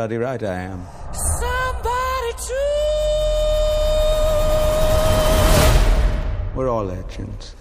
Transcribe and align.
bloody 0.00 0.16
right 0.16 0.42
I 0.42 0.60
am. 0.60 0.86
Somebody 1.12 2.32
to 2.46 2.54
We're 6.54 6.70
all 6.70 6.84
legends. 6.84 7.54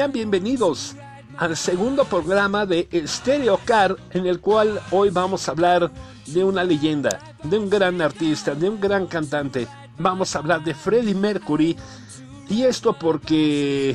Sean 0.00 0.12
bienvenidos 0.12 0.96
al 1.36 1.54
segundo 1.58 2.06
programa 2.06 2.64
de 2.64 2.88
Stereo 3.06 3.60
Car, 3.66 3.98
en 4.12 4.26
el 4.26 4.40
cual 4.40 4.80
hoy 4.92 5.10
vamos 5.10 5.46
a 5.46 5.50
hablar 5.52 5.90
de 6.24 6.42
una 6.42 6.64
leyenda, 6.64 7.34
de 7.42 7.58
un 7.58 7.68
gran 7.68 8.00
artista, 8.00 8.54
de 8.54 8.70
un 8.70 8.80
gran 8.80 9.06
cantante. 9.06 9.68
Vamos 9.98 10.34
a 10.34 10.38
hablar 10.38 10.64
de 10.64 10.72
Freddie 10.72 11.14
Mercury. 11.14 11.76
Y 12.48 12.62
esto 12.62 12.94
porque 12.94 13.94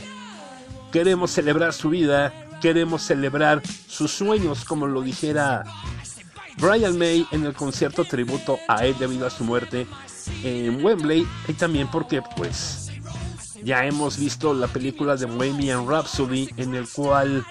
queremos 0.91 1.31
celebrar 1.31 1.73
su 1.73 1.89
vida, 1.89 2.31
queremos 2.61 3.01
celebrar 3.01 3.63
sus 3.87 4.11
sueños, 4.11 4.63
como 4.63 4.85
lo 4.85 5.01
dijera 5.01 5.63
Brian 6.59 6.99
May 6.99 7.25
en 7.31 7.47
el 7.47 7.55
concierto 7.55 8.05
tributo 8.05 8.59
a 8.67 8.85
él 8.85 8.95
debido 8.99 9.25
a 9.25 9.31
su 9.31 9.43
muerte 9.43 9.87
en 10.43 10.85
Wembley. 10.85 11.25
Y 11.47 11.53
también 11.53 11.89
porque, 11.89 12.21
pues, 12.37 12.84
ya 13.65 13.83
hemos 13.83 14.19
visto 14.19 14.53
la 14.53 14.67
película 14.67 15.15
de 15.15 15.25
Bohemian 15.25 15.87
Rhapsody 15.87 16.49
en 16.55 16.75
el 16.75 16.87
cual 16.87 17.43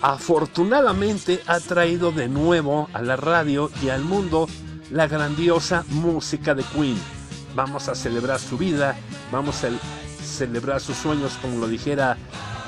afortunadamente 0.00 1.42
ha 1.48 1.58
traído 1.58 2.12
de 2.12 2.28
nuevo 2.28 2.88
a 2.92 3.02
la 3.02 3.16
radio 3.16 3.68
y 3.82 3.88
al 3.88 4.04
mundo 4.04 4.48
la 4.92 5.08
grandiosa 5.08 5.84
música 5.88 6.54
de 6.54 6.62
Queen. 6.62 6.96
Vamos 7.56 7.88
a 7.88 7.96
celebrar 7.96 8.38
su 8.38 8.56
vida, 8.56 8.96
vamos 9.32 9.64
a 9.64 9.70
celebrar 10.22 10.80
sus 10.80 10.96
sueños, 10.96 11.36
como 11.42 11.58
lo 11.58 11.66
dijera 11.66 12.16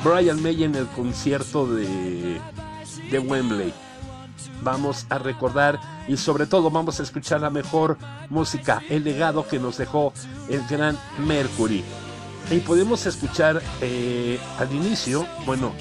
Brian 0.03 0.43
May 0.43 0.65
en 0.65 0.75
el 0.75 0.89
concierto 0.89 1.67
de, 1.67 2.41
de 3.13 3.19
Wembley. 3.21 3.73
vamos 4.61 5.07
a 5.09 5.19
recordar 5.19 5.79
y 6.09 6.17
sobre 6.17 6.47
todo 6.47 6.69
vamos 6.69 6.99
a 6.99 7.05
escuchar 7.05 7.43
la 7.43 7.51
mejor 7.51 7.97
música, 8.29 8.83
el 8.91 9.05
legado 9.05 9.47
que 9.47 9.61
nos 9.61 9.79
dejó 9.79 10.13
el 10.49 10.67
gran 10.67 10.99
Mercury. 11.25 11.85
Y 12.51 12.59
podemos 12.61 13.07
escuchar 13.07 13.63
eh, 13.81 14.39
al 14.59 14.73
inicio, 14.75 15.27
bueno, 15.47 15.73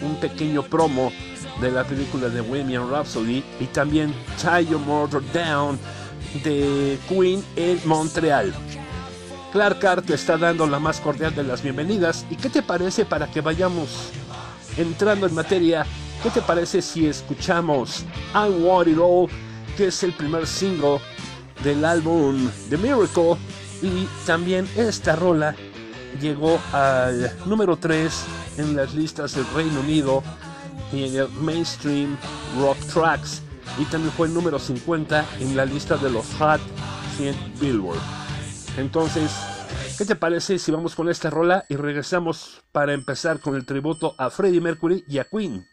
un 0.00 0.16
pequeño 0.16 0.62
promo 0.62 1.12
de 1.60 1.70
la 1.70 1.84
película 1.84 2.28
de 2.28 2.40
Bohemian 2.40 2.90
Rhapsody 2.90 3.42
y 3.60 3.64
también 3.66 4.14
Tie 4.40 4.66
Your 4.66 4.80
Motor 4.80 5.22
Down 5.32 5.78
de 6.44 6.98
Queen 7.08 7.42
en 7.56 7.80
Montreal. 7.84 8.52
Clark 9.52 9.84
Hart 9.86 10.06
te 10.06 10.14
está 10.14 10.36
dando 10.36 10.66
la 10.66 10.78
más 10.78 11.00
cordial 11.00 11.34
de 11.34 11.42
las 11.42 11.62
bienvenidas. 11.62 12.26
¿Y 12.30 12.36
qué 12.36 12.50
te 12.50 12.62
parece 12.62 13.04
para 13.04 13.30
que 13.30 13.40
vayamos 13.40 14.10
entrando 14.76 15.26
en 15.26 15.34
materia? 15.34 15.86
¿Qué 16.22 16.30
te 16.30 16.42
parece 16.42 16.82
si 16.82 17.06
escuchamos 17.06 18.04
I 18.34 18.50
Want 18.50 18.88
It 18.88 18.98
All, 19.00 19.28
que 19.76 19.86
es 19.86 20.02
el 20.02 20.12
primer 20.12 20.46
single 20.46 20.98
del 21.62 21.84
álbum 21.84 22.50
The 22.68 22.76
Miracle? 22.76 23.36
Y 23.82 24.06
también 24.26 24.68
esta 24.76 25.16
rola 25.16 25.54
llegó 26.18 26.60
al 26.72 27.30
número 27.46 27.76
3 27.76 28.24
en 28.58 28.76
las 28.76 28.94
listas 28.94 29.34
del 29.34 29.46
Reino 29.54 29.80
Unido 29.80 30.22
y 30.92 31.04
en 31.04 31.16
el 31.16 31.28
Mainstream 31.40 32.16
Rock 32.58 32.78
Tracks. 32.92 33.42
Y 33.78 33.84
también 33.86 34.12
fue 34.12 34.28
el 34.28 34.34
número 34.34 34.58
50 34.58 35.24
en 35.40 35.56
la 35.56 35.64
lista 35.64 35.96
de 35.96 36.10
los 36.10 36.26
Hot 36.38 36.60
100 37.16 37.34
Billboard. 37.60 38.00
Entonces, 38.76 39.32
¿qué 39.98 40.04
te 40.04 40.16
parece 40.16 40.58
si 40.58 40.70
vamos 40.70 40.94
con 40.94 41.08
esta 41.08 41.30
rola 41.30 41.64
y 41.68 41.76
regresamos 41.76 42.62
para 42.72 42.92
empezar 42.92 43.40
con 43.40 43.56
el 43.56 43.66
tributo 43.66 44.14
a 44.18 44.30
Freddie 44.30 44.60
Mercury 44.60 45.04
y 45.08 45.18
a 45.18 45.24
Queen? 45.24 45.66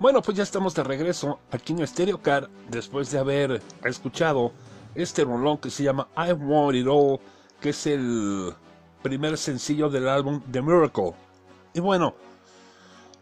Bueno, 0.00 0.22
pues 0.22 0.36
ya 0.36 0.44
estamos 0.44 0.76
de 0.76 0.84
regreso 0.84 1.40
aquí 1.50 1.72
en 1.72 1.84
Stereo 1.84 2.22
Car 2.22 2.48
después 2.68 3.10
de 3.10 3.18
haber 3.18 3.60
escuchado 3.82 4.52
este 4.94 5.24
rolón 5.24 5.58
que 5.58 5.70
se 5.70 5.82
llama 5.82 6.06
I 6.16 6.32
Want 6.34 6.76
It 6.76 6.86
All, 6.88 7.18
que 7.60 7.70
es 7.70 7.84
el 7.88 8.54
primer 9.02 9.36
sencillo 9.36 9.90
del 9.90 10.08
álbum 10.08 10.40
The 10.52 10.62
Miracle. 10.62 11.14
Y 11.74 11.80
bueno, 11.80 12.14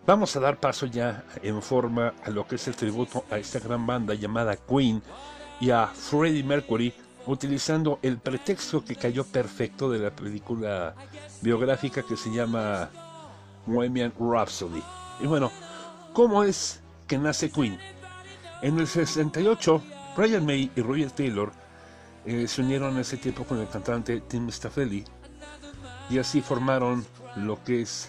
vamos 0.06 0.37
a 0.37 0.40
dar 0.40 0.61
paso 0.61 0.85
ya 0.85 1.25
en 1.42 1.62
forma 1.62 2.12
a 2.23 2.28
lo 2.28 2.47
que 2.47 2.56
es 2.56 2.68
el 2.68 2.76
tributo 2.76 3.25
a 3.30 3.38
esta 3.38 3.59
gran 3.59 3.87
banda 3.87 4.12
llamada 4.12 4.56
Queen 4.56 5.02
y 5.61 5.71
a 5.71 5.87
Freddie 5.87 6.45
Mercury, 6.45 6.92
utilizando 7.26 8.00
el 8.02 8.18
pretexto 8.18 8.85
que 8.85 8.97
cayó 8.97 9.25
perfecto 9.25 9.90
de 9.90 9.99
la 9.99 10.11
película 10.11 10.95
biográfica 11.40 12.02
que 12.02 12.18
se 12.18 12.30
llama 12.30 12.90
Bohemian 13.64 14.12
Rhapsody. 14.21 14.83
Y 15.21 15.26
bueno, 15.26 15.50
¿cómo 16.17 16.45
es 16.45 16.81
que 17.07 17.19
nace 17.19 17.51
Queen? 17.51 17.79
En 18.63 18.79
el 18.79 18.87
68, 18.87 19.83
Brian 20.17 20.47
May 20.47 20.71
y 20.75 20.81
Roger 20.81 21.11
Taylor 21.11 21.53
eh, 22.25 22.49
se 22.49 22.63
unieron 22.63 22.95
en 22.95 23.01
ese 23.01 23.19
tiempo 23.19 23.45
con 23.45 23.59
el 23.59 23.69
cantante 23.69 24.23
Tim 24.23 24.49
Staffelli 24.49 25.05
y 26.09 26.19
así 26.19 26.41
formaron 26.41 27.05
lo 27.37 27.63
que 27.63 27.83
es 27.83 28.09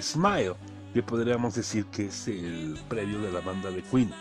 Smile, 0.00 0.56
que 0.92 1.04
podríamos 1.04 1.54
decir 1.54 1.86
que 1.86 2.06
es 2.06 2.26
el 2.26 2.80
previo 2.88 3.20
de 3.20 3.30
la 3.30 3.38
banda 3.38 3.70
de 3.70 3.84
Queen. 3.84 4.12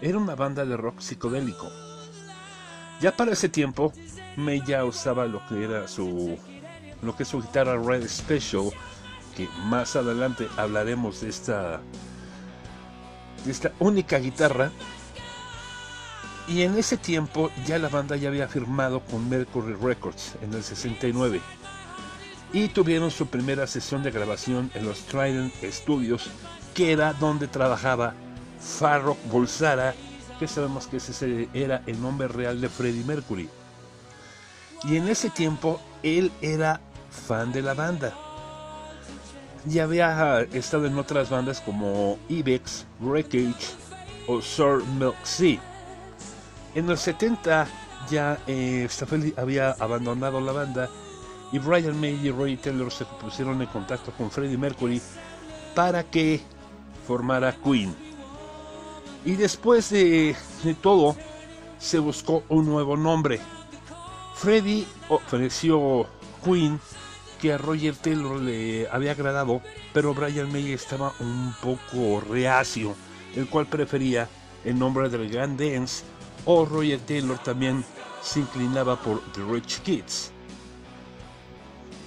Era 0.00 0.16
una 0.16 0.34
banda 0.34 0.64
de 0.64 0.74
rock 0.74 1.00
psicodélico. 1.00 1.68
Ya 3.02 3.14
para 3.14 3.32
ese 3.32 3.50
tiempo, 3.50 3.92
May 4.36 4.62
ya 4.64 4.86
usaba 4.86 5.26
lo 5.26 5.46
que 5.46 5.62
era 5.62 5.86
su 5.88 6.38
lo 7.02 7.14
que 7.14 7.24
es 7.24 7.28
su 7.28 7.42
guitarra 7.42 7.76
Red 7.76 8.08
Special, 8.08 8.70
que 9.36 9.46
más 9.66 9.94
adelante 9.94 10.48
hablaremos 10.56 11.20
de 11.20 11.28
esta 11.28 11.82
esta 13.50 13.72
única 13.78 14.18
guitarra. 14.18 14.70
Y 16.48 16.62
en 16.62 16.76
ese 16.76 16.96
tiempo 16.96 17.50
ya 17.66 17.78
la 17.78 17.88
banda 17.88 18.16
ya 18.16 18.28
había 18.28 18.48
firmado 18.48 19.00
con 19.00 19.28
Mercury 19.28 19.74
Records 19.74 20.34
en 20.42 20.52
el 20.54 20.62
69 20.62 21.40
y 22.52 22.68
tuvieron 22.68 23.10
su 23.10 23.26
primera 23.26 23.66
sesión 23.66 24.02
de 24.02 24.10
grabación 24.10 24.70
en 24.74 24.84
los 24.84 25.00
Trident 25.06 25.54
Studios, 25.64 26.28
que 26.74 26.92
era 26.92 27.14
donde 27.14 27.48
trabajaba 27.48 28.14
Farrokh 28.60 29.18
Bulsara, 29.30 29.94
que 30.38 30.46
sabemos 30.46 30.86
que 30.86 30.98
ese 30.98 31.48
era 31.54 31.82
el 31.86 32.00
nombre 32.00 32.28
real 32.28 32.60
de 32.60 32.68
Freddie 32.68 33.04
Mercury. 33.04 33.48
Y 34.84 34.96
en 34.96 35.08
ese 35.08 35.30
tiempo 35.30 35.80
él 36.02 36.30
era 36.42 36.80
fan 37.10 37.52
de 37.52 37.62
la 37.62 37.74
banda. 37.74 38.14
Ya 39.66 39.84
había 39.84 40.40
estado 40.52 40.86
en 40.86 40.98
otras 40.98 41.30
bandas 41.30 41.60
como 41.60 42.18
Ibex, 42.28 42.84
Wreckage 43.00 43.74
o 44.26 44.40
Sir 44.40 44.82
Milk 44.98 45.16
Sea. 45.24 45.60
En 46.74 46.90
el 46.90 46.98
70 46.98 47.68
ya 48.10 48.38
eh, 48.46 48.88
había 49.36 49.70
abandonado 49.72 50.40
la 50.40 50.52
banda 50.52 50.88
y 51.52 51.58
Brian 51.58 52.00
May 52.00 52.18
y 52.26 52.30
Roy 52.30 52.56
Taylor 52.56 52.90
se 52.90 53.04
pusieron 53.04 53.60
en 53.60 53.68
contacto 53.68 54.10
con 54.12 54.30
Freddie 54.30 54.56
Mercury 54.56 55.00
para 55.74 56.02
que 56.02 56.40
formara 57.06 57.54
Queen. 57.62 57.94
Y 59.24 59.36
después 59.36 59.90
de, 59.90 60.34
todo, 60.80 61.14
se 61.78 61.98
buscó 61.98 62.42
un 62.48 62.66
nuevo 62.66 62.96
nombre. 62.96 63.38
Freddie 64.34 64.86
ofreció 65.08 66.06
Queen, 66.44 66.80
que 67.42 67.52
a 67.52 67.58
Roger 67.58 67.94
Taylor 67.94 68.40
le 68.40 68.88
había 68.88 69.12
agradado, 69.12 69.60
pero 69.92 70.14
Brian 70.14 70.50
May 70.50 70.72
estaba 70.72 71.12
un 71.20 71.54
poco 71.60 72.20
reacio, 72.20 72.94
el 73.36 73.46
cual 73.48 73.66
prefería 73.66 74.28
el 74.64 74.78
nombre 74.78 75.10
del 75.10 75.28
Grand 75.28 75.60
Dance, 75.60 76.04
o 76.46 76.64
Roger 76.64 77.00
Taylor 77.00 77.38
también 77.38 77.84
se 78.22 78.40
inclinaba 78.40 78.98
por 78.98 79.20
The 79.32 79.42
Rich 79.42 79.80
Kids 79.80 80.32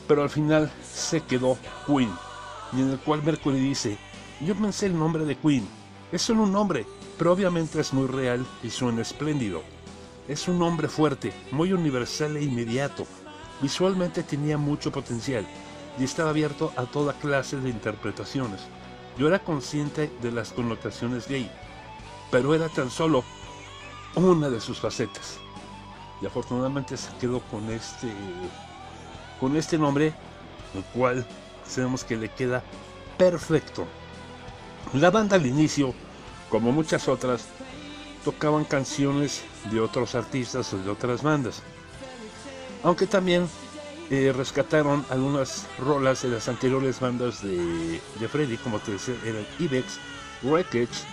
pero 0.07 0.23
al 0.23 0.29
final 0.29 0.71
se 0.83 1.21
quedó 1.21 1.57
Queen, 1.85 2.11
y 2.73 2.81
en 2.81 2.91
el 2.91 2.99
cual 2.99 3.23
Mercury 3.23 3.59
dice, 3.59 3.97
yo 4.41 4.55
pensé 4.55 4.87
el 4.87 4.97
nombre 4.97 5.25
de 5.25 5.37
Queen, 5.37 5.67
es 6.11 6.21
solo 6.21 6.43
un 6.43 6.51
nombre, 6.51 6.85
pero 7.17 7.33
obviamente 7.33 7.79
es 7.79 7.93
muy 7.93 8.07
real 8.07 8.45
y 8.63 8.69
suena 8.69 9.01
espléndido. 9.01 9.63
Es 10.27 10.47
un 10.47 10.59
nombre 10.59 10.87
fuerte, 10.87 11.33
muy 11.51 11.71
universal 11.71 12.37
e 12.37 12.43
inmediato. 12.43 13.05
Visualmente 13.61 14.23
tenía 14.23 14.57
mucho 14.57 14.91
potencial 14.91 15.45
y 15.97 16.03
estaba 16.03 16.31
abierto 16.31 16.73
a 16.75 16.83
toda 16.85 17.13
clase 17.13 17.57
de 17.57 17.69
interpretaciones. 17.69 18.61
Yo 19.17 19.27
era 19.27 19.39
consciente 19.39 20.11
de 20.21 20.31
las 20.31 20.51
connotaciones 20.51 21.27
gay, 21.27 21.49
pero 22.31 22.53
era 22.53 22.67
tan 22.67 22.89
solo 22.91 23.23
una 24.15 24.49
de 24.49 24.59
sus 24.59 24.79
facetas. 24.79 25.37
Y 26.21 26.25
afortunadamente 26.25 26.97
se 26.97 27.15
quedó 27.17 27.39
con 27.41 27.69
este 27.71 28.11
con 29.39 29.55
este 29.57 29.77
nombre, 29.77 30.13
el 30.73 30.83
cual 30.93 31.25
sabemos 31.67 32.03
que 32.03 32.15
le 32.15 32.29
queda 32.29 32.63
perfecto. 33.17 33.85
La 34.93 35.11
banda 35.11 35.35
al 35.35 35.45
inicio, 35.45 35.93
como 36.49 36.71
muchas 36.71 37.07
otras, 37.07 37.47
tocaban 38.23 38.65
canciones 38.65 39.43
de 39.71 39.79
otros 39.79 40.15
artistas 40.15 40.73
o 40.73 40.77
de 40.77 40.89
otras 40.89 41.21
bandas. 41.21 41.61
Aunque 42.85 43.07
también 43.07 43.49
eh, 44.11 44.31
rescataron 44.31 45.03
algunas 45.09 45.65
rolas 45.79 46.21
de 46.21 46.29
las 46.29 46.47
anteriores 46.47 46.99
bandas 46.99 47.41
de, 47.41 47.99
de 48.19 48.27
Freddy, 48.27 48.57
como 48.57 48.77
te 48.77 48.91
decía, 48.91 49.15
eran 49.25 49.43
Ibex, 49.57 49.99
Wreckage 50.43 51.03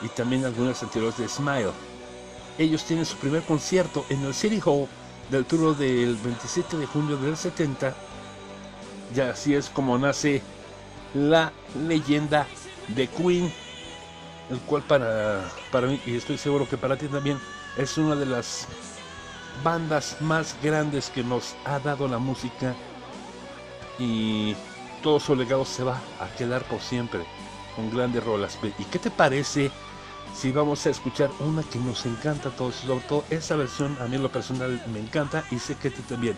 y 0.00 0.08
también 0.10 0.44
algunas 0.44 0.80
anteriores 0.80 1.18
de 1.18 1.28
Smile. 1.28 1.72
Ellos 2.56 2.84
tienen 2.84 3.04
su 3.04 3.16
primer 3.16 3.42
concierto 3.42 4.06
en 4.10 4.24
el 4.24 4.32
City 4.32 4.60
Hall 4.64 4.86
del 5.28 5.44
tour 5.44 5.76
del 5.76 6.14
27 6.14 6.76
de 6.76 6.86
junio 6.86 7.16
del 7.16 7.36
70. 7.36 7.92
Y 9.16 9.20
así 9.20 9.56
es 9.56 9.68
como 9.68 9.98
nace 9.98 10.40
la 11.14 11.52
leyenda 11.88 12.46
de 12.86 13.08
Queen, 13.08 13.52
el 14.50 14.60
cual 14.60 14.84
para, 14.84 15.50
para 15.72 15.88
mí, 15.88 16.00
y 16.06 16.14
estoy 16.14 16.38
seguro 16.38 16.68
que 16.68 16.78
para 16.78 16.96
ti 16.96 17.08
también, 17.08 17.40
es 17.76 17.98
una 17.98 18.14
de 18.14 18.26
las 18.26 18.68
bandas 19.62 20.16
más 20.20 20.56
grandes 20.62 21.10
que 21.10 21.22
nos 21.22 21.54
ha 21.64 21.78
dado 21.78 22.08
la 22.08 22.18
música 22.18 22.74
y 23.98 24.54
todo 25.02 25.18
su 25.20 25.34
legado 25.34 25.64
se 25.64 25.84
va 25.84 26.00
a 26.20 26.28
quedar 26.36 26.62
por 26.64 26.80
siempre 26.80 27.24
con 27.74 27.90
grandes 27.90 28.24
rolas. 28.24 28.58
¿Y 28.78 28.84
qué 28.84 28.98
te 28.98 29.10
parece? 29.10 29.70
si 30.34 30.52
vamos 30.52 30.86
a 30.86 30.90
escuchar 30.90 31.30
una 31.40 31.62
que 31.62 31.78
nos 31.78 32.06
encanta 32.06 32.48
a 32.48 32.52
todos, 32.52 32.76
sobre 32.76 33.00
todo 33.00 33.24
esa 33.30 33.56
versión 33.56 33.96
a 34.00 34.06
mí 34.06 34.18
lo 34.18 34.30
personal 34.30 34.80
me 34.92 35.00
encanta 35.00 35.44
y 35.50 35.58
sé 35.58 35.74
que 35.76 35.88
a 35.88 35.90
ti 35.90 36.02
también. 36.02 36.36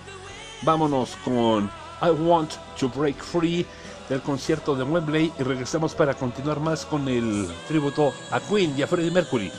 Vámonos 0.62 1.16
con 1.24 1.70
I 2.02 2.10
Want 2.10 2.52
to 2.78 2.88
Break 2.88 3.22
Free 3.22 3.66
del 4.08 4.22
concierto 4.22 4.74
de 4.74 4.84
Wembley 4.84 5.32
y 5.38 5.42
regresamos 5.42 5.94
para 5.94 6.14
continuar 6.14 6.60
más 6.60 6.84
con 6.84 7.08
el 7.08 7.48
tributo 7.68 8.12
a 8.30 8.40
Queen 8.40 8.74
y 8.76 8.82
a 8.82 8.86
Freddie 8.86 9.10
Mercury. 9.10 9.52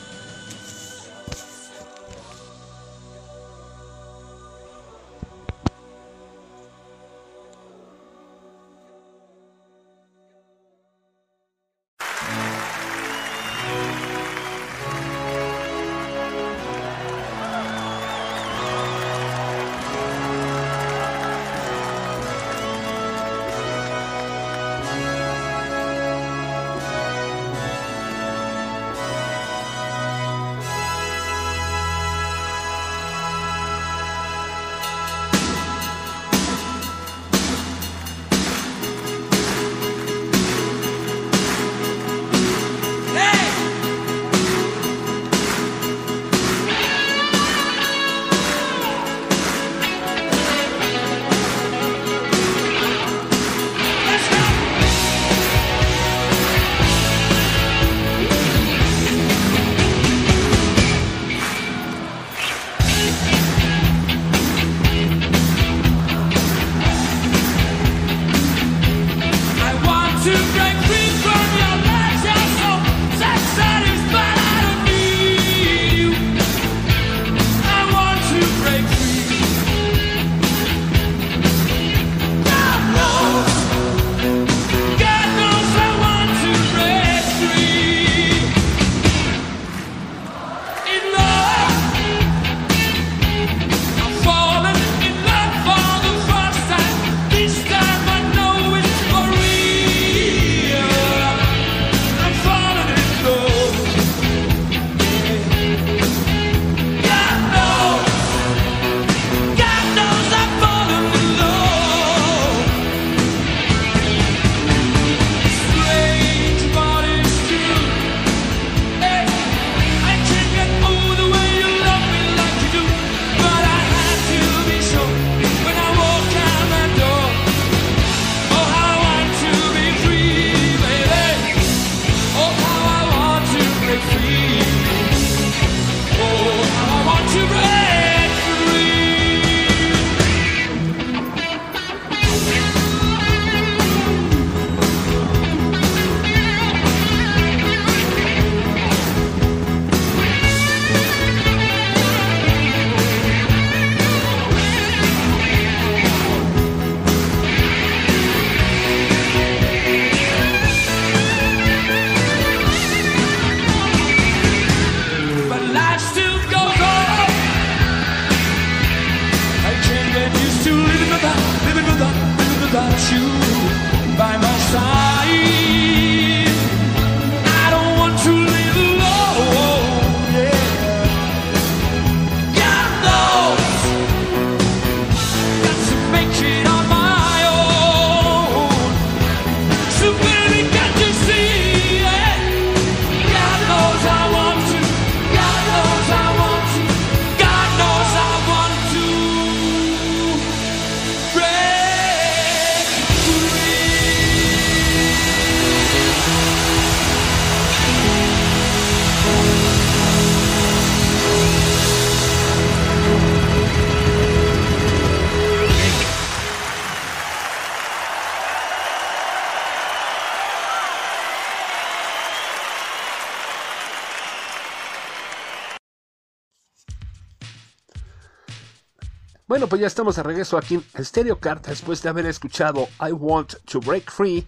Pues 229.72 229.79
ya 229.79 229.88
estamos 229.88 230.18
de 230.18 230.24
regreso 230.24 230.57
aquí 230.57 230.84
en 230.96 231.05
Stereo 231.05 231.40
Card 231.40 231.62
después 231.62 232.03
de 232.03 232.10
haber 232.10 232.25
escuchado 232.25 232.90
I 233.00 233.14
Want 233.14 233.53
to 233.72 233.79
Break 233.79 234.12
Free 234.12 234.46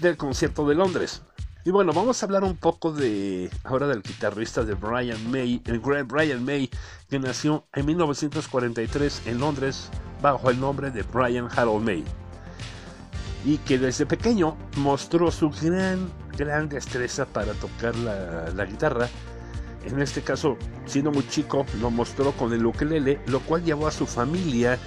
del 0.00 0.18
concierto 0.18 0.68
de 0.68 0.74
Londres. 0.74 1.22
Y 1.64 1.70
bueno, 1.70 1.94
vamos 1.94 2.22
a 2.22 2.26
hablar 2.26 2.44
un 2.44 2.58
poco 2.58 2.92
de 2.92 3.48
ahora 3.64 3.86
del 3.86 4.02
guitarrista 4.02 4.62
de 4.62 4.74
Brian 4.74 5.30
May, 5.30 5.62
el 5.64 5.80
gran 5.80 6.06
Brian 6.06 6.44
May, 6.44 6.68
que 7.08 7.18
nació 7.18 7.64
en 7.72 7.86
1943 7.86 9.22
en 9.28 9.40
Londres 9.40 9.88
bajo 10.20 10.50
el 10.50 10.60
nombre 10.60 10.90
de 10.90 11.04
Brian 11.04 11.48
Harold 11.56 11.82
May. 11.82 12.04
Y 13.46 13.56
que 13.56 13.78
desde 13.78 14.04
pequeño 14.04 14.58
mostró 14.76 15.30
su 15.30 15.48
gran, 15.48 16.12
gran 16.36 16.68
destreza 16.68 17.24
para 17.24 17.54
tocar 17.54 17.96
la, 17.96 18.50
la 18.50 18.66
guitarra 18.66 19.08
en 19.84 20.00
este 20.00 20.22
caso, 20.22 20.56
siendo 20.86 21.10
muy 21.10 21.26
chico, 21.28 21.64
lo 21.80 21.90
mostró 21.90 22.32
con 22.32 22.52
el 22.52 22.64
ukelele, 22.66 23.20
lo 23.26 23.40
cual 23.40 23.64
llevó 23.64 23.86
a 23.86 23.90
su 23.90 24.06
familia 24.06 24.78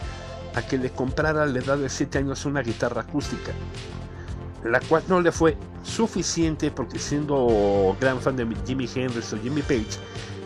a 0.56 0.62
que 0.62 0.78
le 0.78 0.92
comprara 0.92 1.44
a 1.44 1.46
la 1.46 1.60
edad 1.60 1.78
de 1.78 1.90
7 1.90 2.20
años 2.20 2.46
una 2.46 2.62
guitarra 2.62 3.02
acústica, 3.02 3.52
la 4.64 4.80
cual 4.82 5.04
no 5.08 5.20
le 5.20 5.32
fue 5.32 5.58
suficiente 5.84 6.72
porque 6.72 7.00
siendo 7.00 7.98
gran 8.00 8.22
fan 8.22 8.36
de 8.36 8.48
Jimi 8.66 8.88
Hendrix 8.94 9.34
o 9.34 9.38
Jimmy 9.40 9.62
Page, 9.62 10.00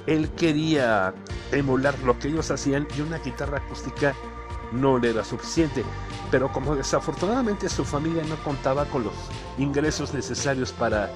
él 0.05 0.29
quería 0.29 1.13
emular 1.51 1.93
lo 2.05 2.17
que 2.17 2.29
ellos 2.29 2.49
hacían 2.49 2.87
y 2.97 3.01
una 3.01 3.19
guitarra 3.19 3.57
acústica 3.57 4.15
no 4.71 4.97
le 4.97 5.09
era 5.09 5.23
suficiente. 5.23 5.83
Pero 6.31 6.51
como 6.51 6.75
desafortunadamente 6.75 7.69
su 7.69 7.85
familia 7.85 8.23
no 8.23 8.35
contaba 8.43 8.85
con 8.85 9.03
los 9.03 9.13
ingresos 9.57 10.13
necesarios 10.13 10.71
para 10.71 11.09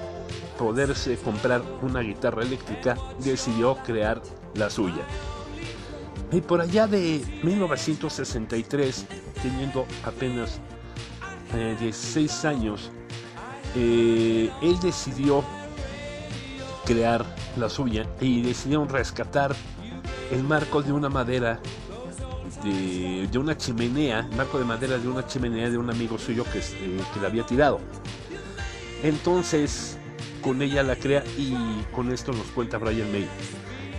poderse 0.58 1.16
comprar 1.16 1.62
una 1.82 2.00
guitarra 2.00 2.42
eléctrica, 2.42 2.96
decidió 3.18 3.76
crear 3.84 4.22
la 4.54 4.70
suya. 4.70 5.02
Y 6.30 6.40
por 6.40 6.60
allá 6.60 6.86
de 6.86 7.22
1963, 7.42 9.06
teniendo 9.42 9.86
apenas 10.04 10.60
eh, 11.54 11.76
16 11.78 12.44
años, 12.46 12.90
eh, 13.76 14.50
él 14.62 14.80
decidió 14.80 15.44
crear 16.86 17.24
la 17.56 17.68
suya 17.68 18.06
y 18.20 18.42
decidieron 18.42 18.88
rescatar 18.88 19.54
el 20.30 20.42
marco 20.42 20.82
de 20.82 20.92
una 20.92 21.10
madera 21.10 21.60
de, 22.64 23.28
de 23.30 23.38
una 23.38 23.56
chimenea, 23.56 24.28
marco 24.36 24.58
de 24.58 24.64
madera 24.64 24.98
de 24.98 25.08
una 25.08 25.26
chimenea 25.26 25.68
de 25.68 25.76
un 25.76 25.90
amigo 25.90 26.18
suyo 26.18 26.44
que, 26.50 26.60
eh, 26.60 27.00
que 27.12 27.20
la 27.20 27.28
había 27.28 27.44
tirado. 27.44 27.80
Entonces, 29.02 29.98
con 30.42 30.62
ella 30.62 30.82
la 30.82 30.96
crea 30.96 31.24
y 31.36 31.54
con 31.92 32.12
esto 32.12 32.32
nos 32.32 32.46
cuenta 32.48 32.78
Brian 32.78 33.10
May. 33.12 33.28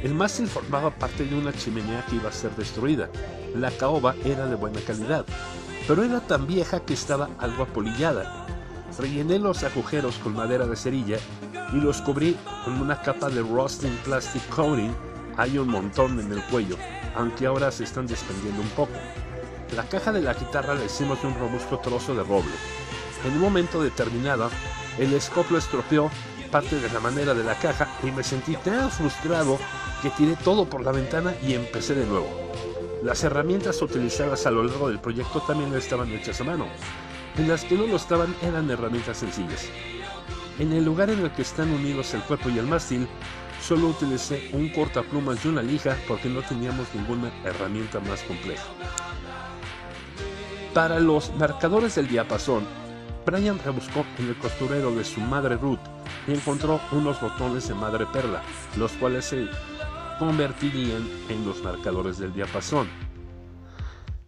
El 0.03 0.13
mástil 0.13 0.47
formaba 0.47 0.91
parte 0.91 1.25
de 1.25 1.35
una 1.35 1.53
chimenea 1.53 2.05
que 2.05 2.17
iba 2.17 2.29
a 2.29 2.33
ser 2.33 2.55
destruida. 2.55 3.09
La 3.55 3.71
caoba 3.71 4.15
era 4.25 4.47
de 4.47 4.55
buena 4.55 4.81
calidad, 4.81 5.25
pero 5.87 6.03
era 6.03 6.19
tan 6.19 6.45
vieja 6.45 6.81
que 6.81 6.93
estaba 6.93 7.29
algo 7.39 7.63
apolillada. 7.63 8.45
Rellené 8.99 9.39
los 9.39 9.63
agujeros 9.63 10.17
con 10.17 10.35
madera 10.35 10.67
de 10.67 10.75
cerilla 10.75 11.17
y 11.71 11.77
los 11.77 12.01
cubrí 12.01 12.35
con 12.65 12.81
una 12.81 13.01
capa 13.01 13.29
de 13.29 13.41
rusting 13.41 13.97
plastic 14.03 14.47
coating. 14.49 14.93
Hay 15.37 15.57
un 15.57 15.69
montón 15.69 16.19
en 16.19 16.31
el 16.31 16.43
cuello, 16.43 16.75
aunque 17.15 17.45
ahora 17.47 17.71
se 17.71 17.85
están 17.85 18.05
desprendiendo 18.05 18.61
un 18.61 18.69
poco. 18.69 18.93
La 19.75 19.83
caja 19.83 20.11
de 20.11 20.21
la 20.21 20.33
guitarra 20.33 20.75
la 20.75 20.85
hicimos 20.85 21.21
de 21.21 21.29
un 21.29 21.39
robusto 21.39 21.79
trozo 21.79 22.13
de 22.13 22.23
roble. 22.23 22.51
En 23.25 23.33
un 23.33 23.39
momento 23.39 23.81
determinado, 23.81 24.49
el 24.97 25.13
escoplo 25.13 25.57
estropeó 25.57 26.09
parte 26.51 26.79
de 26.79 26.89
la 26.89 26.99
manera 26.99 27.33
de 27.33 27.43
la 27.43 27.55
caja 27.55 27.87
y 28.03 28.11
me 28.11 28.23
sentí 28.23 28.55
tan 28.57 28.91
frustrado 28.91 29.57
que 30.03 30.11
tiré 30.11 30.35
todo 30.35 30.65
por 30.65 30.83
la 30.83 30.91
ventana 30.91 31.33
y 31.41 31.53
empecé 31.53 31.95
de 31.95 32.05
nuevo. 32.05 32.29
Las 33.01 33.23
herramientas 33.23 33.81
utilizadas 33.81 34.45
a 34.45 34.51
lo 34.51 34.63
largo 34.63 34.87
del 34.87 34.99
proyecto 34.99 35.41
también 35.41 35.73
estaban 35.73 36.11
hechas 36.11 36.39
a 36.41 36.43
mano. 36.43 36.67
En 37.37 37.47
las 37.47 37.65
que 37.65 37.75
no 37.75 37.87
lo 37.87 37.95
estaban 37.95 38.35
eran 38.43 38.69
herramientas 38.69 39.17
sencillas. 39.17 39.67
En 40.59 40.71
el 40.71 40.85
lugar 40.85 41.09
en 41.09 41.19
el 41.19 41.31
que 41.31 41.41
están 41.41 41.71
unidos 41.71 42.13
el 42.13 42.21
cuerpo 42.21 42.49
y 42.49 42.59
el 42.59 42.67
mástil, 42.67 43.07
solo 43.59 43.87
utilicé 43.87 44.49
un 44.53 44.69
cortaplumas 44.69 45.43
y 45.43 45.47
una 45.47 45.63
lija 45.63 45.97
porque 46.07 46.29
no 46.29 46.43
teníamos 46.43 46.87
ninguna 46.93 47.31
herramienta 47.43 47.99
más 48.01 48.21
compleja. 48.21 48.63
Para 50.73 50.99
los 50.99 51.33
marcadores 51.35 51.95
del 51.95 52.07
diapasón, 52.07 52.63
Brian 53.25 53.59
rebuscó 53.63 54.05
en 54.17 54.27
el 54.27 54.37
costurero 54.37 54.93
de 54.93 55.03
su 55.03 55.21
madre 55.21 55.55
Ruth 55.55 55.79
y 56.27 56.33
encontró 56.33 56.81
unos 56.91 57.21
botones 57.21 57.67
de 57.67 57.73
madre 57.73 58.05
perla, 58.05 58.41
los 58.77 58.91
cuales 58.93 59.25
se 59.25 59.47
convertirían 60.19 61.07
en 61.29 61.45
los 61.45 61.63
marcadores 61.63 62.17
del 62.17 62.33
diapasón, 62.33 62.87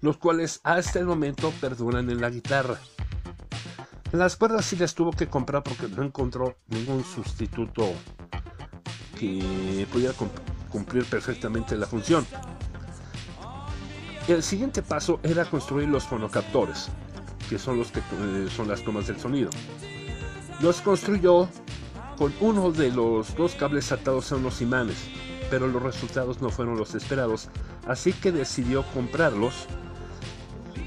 los 0.01 0.17
cuales 0.17 0.61
hasta 0.63 0.99
el 0.99 1.05
momento 1.05 1.51
perduran 1.61 2.09
en 2.09 2.21
la 2.21 2.29
guitarra. 2.29 2.77
Las 4.11 4.37
cuerdas 4.37 4.65
sí 4.65 4.77
las 4.77 4.95
tuvo 4.95 5.11
que 5.11 5.27
comprar 5.27 5.63
porque 5.63 5.87
no 5.89 6.03
encontró 6.03 6.57
ningún 6.67 7.03
sustituto 7.03 7.91
que 9.19 9.85
pudiera 9.91 10.13
cumplir 10.71 11.05
perfectamente 11.05 11.75
la 11.75 11.85
función. 11.85 12.25
El 14.27 14.41
siguiente 14.41 14.81
paso 14.81 15.19
era 15.21 15.45
construir 15.45 15.87
los 15.87 16.05
fonocaptores, 16.05 16.89
que 17.49 17.59
son 17.59 17.77
los 17.77 17.91
que 17.91 17.99
eh, 17.99 18.47
son 18.55 18.67
las 18.67 18.83
tomas 18.83 19.07
del 19.07 19.19
sonido. 19.19 19.49
Los 20.61 20.81
construyó 20.81 21.49
con 22.17 22.33
uno 22.39 22.71
de 22.71 22.91
los 22.91 23.35
dos 23.35 23.55
cables 23.55 23.91
atados 23.91 24.31
a 24.31 24.37
unos 24.37 24.61
imanes, 24.61 24.97
pero 25.49 25.67
los 25.67 25.81
resultados 25.81 26.41
no 26.41 26.49
fueron 26.49 26.77
los 26.77 26.95
esperados, 26.95 27.49
así 27.87 28.13
que 28.13 28.31
decidió 28.31 28.83
comprarlos. 28.93 29.67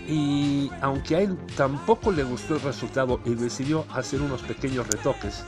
Y 0.06 0.70
aunque 0.80 1.16
a 1.16 1.20
él 1.20 1.38
tampoco 1.54 2.10
le 2.12 2.24
gustó 2.24 2.54
el 2.54 2.62
resultado 2.62 3.20
y 3.26 3.34
decidió 3.34 3.84
hacer 3.92 4.22
unos 4.22 4.40
pequeños 4.42 4.86
retoques, 4.86 5.44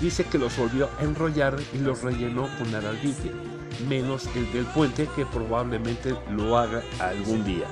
dice 0.00 0.24
que 0.24 0.38
los 0.38 0.56
volvió 0.56 0.88
a 0.98 1.04
enrollar 1.04 1.56
y 1.74 1.78
los 1.78 2.02
rellenó 2.02 2.48
con 2.58 2.74
araldite, 2.74 3.32
menos 3.86 4.26
el 4.34 4.50
del 4.52 4.64
puente 4.64 5.06
que 5.14 5.26
probablemente 5.26 6.16
lo 6.30 6.56
haga 6.56 6.82
algún 7.00 7.44
día 7.44 7.66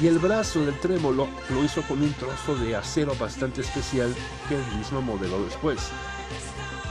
y 0.00 0.06
el 0.06 0.18
brazo 0.18 0.64
del 0.64 0.78
trémolo 0.80 1.28
lo 1.50 1.64
hizo 1.64 1.82
con 1.82 2.02
un 2.02 2.12
trozo 2.14 2.56
de 2.56 2.74
acero 2.74 3.14
bastante 3.16 3.60
especial 3.60 4.14
que 4.48 4.56
el 4.56 4.78
mismo 4.78 5.02
modeló 5.02 5.42
después. 5.44 5.78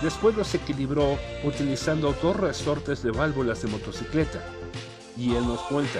Después 0.04 0.36
los 0.36 0.54
equilibró 0.54 1.18
utilizando 1.44 2.14
dos 2.22 2.36
resortes 2.36 3.02
de 3.02 3.12
válvulas 3.12 3.62
de 3.62 3.68
motocicleta. 3.68 4.44
Y 5.18 5.36
él 5.36 5.46
nos 5.46 5.60
cuenta, 5.62 6.00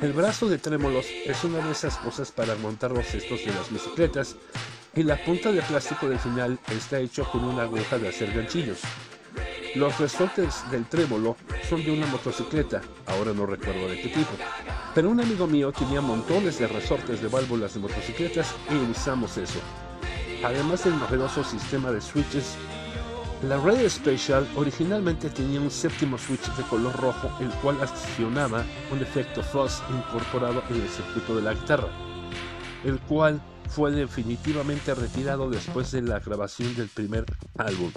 el 0.00 0.12
brazo 0.12 0.48
de 0.48 0.58
trémolos 0.58 1.06
es 1.24 1.42
una 1.44 1.58
de 1.58 1.72
esas 1.72 1.98
cosas 1.98 2.30
para 2.30 2.54
montar 2.54 2.92
los 2.92 3.06
cestos 3.06 3.44
de 3.44 3.52
las 3.52 3.70
bicicletas 3.70 4.36
y 4.94 5.02
la 5.02 5.22
punta 5.22 5.52
de 5.52 5.60
plástico 5.62 6.08
del 6.08 6.18
final 6.18 6.58
está 6.70 6.98
hecho 7.00 7.24
con 7.30 7.44
una 7.44 7.62
aguja 7.62 7.98
de 7.98 8.08
hacer 8.08 8.32
ganchillos. 8.32 8.78
Los 9.76 9.98
resortes 9.98 10.62
del 10.70 10.86
trémolo 10.86 11.36
son 11.68 11.84
de 11.84 11.92
una 11.92 12.06
motocicleta, 12.06 12.80
ahora 13.06 13.34
no 13.34 13.44
recuerdo 13.44 13.88
de 13.88 14.00
qué 14.00 14.08
tipo, 14.08 14.30
pero 14.94 15.10
un 15.10 15.20
amigo 15.20 15.46
mío 15.46 15.70
tenía 15.70 16.00
montones 16.00 16.58
de 16.58 16.66
resortes 16.66 17.20
de 17.20 17.28
válvulas 17.28 17.74
de 17.74 17.80
motocicletas 17.80 18.54
y 18.70 18.90
usamos 18.90 19.36
eso. 19.36 19.58
Además 20.42 20.82
del 20.82 20.98
novedoso 20.98 21.44
sistema 21.44 21.92
de 21.92 22.00
switches, 22.00 22.56
la 23.42 23.58
Red 23.58 23.86
Special 23.90 24.48
originalmente 24.56 25.28
tenía 25.28 25.60
un 25.60 25.70
séptimo 25.70 26.16
switch 26.16 26.50
de 26.56 26.62
color 26.62 26.96
rojo 26.96 27.30
el 27.40 27.50
cual 27.60 27.76
accionaba 27.82 28.64
un 28.90 29.02
efecto 29.02 29.42
fuzz 29.42 29.82
incorporado 29.90 30.62
en 30.70 30.80
el 30.80 30.88
circuito 30.88 31.36
de 31.36 31.42
la 31.42 31.52
guitarra. 31.52 31.88
el 32.82 32.98
cual 33.00 33.42
fue 33.68 33.90
definitivamente 33.90 34.94
retirado 34.94 35.50
después 35.50 35.92
de 35.92 36.00
la 36.00 36.18
grabación 36.18 36.74
del 36.76 36.88
primer 36.88 37.26
álbum. 37.58 37.92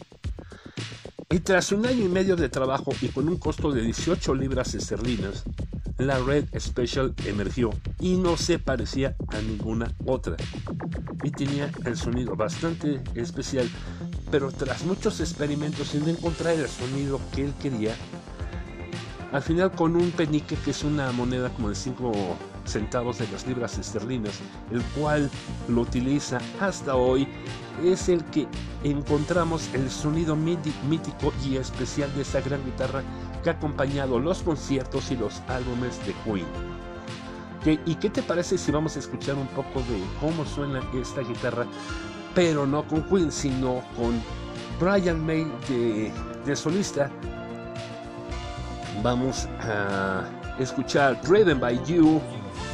Y 1.31 1.41
tras 1.41 1.71
un 1.71 1.85
año 1.85 2.05
y 2.05 2.07
medio 2.07 2.35
de 2.35 2.49
trabajo 2.49 2.91
y 3.01 3.09
con 3.09 3.29
un 3.29 3.37
costo 3.37 3.71
de 3.71 3.83
18 3.83 4.33
libras 4.33 4.73
esterlinas, 4.73 5.43
la 5.99 6.17
Red 6.17 6.45
Special 6.59 7.13
emergió 7.23 7.69
y 7.99 8.15
no 8.15 8.35
se 8.35 8.57
parecía 8.57 9.15
a 9.27 9.39
ninguna 9.39 9.93
otra. 10.07 10.37
Y 11.23 11.29
tenía 11.29 11.69
el 11.85 11.97
sonido 11.97 12.35
bastante 12.35 13.01
especial, 13.13 13.69
pero 14.31 14.51
tras 14.51 14.83
muchos 14.85 15.19
experimentos 15.19 15.89
sin 15.89 16.09
encontrar 16.09 16.55
el 16.55 16.67
sonido 16.67 17.21
que 17.35 17.45
él 17.45 17.53
quería, 17.61 17.93
al 19.31 19.43
final 19.43 19.71
con 19.71 19.95
un 19.95 20.09
penique 20.09 20.55
que 20.55 20.71
es 20.71 20.83
una 20.83 21.11
moneda 21.11 21.49
como 21.49 21.69
de 21.69 21.75
5 21.75 22.11
centavos 22.71 23.17
de 23.17 23.27
las 23.29 23.45
libras 23.47 23.77
esterlinas, 23.77 24.39
el 24.71 24.81
cual 24.97 25.29
lo 25.67 25.81
utiliza 25.81 26.39
hasta 26.59 26.95
hoy, 26.95 27.27
es 27.83 28.09
el 28.09 28.23
que 28.25 28.47
encontramos 28.83 29.69
el 29.73 29.89
sonido 29.89 30.35
mítico 30.35 31.33
y 31.45 31.57
especial 31.57 32.13
de 32.15 32.21
esta 32.21 32.41
gran 32.41 32.63
guitarra 32.65 33.03
que 33.43 33.49
ha 33.49 33.53
acompañado 33.53 34.19
los 34.19 34.43
conciertos 34.43 35.11
y 35.11 35.17
los 35.17 35.41
álbumes 35.47 35.99
de 36.05 36.13
Queen. 36.23 36.45
¿Y 37.85 37.95
qué 37.95 38.09
te 38.09 38.23
parece 38.23 38.57
si 38.57 38.71
vamos 38.71 38.95
a 38.95 38.99
escuchar 38.99 39.35
un 39.35 39.47
poco 39.47 39.79
de 39.81 40.01
cómo 40.19 40.45
suena 40.45 40.81
esta 40.93 41.21
guitarra? 41.21 41.65
Pero 42.33 42.65
no 42.65 42.87
con 42.87 43.03
Queen, 43.03 43.31
sino 43.31 43.81
con 43.97 44.21
Brian 44.79 45.25
May 45.25 45.45
de 46.45 46.55
solista. 46.55 47.09
Vamos 49.03 49.47
a 49.61 50.23
escuchar 50.57 51.21
Driven 51.21 51.59
by 51.59 51.81
You 51.85 52.21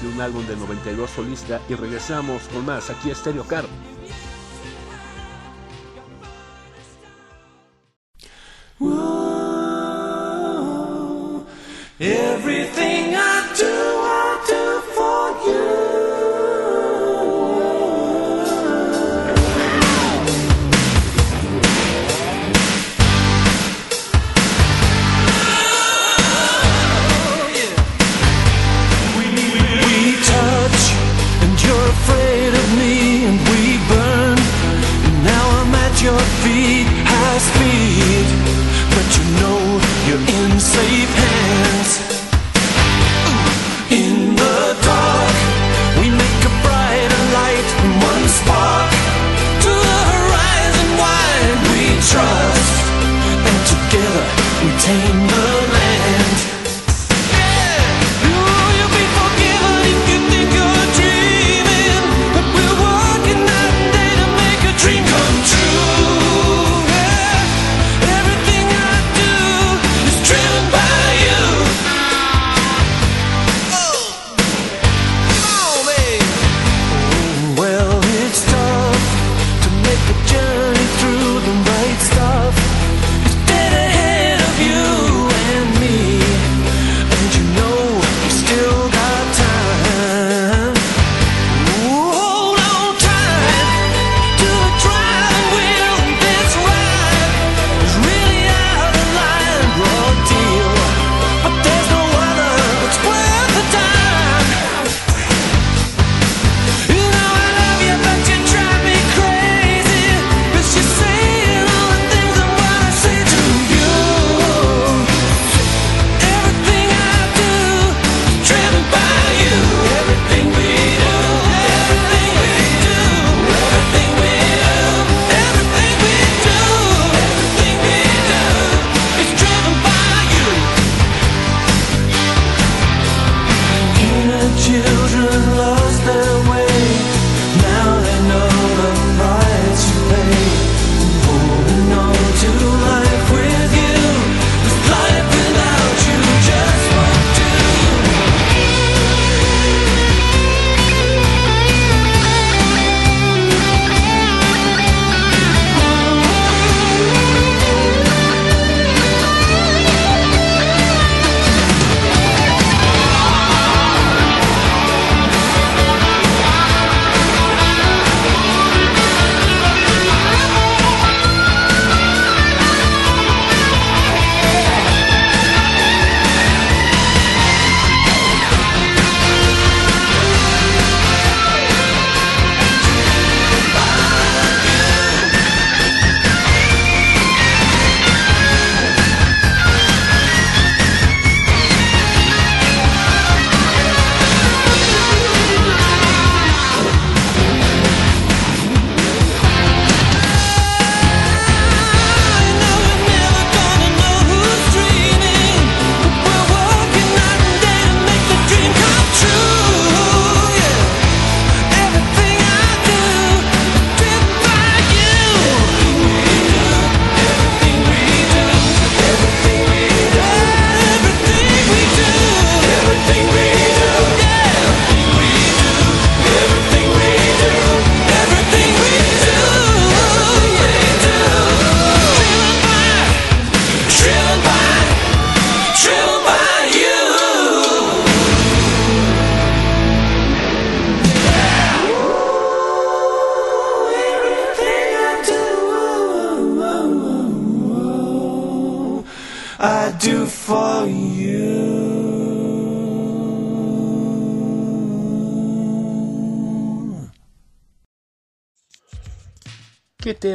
de 0.02 0.08
un 0.08 0.22
álbum 0.22 0.46
de 0.48 0.56
92 0.56 1.10
solista 1.10 1.62
y 1.70 1.76
regresamos 1.76 2.44
con 2.54 2.66
más 2.66 2.90
aquí 2.90 3.12
a 3.12 3.16
Stereo 3.16 3.46
Car. 3.46 3.66
Everything 11.98 13.16
I 13.16 13.54
do, 13.58 13.66
I 13.66 14.46
do 14.48 14.82
for 14.94 15.50
you. 15.50 15.85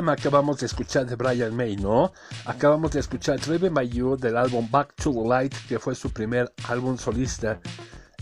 Acabamos 0.09 0.61
de 0.61 0.67
escuchar 0.67 1.05
de 1.05 1.17
Brian 1.17 1.55
May, 1.55 1.77
no? 1.77 2.13
Acabamos 2.47 2.93
de 2.93 3.01
escuchar 3.01 3.41
Driven 3.41 3.75
by 3.75 3.89
del 4.19 4.37
álbum 4.37 4.71
Back 4.71 4.95
to 4.95 5.13
Light, 5.29 5.55
que 5.69 5.79
fue 5.79 5.95
su 5.95 6.11
primer 6.11 6.53
álbum 6.69 6.97
solista 6.97 7.61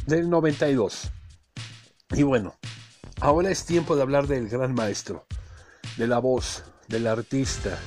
del 0.06 0.28
92. 0.28 1.10
Y 2.12 2.22
bueno, 2.22 2.54
ahora 3.20 3.50
es 3.50 3.64
tiempo 3.64 3.94
de 3.94 4.02
hablar 4.02 4.26
del 4.26 4.48
gran 4.48 4.74
maestro, 4.74 5.26
de 5.96 6.06
la 6.06 6.18
voz, 6.18 6.64
del 6.88 7.06
artista, 7.06 7.78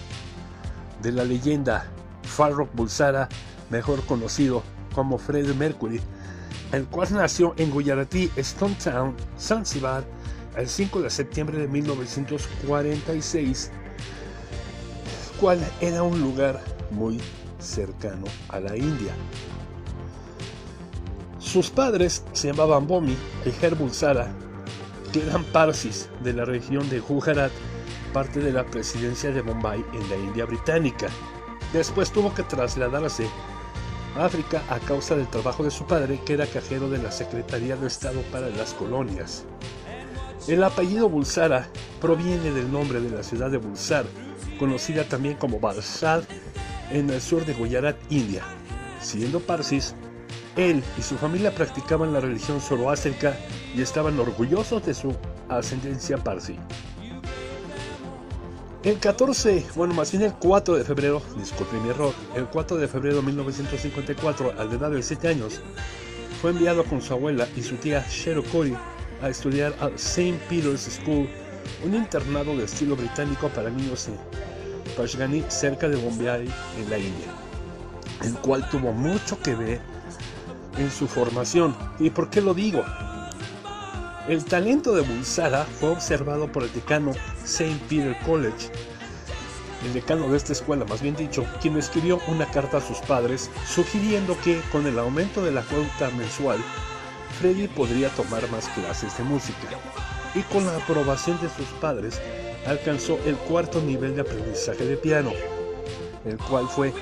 de 1.01 1.12
la 1.12 1.23
leyenda 1.23 1.86
Farrokh 2.23 2.73
Bulsara, 2.73 3.27
mejor 3.69 4.06
conocido 4.06 4.63
como 4.93 5.17
Freddie 5.17 5.56
Mercury, 5.56 5.99
el 6.71 6.86
cual 6.86 7.13
nació 7.13 7.54
en 7.58 7.71
Gujarati, 7.71 8.32
Stone 8.36 8.77
Town, 8.82 9.15
Zanzibar, 9.38 10.06
el 10.56 10.67
5 10.67 11.01
de 11.01 11.10
septiembre 11.10 11.58
de 11.58 11.67
1946, 11.67 13.71
cual 15.41 15.60
era 15.82 16.04
un 16.04 16.21
lugar 16.21 16.62
muy 16.91 17.19
cercano 17.60 18.25
a 18.49 18.60
la 18.60 18.77
India. 18.77 19.12
Sus 21.39 21.71
padres 21.71 22.23
se 22.32 22.49
llamaban 22.49 22.86
Bomi 22.86 23.17
y 23.43 23.65
Her 23.65 23.73
Bulsara, 23.73 24.32
que 25.12 25.23
eran 25.23 25.43
parsis 25.45 26.10
de 26.23 26.34
la 26.34 26.45
región 26.45 26.88
de 26.91 26.99
Gujarat, 26.99 27.51
parte 28.13 28.39
de 28.39 28.54
la 28.54 28.63
presidencia 28.67 29.32
de 29.32 29.41
Bombay 29.41 29.84
en 29.93 30.10
la 30.12 30.15
India 30.15 30.45
británica. 30.45 31.08
Después 31.73 32.12
tuvo 32.12 32.32
que 32.36 32.43
trasladarse 32.43 33.27
a 34.15 34.25
África 34.25 34.62
a 34.69 34.77
causa 34.77 35.15
del 35.15 35.27
trabajo 35.27 35.63
de 35.63 35.71
su 35.71 35.86
padre, 35.88 36.21
que 36.23 36.34
era 36.34 36.45
cajero 36.45 36.88
de 36.88 36.99
la 36.99 37.12
Secretaría 37.12 37.75
de 37.75 37.88
Estado 37.88 38.21
para 38.32 38.49
las 38.49 38.75
Colonias. 38.75 39.45
El 40.47 40.63
apellido 40.63 41.10
Bulsara 41.10 41.67
proviene 41.99 42.51
del 42.51 42.71
nombre 42.71 43.01
de 43.01 43.10
la 43.10 43.23
ciudad 43.23 43.49
de 43.49 43.58
Bulsar, 43.58 44.06
conocida 44.62 45.04
también 45.06 45.38
como 45.38 45.60
Balsad, 45.60 46.21
en 46.91 47.10
el 47.10 47.19
sur 47.19 47.43
de 47.47 47.54
Gujarat, 47.56 47.95
India. 48.12 48.43
Siendo 49.02 49.39
parsis, 49.39 49.95
él 50.56 50.84
y 51.00 51.02
su 51.02 51.17
familia 51.17 51.50
practicaban 51.50 52.13
la 52.13 52.19
religión 52.19 52.62
zoroástrica 52.62 53.36
y 53.76 53.82
estaban 53.82 54.19
orgullosos 54.19 54.86
de 54.86 54.93
su 54.93 55.15
ascendencia 55.50 56.19
parsi. 56.19 56.60
El 58.84 59.00
14, 59.00 59.65
bueno, 59.76 59.95
más 59.95 60.12
bien 60.12 60.26
el 60.26 60.34
4 60.36 60.76
de 60.76 60.84
febrero, 60.84 61.24
disculpe 61.39 61.80
mi 61.80 61.89
error, 61.89 62.13
el 62.36 62.45
4 62.45 62.78
de 62.78 62.88
febrero 62.88 63.15
de 63.15 63.24
1954, 63.24 64.54
a 64.60 64.63
la 64.63 64.76
edad 64.76 64.91
de 64.91 65.02
7 65.02 65.28
años, 65.28 65.60
fue 66.39 66.52
enviado 66.52 66.84
con 66.84 67.02
su 67.02 67.13
abuela 67.13 67.47
y 67.58 67.63
su 67.63 67.78
tía 67.78 68.06
Shero 68.08 68.43
Cody 68.43 68.76
a 69.24 69.30
estudiar 69.30 69.74
al 69.80 69.95
St. 69.95 70.39
Peter's 70.47 71.00
School, 71.02 71.28
un 71.84 71.95
internado 71.95 72.56
de 72.56 72.65
estilo 72.65 72.95
británico 72.95 73.50
para 73.50 73.71
niños 73.71 74.08
Pashgani, 74.91 75.43
cerca 75.47 75.88
de 75.89 75.95
Bombay, 75.95 76.51
en 76.77 76.89
la 76.89 76.97
India, 76.97 77.27
el 78.23 78.34
cual 78.36 78.67
tuvo 78.69 78.91
mucho 78.91 79.39
que 79.39 79.56
ver 79.56 79.82
en 80.77 80.91
su 80.91 81.08
formación. 81.08 81.75
¿Y 81.99 82.10
por 82.10 82.30
qué 82.30 82.41
lo 82.41 82.54
digo? 82.54 82.84
El 84.27 84.45
talento 84.45 84.93
de 84.93 85.01
Bulsara 85.01 85.65
fue 85.65 85.89
observado 85.89 86.51
por 86.51 86.63
el 86.63 86.73
decano 86.73 87.12
St. 87.43 87.80
Peter 87.89 88.17
College, 88.25 88.71
el 89.86 89.93
decano 89.93 90.30
de 90.30 90.38
esta 90.38 90.54
escuela, 90.54 90.86
más 90.86 91.01
bien 91.01 91.15
dicho, 91.15 91.43
quien 91.60 91.75
escribió 91.77 92.19
una 92.27 92.45
carta 92.45 92.77
a 92.77 92.82
sus 92.82 92.99
padres 92.99 93.49
sugiriendo 93.65 94.38
que 94.43 94.62
con 94.71 94.86
el 94.86 94.99
aumento 94.99 95.43
de 95.43 95.51
la 95.51 95.63
cuota 95.63 96.15
mensual, 96.15 96.60
Freddy 97.39 97.67
podría 97.67 98.10
tomar 98.10 98.47
más 98.51 98.67
clases 98.69 99.17
de 99.17 99.23
música. 99.23 99.67
Y 100.36 100.41
con 100.43 100.65
la 100.65 100.77
aprobación 100.77 101.39
de 101.41 101.49
sus 101.49 101.67
padres, 101.80 102.21
alcanzó 102.65 103.19
el 103.26 103.36
cuarto 103.36 103.82
nivel 103.82 104.15
de 104.15 104.21
aprendizaje 104.21 104.86
de 104.86 104.97
piano, 104.97 105.32
el 106.26 106.38
cual 106.38 106.67
fue 106.67 106.93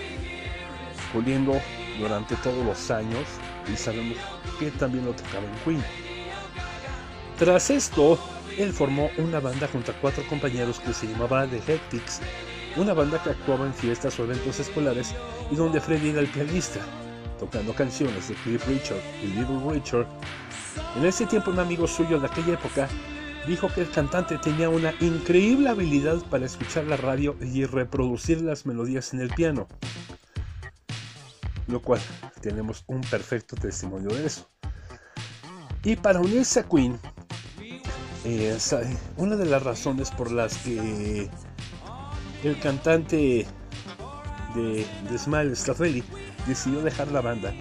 puliendo 1.13 1.59
durante 1.99 2.35
todos 2.37 2.65
los 2.65 2.91
años 2.91 3.25
y 3.71 3.75
sabemos 3.75 4.17
que 4.59 4.71
también 4.71 5.05
lo 5.05 5.13
tocaba 5.13 5.45
en 5.45 5.55
Queen. 5.65 5.83
Tras 7.37 7.69
esto, 7.69 8.17
él 8.57 8.73
formó 8.73 9.09
una 9.17 9.39
banda 9.39 9.67
junto 9.71 9.91
a 9.91 9.95
cuatro 9.95 10.23
compañeros 10.27 10.79
que 10.79 10.93
se 10.93 11.07
llamaba 11.07 11.47
The 11.47 11.61
Hectics, 11.67 12.21
una 12.75 12.93
banda 12.93 13.21
que 13.21 13.31
actuaba 13.31 13.65
en 13.65 13.73
fiestas 13.73 14.19
o 14.19 14.23
eventos 14.23 14.59
escolares 14.59 15.13
y 15.51 15.55
donde 15.55 15.81
Freddy 15.81 16.09
era 16.09 16.19
el 16.19 16.27
pianista, 16.27 16.79
tocando 17.39 17.73
canciones 17.73 18.27
de 18.27 18.35
Cliff 18.35 18.67
Richard 18.67 19.01
y 19.23 19.27
Little 19.27 19.59
Richard. 19.69 20.07
En 20.97 21.05
ese 21.05 21.25
tiempo 21.25 21.51
un 21.51 21.59
amigo 21.59 21.87
suyo 21.87 22.19
de 22.19 22.27
aquella 22.27 22.53
época 22.53 22.87
dijo 23.49 23.67
que 23.73 23.81
el 23.81 23.89
cantante 23.89 24.37
tenía 24.37 24.69
una 24.69 24.93
increíble 24.99 25.69
habilidad 25.69 26.17
para 26.29 26.45
escuchar 26.45 26.83
la 26.83 26.97
radio 26.97 27.35
y 27.41 27.65
reproducir 27.65 28.41
las 28.41 28.67
melodías 28.67 29.11
en 29.13 29.21
el 29.21 29.29
piano, 29.29 29.67
lo 31.67 31.81
cual 31.81 31.99
tenemos 32.41 32.83
un 32.85 33.01
perfecto 33.01 33.55
testimonio 33.55 34.09
de 34.09 34.27
eso. 34.27 34.47
Y 35.83 35.95
para 35.95 36.19
unirse 36.19 36.59
a 36.59 36.63
Queen, 36.63 36.99
eh, 38.23 38.57
una 39.17 39.35
de 39.35 39.45
las 39.45 39.63
razones 39.63 40.11
por 40.11 40.31
las 40.31 40.55
que 40.57 41.27
el 42.43 42.59
cantante 42.59 43.47
de, 44.53 44.85
de 45.09 45.17
Smile 45.17 45.55
Staffelli 45.55 46.03
decidió 46.45 46.81
dejar 46.81 47.11
la 47.11 47.21
banda 47.21 47.51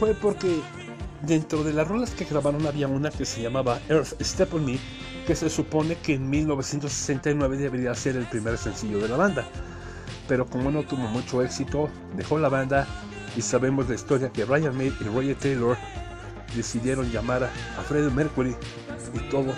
fue 0.00 0.14
porque 0.14 0.62
dentro 1.22 1.64
de 1.64 1.72
las 1.72 1.86
rolas 1.86 2.10
que 2.10 2.24
grabaron 2.24 2.66
había 2.66 2.88
una 2.88 3.10
que 3.10 3.24
se 3.24 3.42
llamaba 3.42 3.80
Earth 3.88 4.20
Step 4.20 4.54
on 4.54 4.64
Me 4.64 4.78
que 5.26 5.36
se 5.36 5.50
supone 5.50 5.96
que 5.96 6.14
en 6.14 6.28
1969 6.28 7.56
debería 7.56 7.94
ser 7.94 8.16
el 8.16 8.26
primer 8.26 8.56
sencillo 8.58 8.98
de 8.98 9.08
la 9.08 9.16
banda 9.16 9.44
pero 10.28 10.46
como 10.46 10.70
no 10.70 10.82
tuvo 10.82 11.02
mucho 11.08 11.42
éxito 11.42 11.88
dejó 12.16 12.38
la 12.38 12.48
banda 12.48 12.86
y 13.36 13.42
sabemos 13.42 13.88
la 13.88 13.94
historia 13.94 14.30
que 14.30 14.44
Brian 14.44 14.76
May 14.76 14.92
y 15.00 15.04
Roger 15.04 15.36
Taylor 15.36 15.76
decidieron 16.54 17.10
llamar 17.10 17.44
a 17.44 17.82
Freddie 17.82 18.10
Mercury 18.10 18.56
y 19.14 19.30
todo 19.30 19.52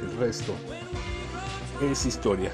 el 0.00 0.16
resto 0.18 0.54
es 1.82 2.06
historia. 2.06 2.50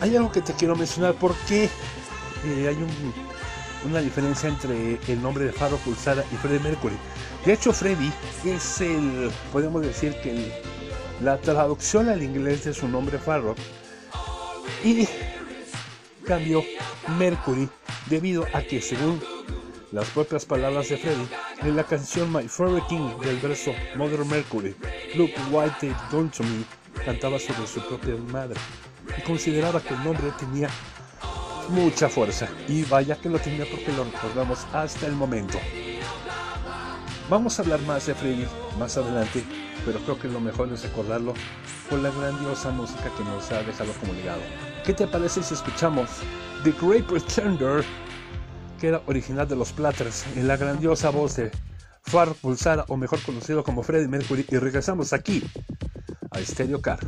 Hay 0.00 0.16
algo 0.16 0.30
que 0.32 0.40
te 0.40 0.52
quiero 0.54 0.76
mencionar 0.76 1.14
porque 1.14 1.64
eh, 1.64 2.68
hay 2.68 2.76
un, 2.76 3.12
una 3.84 4.00
diferencia 4.00 4.48
entre 4.48 4.98
el 5.08 5.22
nombre 5.22 5.44
de 5.44 5.52
Faro 5.52 5.76
Pulsara 5.78 6.24
y 6.32 6.36
Freddie 6.36 6.60
Mercury. 6.60 6.96
De 7.44 7.52
hecho, 7.52 7.72
Freddie 7.72 8.12
es 8.44 8.80
el, 8.80 9.30
podemos 9.52 9.82
decir 9.82 10.14
que 10.22 10.52
la 11.22 11.38
traducción 11.38 12.08
al 12.08 12.22
inglés 12.22 12.64
de 12.64 12.74
su 12.74 12.88
nombre 12.88 13.18
Farrock 13.18 13.58
y 14.84 15.06
cambió 16.26 16.64
Mercury 17.18 17.68
debido 18.06 18.46
a 18.52 18.62
que 18.62 18.80
según 18.80 19.20
las 19.92 20.08
propias 20.10 20.44
palabras 20.44 20.88
de 20.88 20.96
Freddie, 20.96 21.28
en 21.60 21.76
la 21.76 21.84
canción 21.84 22.32
My 22.32 22.48
Favorite 22.48 22.86
King 22.88 23.10
del 23.22 23.36
verso 23.38 23.72
Mother 23.96 24.24
Mercury, 24.24 24.74
Look 25.14 25.30
What 25.50 25.70
Done 26.10 26.30
to 26.30 26.42
Me, 26.44 26.64
cantaba 27.04 27.38
sobre 27.38 27.66
su 27.66 27.86
propia 27.86 28.16
madre 28.16 28.58
y 29.16 29.22
consideraba 29.22 29.80
que 29.80 29.94
el 29.94 30.02
nombre 30.02 30.32
tenía 30.38 30.68
mucha 31.68 32.08
fuerza 32.08 32.48
y 32.68 32.84
vaya 32.84 33.16
que 33.16 33.28
lo 33.28 33.38
tenía 33.38 33.64
porque 33.70 33.92
lo 33.92 34.04
recordamos 34.04 34.66
hasta 34.72 35.06
el 35.06 35.12
momento. 35.12 35.58
Vamos 37.28 37.58
a 37.58 37.62
hablar 37.62 37.80
más 37.82 38.06
de 38.06 38.14
Freddie 38.14 38.46
más 38.78 38.96
adelante, 38.96 39.42
pero 39.86 39.98
creo 40.00 40.18
que 40.18 40.28
lo 40.28 40.40
mejor 40.40 40.72
es 40.72 40.82
recordarlo 40.82 41.34
por 41.88 42.00
la 42.00 42.10
grandiosa 42.10 42.70
música 42.70 43.10
que 43.16 43.24
nos 43.24 43.50
ha 43.50 43.62
dejado 43.62 43.92
como 44.00 44.12
legado. 44.12 44.42
¿Qué 44.84 44.92
te 44.92 45.06
parece 45.06 45.42
si 45.42 45.54
escuchamos 45.54 46.10
The 46.64 46.72
Great 46.80 47.06
Pretender, 47.06 47.84
que 48.80 48.88
era 48.88 49.02
original 49.06 49.48
de 49.48 49.56
los 49.56 49.72
Platters, 49.72 50.26
en 50.36 50.48
la 50.48 50.56
grandiosa 50.56 51.10
voz 51.10 51.36
de 51.36 51.50
Far 52.02 52.34
Pulsara, 52.34 52.84
o 52.88 52.96
mejor 52.96 53.20
conocido 53.22 53.62
como 53.62 53.82
Freddie 53.82 54.08
Mercury, 54.08 54.44
y 54.50 54.58
regresamos 54.58 55.12
aquí 55.12 55.42
a 56.30 56.38
Stereo 56.40 56.82
Car. 56.82 56.98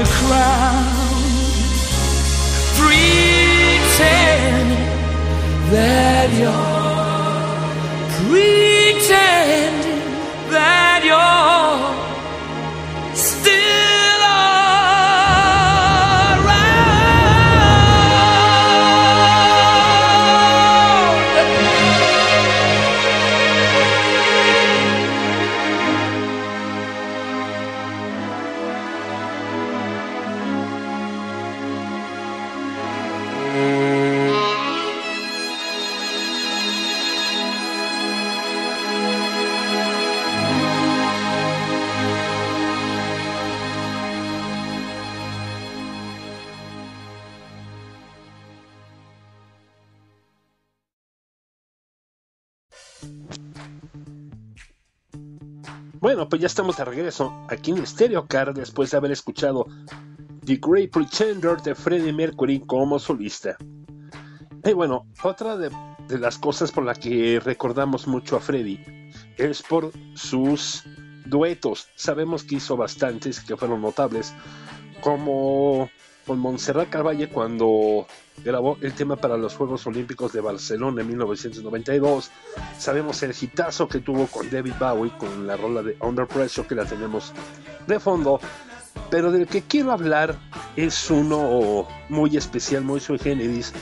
the 0.00 0.06
crowd, 0.06 0.96
pretend 2.78 4.00
that 5.70 6.32
you're. 6.38 6.69
Pues 56.30 56.40
ya 56.40 56.46
estamos 56.46 56.76
de 56.76 56.84
regreso 56.84 57.44
aquí 57.48 57.72
en 57.72 57.84
Stereo 57.84 58.26
Car 58.26 58.54
después 58.54 58.92
de 58.92 58.96
haber 58.96 59.10
escuchado 59.10 59.66
The 60.46 60.60
Great 60.62 60.90
Pretender 60.90 61.60
de 61.60 61.74
Freddie 61.74 62.12
Mercury 62.12 62.60
como 62.60 63.00
solista. 63.00 63.56
Y 64.64 64.72
bueno, 64.72 65.06
otra 65.24 65.56
de, 65.56 65.70
las 66.08 66.38
cosas 66.38 66.70
por 66.70 66.84
las 66.84 67.00
que 67.00 67.40
recordamos 67.40 68.06
mucho 68.06 68.36
a 68.36 68.40
Freddie 68.40 69.10
es 69.36 69.60
por 69.62 69.90
sus 70.14 70.84
duetos. 71.26 71.88
Sabemos 71.96 72.44
que 72.44 72.56
hizo 72.56 72.76
bastantes 72.76 73.40
que 73.40 73.56
fueron 73.56 73.82
notables, 73.82 74.32
como 75.00 75.90
con 76.26 76.38
Montserrat 76.38 76.90
Caballé 76.90 77.28
cuando 77.28 78.06
grabó 78.44 78.78
el 78.80 78.92
tema 78.92 79.16
para 79.16 79.36
los 79.36 79.54
Juegos 79.54 79.86
Olímpicos 79.86 80.32
de 80.32 80.40
Barcelona 80.40 81.02
en 81.02 81.08
1992. 81.08 82.30
Sabemos 82.78 83.22
el 83.22 83.34
hitazo 83.38 83.88
que 83.88 84.00
tuvo 84.00 84.26
con 84.26 84.50
David 84.50 84.74
Bowie 84.78 85.12
con 85.18 85.46
la 85.46 85.56
rola 85.56 85.82
de 85.82 85.96
Under 86.00 86.26
Pressure 86.26 86.66
que 86.66 86.74
la 86.74 86.84
tenemos 86.84 87.32
de 87.86 88.00
fondo. 88.00 88.40
Pero 89.10 89.32
del 89.32 89.46
que 89.46 89.62
quiero 89.62 89.92
hablar 89.92 90.36
es 90.76 91.10
uno 91.10 91.86
muy 92.08 92.36
especial, 92.36 92.82
muy 92.84 93.00
sui 93.00 93.18
generis, 93.18 93.72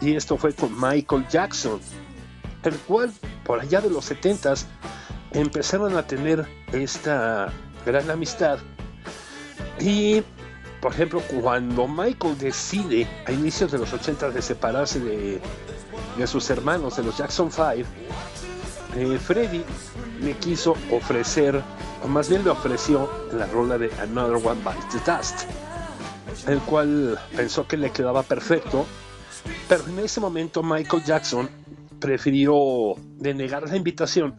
y 0.00 0.14
esto 0.14 0.36
fue 0.36 0.54
con 0.54 0.78
Michael 0.80 1.26
Jackson, 1.28 1.80
el 2.62 2.76
cual 2.78 3.12
por 3.44 3.60
allá 3.60 3.80
de 3.80 3.90
los 3.90 4.10
70s 4.10 4.64
empezaron 5.32 5.96
a 5.96 6.06
tener 6.06 6.46
esta 6.72 7.52
gran 7.84 8.10
amistad. 8.10 8.58
Y 9.80 10.22
por 10.80 10.92
ejemplo, 10.92 11.20
cuando 11.40 11.88
Michael 11.88 12.38
decide 12.38 13.06
a 13.26 13.32
inicios 13.32 13.72
de 13.72 13.78
los 13.78 13.92
80 13.92 14.30
de 14.30 14.42
separarse 14.42 15.00
de, 15.00 15.40
de 16.16 16.26
sus 16.26 16.48
hermanos, 16.50 16.96
de 16.96 17.02
los 17.02 17.16
Jackson 17.16 17.50
5, 17.50 17.64
eh, 18.96 19.18
Freddy 19.18 19.64
le 20.20 20.32
quiso 20.34 20.76
ofrecer, 20.90 21.62
o 22.02 22.08
más 22.08 22.28
bien 22.28 22.44
le 22.44 22.50
ofreció 22.50 23.10
la 23.32 23.46
rola 23.46 23.78
de 23.78 23.90
Another 24.00 24.36
One 24.36 24.60
Bites 24.62 25.04
the 25.04 25.10
Dust, 25.10 25.42
el 26.46 26.60
cual 26.60 27.18
pensó 27.36 27.66
que 27.66 27.76
le 27.76 27.90
quedaba 27.90 28.22
perfecto, 28.22 28.86
pero 29.68 29.84
en 29.86 29.98
ese 29.98 30.20
momento 30.20 30.62
Michael 30.62 31.04
Jackson 31.04 31.48
prefirió 32.00 32.94
denegar 33.16 33.68
la 33.68 33.76
invitación 33.76 34.34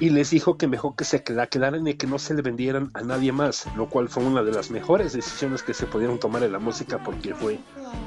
y 0.00 0.10
les 0.10 0.30
dijo 0.30 0.58
que 0.58 0.66
mejor 0.66 0.96
que 0.96 1.04
se 1.04 1.22
la 1.28 1.46
quedaran 1.46 1.86
y 1.86 1.94
que 1.94 2.06
no 2.06 2.18
se 2.18 2.34
le 2.34 2.42
vendieran 2.42 2.90
a 2.94 3.02
nadie 3.02 3.32
más, 3.32 3.66
lo 3.76 3.88
cual 3.88 4.08
fue 4.08 4.24
una 4.24 4.42
de 4.42 4.52
las 4.52 4.70
mejores 4.70 5.12
decisiones 5.12 5.62
que 5.62 5.72
se 5.72 5.86
pudieron 5.86 6.18
tomar 6.18 6.42
en 6.42 6.52
la 6.52 6.58
música 6.58 6.98
porque 7.02 7.34
fue 7.34 7.60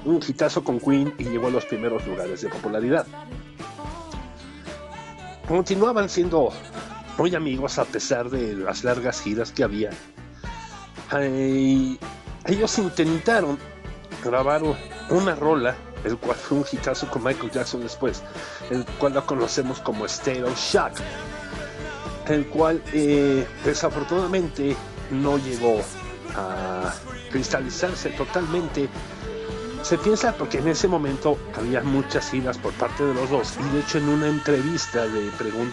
un 0.04 0.22
hitazo 0.26 0.64
con 0.64 0.80
Queen 0.80 1.14
y 1.18 1.24
llegó 1.26 1.48
a 1.48 1.52
los 1.52 1.66
primeros 1.66 2.06
lugares 2.06 2.42
de 2.42 2.50
popularidad. 2.50 3.08
Continuaban 5.48 6.10
siendo 6.10 6.50
muy 7.18 7.34
amigos 7.34 7.80
a 7.80 7.86
pesar 7.86 8.30
de 8.30 8.54
las 8.54 8.84
largas 8.84 9.22
giras 9.22 9.52
que 9.54 9.64
había. 9.64 9.92
Ellos 12.46 12.80
intentaron 12.80 13.58
grabar 14.24 14.62
una 15.10 15.36
rola, 15.36 15.76
el 16.04 16.18
cual 16.18 16.36
fue 16.36 16.58
un 16.58 16.66
hitazo 16.70 17.10
con 17.10 17.24
Michael 17.24 17.52
Jackson 17.52 17.82
después, 17.82 18.24
el 18.70 18.86
cual 19.00 19.14
lo 19.14 19.26
conocemos 19.26 19.80
como 19.80 20.06
Stereo 20.06 20.54
Shock 20.54 21.00
el 22.36 22.48
cual 22.48 22.84
eh, 22.94 23.46
desafortunadamente 23.64 24.76
no 25.12 25.38
llegó 25.38 25.82
a 26.36 26.94
cristalizarse 27.32 28.10
totalmente. 28.12 28.90
Se 29.84 29.98
piensa 29.98 30.34
porque 30.34 30.58
en 30.58 30.68
ese 30.68 30.88
momento 30.88 31.38
había 31.56 31.82
muchas 31.82 32.34
idas 32.34 32.58
por 32.58 32.74
parte 32.74 33.06
de 33.06 33.14
los 33.14 33.30
dos 33.30 33.54
y 33.60 33.74
de 33.74 33.80
hecho 33.80 33.98
en 34.00 34.10
una 34.10 34.28
entrevista 34.28 35.06
le, 35.06 35.30
pregun 35.32 35.72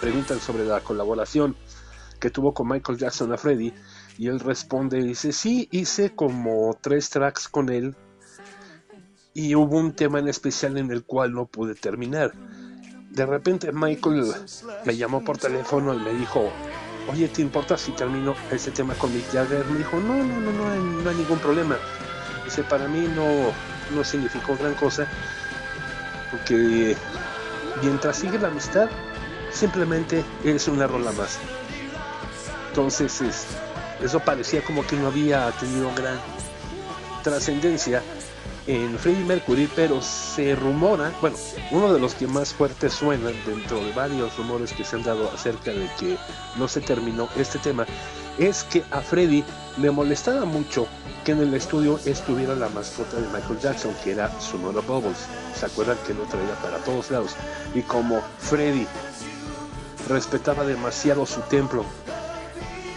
preguntan 0.00 0.40
sobre 0.40 0.64
la 0.64 0.80
colaboración 0.80 1.56
que 2.20 2.30
tuvo 2.30 2.54
con 2.54 2.68
Michael 2.68 2.98
Jackson 2.98 3.32
a 3.32 3.36
Freddy 3.36 3.72
y 4.18 4.28
él 4.28 4.40
responde, 4.40 5.02
dice, 5.02 5.32
sí, 5.32 5.68
hice 5.70 6.14
como 6.14 6.76
tres 6.80 7.10
tracks 7.10 7.48
con 7.48 7.68
él 7.68 7.94
y 9.34 9.54
hubo 9.54 9.76
un 9.76 9.92
tema 9.92 10.18
en 10.18 10.28
especial 10.28 10.78
en 10.78 10.90
el 10.90 11.04
cual 11.04 11.34
no 11.34 11.46
pude 11.46 11.74
terminar. 11.74 12.32
De 13.16 13.24
repente 13.24 13.72
Michael 13.72 14.30
me 14.84 14.94
llamó 14.94 15.24
por 15.24 15.38
teléfono 15.38 15.94
y 15.94 15.96
me 15.96 16.12
dijo, 16.12 16.52
oye, 17.10 17.28
¿te 17.28 17.40
importa 17.40 17.78
si 17.78 17.92
termino 17.92 18.34
ese 18.50 18.70
tema 18.72 18.92
con 18.92 19.10
Mick 19.10 19.32
Jagger? 19.32 19.64
Me 19.64 19.78
dijo, 19.78 19.96
no, 19.96 20.16
no, 20.16 20.38
no, 20.38 20.52
no, 20.52 20.70
hay, 20.70 20.78
no 20.78 21.08
hay 21.08 21.16
ningún 21.16 21.38
problema. 21.38 21.78
Dice, 22.44 22.62
para 22.62 22.86
mí 22.88 23.08
no, 23.16 23.54
no 23.96 24.04
significó 24.04 24.54
gran 24.58 24.74
cosa, 24.74 25.08
porque 26.30 26.94
mientras 27.82 28.18
sigue 28.18 28.38
la 28.38 28.48
amistad, 28.48 28.90
simplemente 29.50 30.22
es 30.44 30.68
una 30.68 30.86
rola 30.86 31.10
más. 31.12 31.38
Entonces, 32.68 33.18
es, 33.22 33.46
eso 34.02 34.20
parecía 34.20 34.62
como 34.62 34.86
que 34.86 34.94
no 34.96 35.06
había 35.06 35.50
tenido 35.52 35.90
gran 35.94 36.18
trascendencia 37.24 38.02
en 38.66 38.98
Freddie 38.98 39.24
Mercury, 39.24 39.68
pero 39.74 40.02
se 40.02 40.54
rumora, 40.56 41.12
bueno, 41.20 41.36
uno 41.70 41.92
de 41.92 42.00
los 42.00 42.14
que 42.14 42.26
más 42.26 42.52
fuertes 42.52 42.94
suenan 42.94 43.34
dentro 43.46 43.82
de 43.84 43.92
varios 43.92 44.36
rumores 44.36 44.72
que 44.72 44.84
se 44.84 44.96
han 44.96 45.04
dado 45.04 45.30
acerca 45.30 45.70
de 45.70 45.88
que 45.98 46.16
no 46.56 46.66
se 46.66 46.80
terminó 46.80 47.28
este 47.36 47.58
tema, 47.58 47.86
es 48.38 48.64
que 48.64 48.82
a 48.90 49.00
Freddie 49.00 49.44
le 49.78 49.90
molestaba 49.90 50.44
mucho 50.44 50.86
que 51.24 51.32
en 51.32 51.40
el 51.40 51.54
estudio 51.54 51.98
estuviera 52.04 52.54
la 52.54 52.68
mascota 52.68 53.16
de 53.16 53.26
Michael 53.28 53.58
Jackson, 53.60 53.94
que 54.04 54.12
era 54.12 54.30
Sonora 54.40 54.80
Bubbles. 54.80 55.26
¿Se 55.58 55.66
acuerdan 55.66 55.96
que 56.06 56.14
lo 56.14 56.22
traía 56.24 56.54
para 56.62 56.78
todos 56.78 57.10
lados? 57.10 57.32
Y 57.74 57.82
como 57.82 58.20
Freddie 58.38 58.86
respetaba 60.08 60.64
demasiado 60.64 61.26
su 61.26 61.40
templo, 61.42 61.84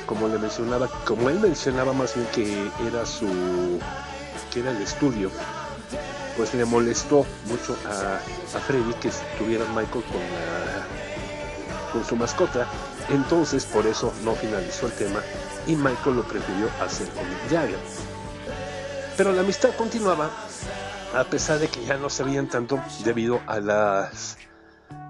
como 0.06 0.28
le 0.28 0.38
mencionaba, 0.38 0.88
como 1.06 1.30
él 1.30 1.40
mencionaba 1.40 1.94
más 1.94 2.16
bien 2.16 2.28
que 2.34 2.88
era 2.88 3.06
su 3.06 3.80
que 4.52 4.62
era 4.62 4.72
el 4.72 4.82
estudio, 4.82 5.30
pues 6.40 6.54
le 6.54 6.64
molestó 6.64 7.26
mucho 7.48 7.76
a, 7.86 8.16
a 8.16 8.62
Freddy 8.62 8.94
que 9.02 9.12
tuviera 9.38 9.66
Michael 9.76 10.06
con, 10.06 10.22
con 11.92 12.06
su 12.06 12.16
mascota. 12.16 12.66
Entonces 13.10 13.66
por 13.66 13.86
eso 13.86 14.14
no 14.24 14.36
finalizó 14.36 14.86
el 14.86 14.94
tema 14.94 15.20
y 15.68 15.76
Michael 15.76 16.16
lo 16.16 16.24
prefirió 16.24 16.70
hacer 16.82 17.10
con 17.10 17.26
Jagger. 17.50 17.78
Pero 19.18 19.34
la 19.34 19.42
amistad 19.42 19.72
continuaba 19.76 20.30
a 21.14 21.26
pesar 21.26 21.60
de 21.60 21.68
que 21.68 21.84
ya 21.84 21.98
no 21.98 22.10
se 22.10 22.24
veían 22.24 22.48
tanto 22.48 22.82
debido 23.04 23.42
a 23.46 23.60
las 23.60 24.38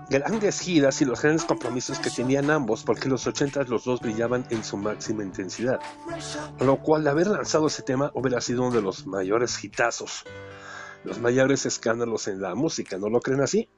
grandes 0.09 0.59
giras 0.61 0.99
y 1.03 1.05
los 1.05 1.21
grandes 1.21 1.45
compromisos 1.45 1.99
que 1.99 2.09
tenían 2.09 2.49
ambos, 2.49 2.83
porque 2.83 3.03
en 3.03 3.11
los 3.11 3.27
80 3.27 3.65
los 3.65 3.83
dos 3.83 3.99
brillaban 3.99 4.47
en 4.49 4.63
su 4.63 4.77
máxima 4.77 5.21
intensidad. 5.21 5.79
Lo 6.59 6.77
cual 6.77 7.07
haber 7.07 7.27
lanzado 7.27 7.67
ese 7.67 7.83
tema 7.83 8.09
hubiera 8.15 8.41
sido 8.41 8.63
uno 8.63 8.75
de 8.75 8.81
los 8.81 9.05
mayores 9.05 9.63
hitazos, 9.63 10.25
los 11.03 11.19
mayores 11.19 11.65
escándalos 11.65 12.27
en 12.27 12.41
la 12.41 12.55
música, 12.55 12.97
¿no 12.97 13.09
lo 13.09 13.19
creen 13.19 13.41
así? 13.41 13.69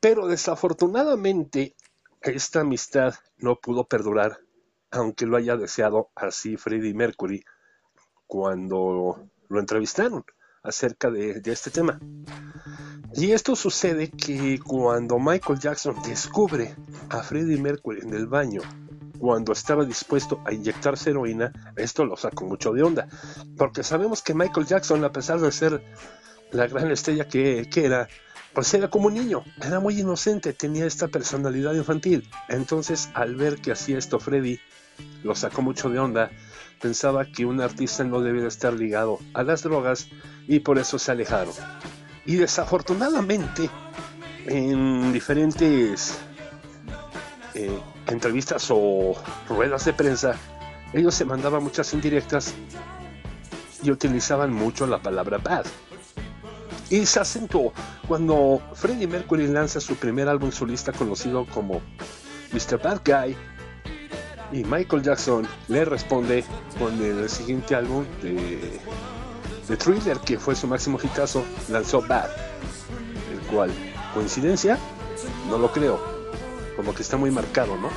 Pero 0.00 0.26
desafortunadamente 0.26 1.74
esta 2.20 2.60
amistad 2.60 3.14
no 3.38 3.56
pudo 3.56 3.84
perdurar, 3.84 4.40
aunque 4.90 5.26
lo 5.26 5.36
haya 5.36 5.56
deseado 5.56 6.10
así 6.14 6.56
Freddie 6.56 6.94
Mercury 6.94 7.44
cuando 8.26 9.28
lo 9.48 9.60
entrevistaron 9.60 10.24
acerca 10.62 11.10
de, 11.10 11.40
este 11.44 11.70
tema. 11.70 11.98
Y 13.14 13.32
esto 13.32 13.56
sucede 13.56 14.10
que 14.10 14.60
cuando 14.64 15.18
Michael 15.18 15.58
Jackson 15.58 15.96
descubre 16.02 16.76
a 17.08 17.22
Freddie 17.22 17.60
Mercury 17.60 18.00
en 18.02 18.14
el 18.14 18.26
baño, 18.26 18.60
cuando 19.18 19.52
estaba 19.52 19.84
dispuesto 19.84 20.40
a 20.44 20.52
inyectarse 20.52 21.10
heroína, 21.10 21.52
esto 21.76 22.04
lo 22.04 22.16
sacó 22.16 22.44
mucho 22.44 22.72
de 22.72 22.82
onda. 22.82 23.08
Porque 23.56 23.82
sabemos 23.82 24.22
que 24.22 24.34
Michael 24.34 24.66
Jackson, 24.66 25.04
a 25.04 25.12
pesar 25.12 25.40
de 25.40 25.52
ser 25.52 25.82
la 26.50 26.66
gran 26.66 26.90
estrella 26.90 27.28
que, 27.28 27.68
era, 27.74 28.08
pues 28.54 28.72
era 28.74 28.88
como 28.88 29.08
un 29.08 29.14
niño, 29.14 29.44
era 29.60 29.80
muy 29.80 30.00
inocente, 30.00 30.52
tenía 30.52 30.86
esta 30.86 31.08
personalidad 31.08 31.74
infantil. 31.74 32.28
Entonces, 32.48 33.10
al 33.14 33.36
ver 33.36 33.60
que 33.60 33.72
hacía 33.72 33.98
esto 33.98 34.18
Freddie, 34.18 34.60
lo 35.22 35.34
sacó 35.34 35.62
mucho 35.62 35.90
de 35.90 35.98
onda, 35.98 36.30
pensaba 36.80 37.24
que 37.26 37.44
un 37.46 37.60
artista 37.60 38.04
no 38.04 38.20
debía 38.20 38.46
estar 38.46 38.72
ligado 38.72 39.18
a 39.34 39.42
las 39.42 39.62
drogas 39.62 40.08
y 40.46 40.60
por 40.60 40.78
eso 40.78 40.98
se 40.98 41.12
alejaron. 41.12 41.54
Y 42.24 42.36
desafortunadamente, 42.36 43.70
en 44.46 45.12
diferentes 45.12 46.18
eh, 47.54 47.78
entrevistas 48.08 48.66
o 48.70 49.14
ruedas 49.48 49.84
de 49.84 49.92
prensa, 49.92 50.34
ellos 50.92 51.14
se 51.14 51.24
mandaban 51.24 51.62
muchas 51.62 51.92
indirectas 51.92 52.54
y 53.82 53.90
utilizaban 53.90 54.52
mucho 54.52 54.86
la 54.86 54.98
palabra 54.98 55.38
bad. 55.38 55.66
Y 56.90 57.04
se 57.04 57.20
acentuó 57.20 57.72
cuando 58.06 58.62
Freddie 58.74 59.06
Mercury 59.06 59.46
lanza 59.46 59.80
su 59.80 59.96
primer 59.96 60.28
álbum 60.28 60.50
solista 60.50 60.92
conocido 60.92 61.44
como 61.46 61.82
Mr. 62.52 62.80
Bad 62.82 63.02
Guy 63.04 63.36
y 64.52 64.64
Michael 64.64 65.02
Jackson 65.02 65.46
le 65.68 65.84
responde 65.84 66.44
con 66.78 67.02
el 67.02 67.28
siguiente 67.28 67.74
álbum 67.74 68.06
de, 68.22 68.80
de 69.68 69.76
Thriller, 69.76 70.18
que 70.20 70.38
fue 70.38 70.54
su 70.54 70.66
máximo 70.66 70.98
hitazo, 71.02 71.44
lanzó 71.68 72.00
Bad, 72.00 72.30
el 73.32 73.40
cual, 73.52 73.70
coincidencia, 74.14 74.78
no 75.50 75.58
lo 75.58 75.70
creo, 75.70 76.17
como 76.78 76.94
que 76.94 77.02
está 77.02 77.16
muy 77.16 77.32
marcado, 77.32 77.76
¿no? 77.76 77.90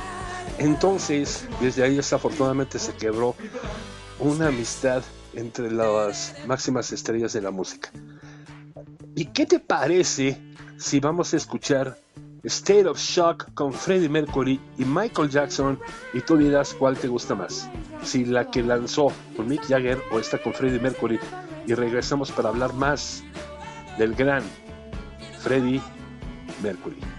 Entonces, 0.58 1.46
desde 1.60 1.84
ahí 1.84 1.94
desafortunadamente 1.94 2.80
se 2.80 2.92
quebró 2.94 3.36
una 4.18 4.48
amistad 4.48 5.04
entre 5.34 5.70
las 5.70 6.34
máximas 6.48 6.90
estrellas 6.90 7.32
de 7.32 7.42
la 7.42 7.52
música. 7.52 7.92
¿Y 9.14 9.26
qué 9.26 9.46
te 9.46 9.60
parece 9.60 10.36
si 10.78 10.98
vamos 10.98 11.32
a 11.32 11.36
escuchar 11.36 11.96
State 12.42 12.88
of 12.88 12.98
Shock 12.98 13.54
con 13.54 13.72
Freddie 13.72 14.08
Mercury 14.08 14.60
y 14.76 14.84
Michael 14.84 15.30
Jackson 15.30 15.78
y 16.12 16.20
tú 16.20 16.36
dirás 16.36 16.74
cuál 16.74 16.98
te 16.98 17.06
gusta 17.06 17.36
más? 17.36 17.70
Si 18.02 18.24
la 18.24 18.50
que 18.50 18.64
lanzó 18.64 19.12
con 19.36 19.46
Mick 19.46 19.62
Jagger 19.68 20.02
o 20.10 20.18
esta 20.18 20.42
con 20.42 20.54
Freddie 20.54 20.80
Mercury 20.80 21.20
y 21.68 21.74
regresamos 21.74 22.32
para 22.32 22.48
hablar 22.48 22.74
más 22.74 23.22
del 23.96 24.16
gran 24.16 24.42
Freddie 25.38 25.80
Mercury. 26.64 27.11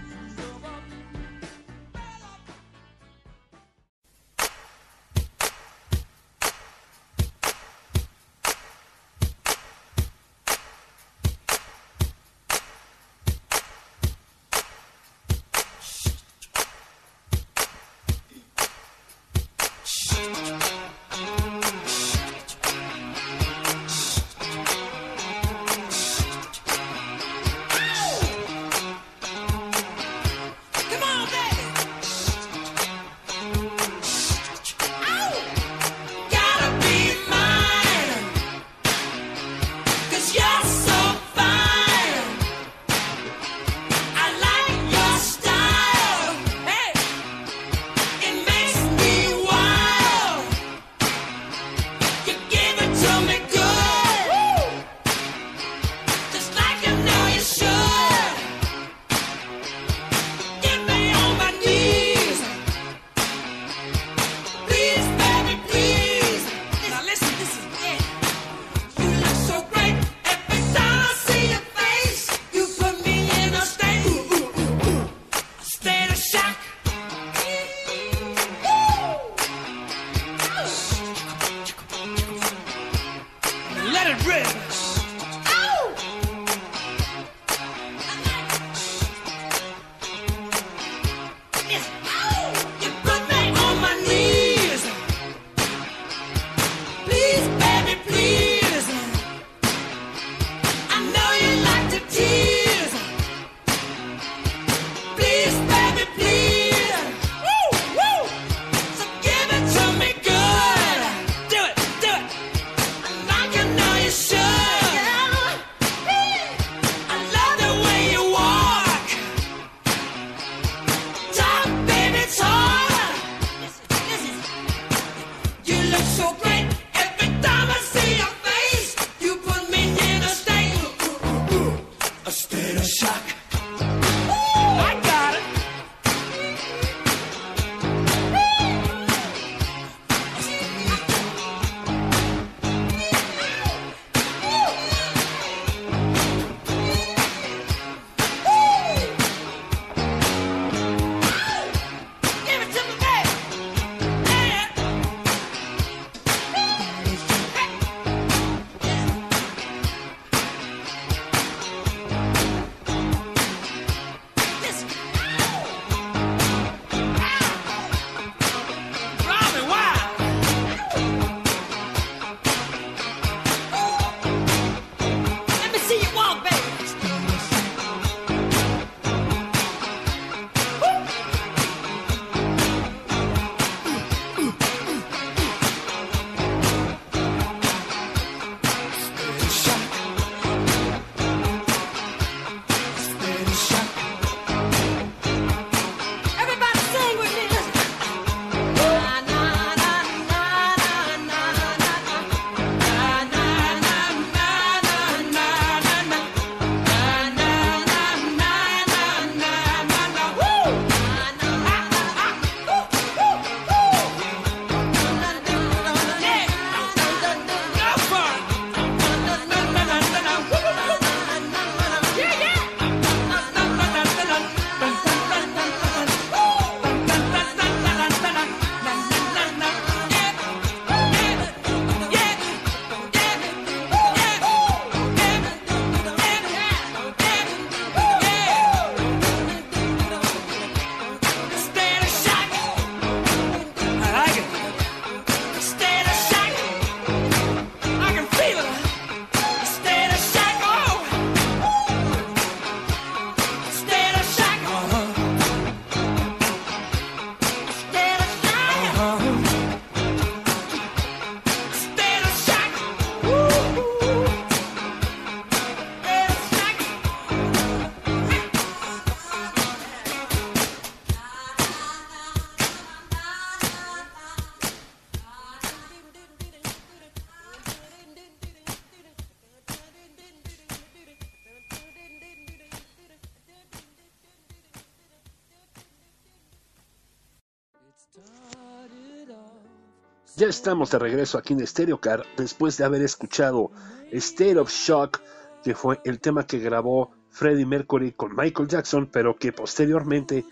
Ya 290.44 290.50
estamos 290.50 290.90
de 290.90 290.98
regreso 290.98 291.38
aquí 291.38 291.54
en 291.54 291.66
Stereo 291.66 292.02
Car 292.02 292.22
después 292.36 292.76
de 292.76 292.84
haber 292.84 293.00
escuchado 293.00 293.70
State 294.12 294.58
of 294.58 294.70
Shock, 294.70 295.22
que 295.62 295.74
fue 295.74 296.02
el 296.04 296.20
tema 296.20 296.46
que 296.46 296.58
grabó 296.58 297.12
Freddie 297.30 297.64
Mercury 297.64 298.12
con 298.12 298.36
Michael 298.36 298.68
Jackson, 298.68 299.08
pero 299.10 299.38
que 299.38 299.52
posteriormente 299.52 300.44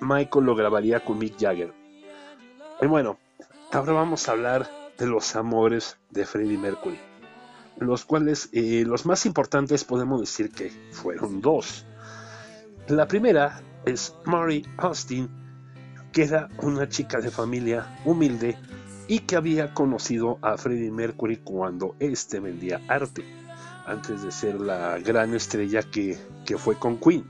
Michael 0.00 0.46
lo 0.46 0.56
grabaría 0.56 1.04
con 1.04 1.18
Mick 1.18 1.38
Jagger. 1.38 1.72
Y 2.82 2.86
bueno, 2.86 3.20
ahora 3.70 3.92
vamos 3.92 4.28
a 4.28 4.32
hablar 4.32 4.68
de 4.98 5.06
los 5.06 5.36
amores 5.36 5.96
de 6.10 6.26
Freddie 6.26 6.58
Mercury, 6.58 6.98
los 7.78 8.04
cuales 8.04 8.48
eh, 8.50 8.82
los 8.84 9.06
más 9.06 9.26
importantes 9.26 9.84
podemos 9.84 10.18
decir 10.18 10.50
que 10.50 10.72
fueron 10.90 11.40
dos. 11.40 11.86
La 12.88 13.06
primera 13.06 13.62
es 13.86 14.12
Mary 14.24 14.66
Austin, 14.78 15.30
que 16.10 16.24
era 16.24 16.48
una 16.62 16.88
chica 16.88 17.20
de 17.20 17.30
familia 17.30 17.96
humilde 18.04 18.58
y 19.10 19.18
que 19.18 19.34
había 19.34 19.74
conocido 19.74 20.38
a 20.40 20.56
Freddie 20.56 20.92
Mercury 20.92 21.38
cuando 21.38 21.96
éste 21.98 22.38
vendía 22.38 22.80
arte, 22.86 23.24
antes 23.84 24.22
de 24.22 24.30
ser 24.30 24.60
la 24.60 25.00
gran 25.00 25.34
estrella 25.34 25.82
que, 25.82 26.16
que 26.46 26.56
fue 26.56 26.76
con 26.76 26.96
Queen. 26.96 27.24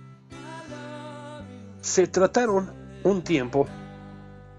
Se 1.80 2.06
trataron 2.06 2.70
un 3.02 3.22
tiempo, 3.24 3.66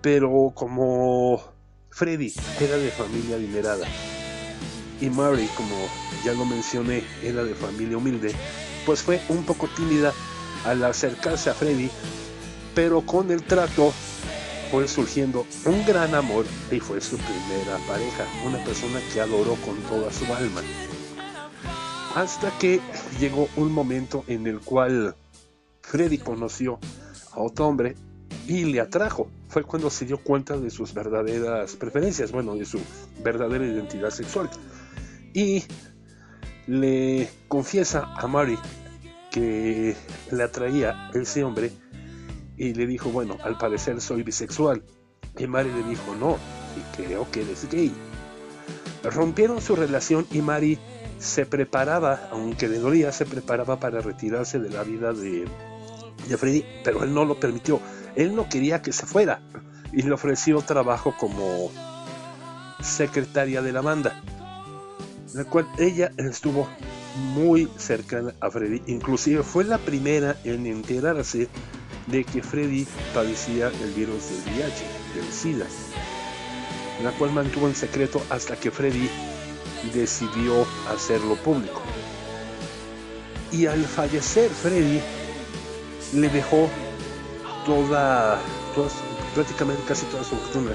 pero 0.01 0.51
como 0.55 1.39
Freddie 1.91 2.33
era 2.59 2.77
de 2.77 2.89
familia 2.89 3.35
adinerada 3.35 3.85
y 4.99 5.07
Mary, 5.11 5.47
como 5.55 5.75
ya 6.25 6.33
lo 6.33 6.43
mencioné, 6.45 7.03
era 7.21 7.43
de 7.43 7.53
familia 7.53 7.97
humilde, 7.97 8.33
pues 8.83 9.03
fue 9.03 9.21
un 9.29 9.43
poco 9.43 9.67
tímida 9.67 10.11
al 10.65 10.83
acercarse 10.83 11.51
a 11.51 11.53
Freddy, 11.53 11.91
pero 12.73 13.01
con 13.05 13.29
el 13.29 13.43
trato 13.43 13.93
fue 14.71 14.87
surgiendo 14.87 15.45
un 15.65 15.85
gran 15.85 16.15
amor 16.15 16.45
y 16.71 16.79
fue 16.79 17.01
su 17.01 17.17
primera 17.17 17.77
pareja, 17.87 18.25
una 18.45 18.63
persona 18.63 19.01
que 19.13 19.19
adoró 19.19 19.55
con 19.65 19.75
toda 19.81 20.09
su 20.13 20.23
alma. 20.33 20.61
Hasta 22.15 22.57
que 22.57 22.79
llegó 23.19 23.49
un 23.57 23.73
momento 23.73 24.23
en 24.27 24.47
el 24.47 24.61
cual 24.61 25.13
Freddy 25.81 26.17
conoció 26.19 26.79
a 27.33 27.41
otro 27.41 27.67
hombre 27.67 27.95
y 28.47 28.63
le 28.63 28.79
atrajo. 28.79 29.29
Fue 29.49 29.63
cuando 29.63 29.89
se 29.89 30.05
dio 30.05 30.23
cuenta 30.23 30.57
de 30.57 30.69
sus 30.69 30.93
verdaderas 30.93 31.75
preferencias, 31.75 32.31
bueno, 32.31 32.55
de 32.55 32.63
su 32.63 32.79
verdadera 33.21 33.65
identidad 33.65 34.09
sexual. 34.09 34.49
Y 35.33 35.65
le 36.67 37.29
confiesa 37.49 38.13
a 38.15 38.25
Mary 38.27 38.57
que 39.31 39.97
le 40.31 40.43
atraía 40.43 41.11
ese 41.13 41.43
hombre 41.43 41.71
y 42.61 42.75
le 42.75 42.85
dijo, 42.85 43.09
bueno, 43.09 43.39
al 43.43 43.57
parecer 43.57 43.99
soy 44.01 44.21
bisexual. 44.21 44.83
Y 45.39 45.47
Mari 45.47 45.71
le 45.71 45.81
dijo, 45.81 46.13
no, 46.13 46.37
y 46.77 46.95
creo 46.95 47.25
que 47.31 47.41
eres 47.41 47.67
gay. 47.71 47.91
Rompieron 49.03 49.59
su 49.61 49.75
relación 49.75 50.27
y 50.29 50.43
Mari 50.43 50.77
se 51.17 51.47
preparaba, 51.47 52.29
aunque 52.31 52.69
de 52.69 52.77
dolía, 52.77 53.11
se 53.11 53.25
preparaba 53.25 53.79
para 53.79 54.01
retirarse 54.01 54.59
de 54.59 54.69
la 54.69 54.83
vida 54.83 55.11
de, 55.11 55.47
de 56.29 56.37
Freddy, 56.37 56.63
pero 56.83 57.03
él 57.03 57.15
no 57.15 57.25
lo 57.25 57.39
permitió. 57.39 57.79
Él 58.15 58.35
no 58.35 58.47
quería 58.47 58.83
que 58.83 58.93
se 58.93 59.07
fuera 59.07 59.41
y 59.91 60.03
le 60.03 60.11
ofreció 60.11 60.61
trabajo 60.61 61.15
como 61.19 61.71
secretaria 62.79 63.63
de 63.63 63.71
la 63.71 63.81
banda, 63.81 64.21
la 65.33 65.45
cual 65.45 65.67
ella 65.79 66.11
estuvo 66.17 66.69
muy 67.33 67.67
cercana 67.77 68.35
a 68.39 68.51
Freddy. 68.51 68.83
Inclusive 68.85 69.41
fue 69.41 69.63
la 69.63 69.79
primera 69.79 70.37
en 70.43 70.67
enterarse 70.67 71.47
de 72.11 72.23
que 72.23 72.41
Freddy 72.41 72.85
padecía 73.13 73.67
el 73.67 73.91
virus 73.91 74.29
del 74.29 74.53
VIH, 74.53 74.85
del 75.15 75.31
SIDA, 75.31 75.65
la 77.03 77.11
cual 77.11 77.31
mantuvo 77.31 77.67
en 77.67 77.75
secreto 77.75 78.21
hasta 78.29 78.55
que 78.55 78.71
Freddy 78.71 79.09
decidió 79.93 80.65
hacerlo 80.93 81.35
público. 81.37 81.81
Y 83.51 83.65
al 83.65 83.83
fallecer 83.83 84.49
Freddy 84.49 84.99
le 86.13 86.29
dejó 86.29 86.69
toda, 87.65 88.39
prácticamente 89.33 89.81
casi 89.87 90.05
toda 90.07 90.23
su 90.23 90.35
fortuna. 90.35 90.71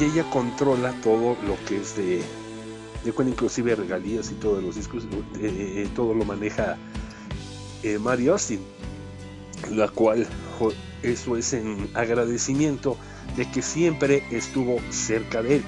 Y 0.00 0.04
ella 0.04 0.24
controla 0.30 0.92
todo 1.02 1.36
lo 1.46 1.56
que 1.66 1.76
es 1.76 1.96
de 1.96 2.22
de 3.04 3.12
cuenta 3.12 3.32
inclusive 3.32 3.74
regalías 3.74 4.30
y 4.30 4.34
todos 4.34 4.62
los 4.62 4.76
discos, 4.76 5.04
todo 5.94 6.14
lo 6.14 6.24
maneja 6.24 6.76
eh, 7.82 7.98
Mary 7.98 8.28
Austin, 8.28 8.60
la 9.70 9.88
cual 9.88 10.26
eso 11.02 11.36
es 11.36 11.52
en 11.52 11.90
agradecimiento 11.94 12.96
de 13.36 13.50
que 13.50 13.62
siempre 13.62 14.22
estuvo 14.30 14.78
cerca 14.90 15.42
de 15.42 15.56
él, 15.56 15.64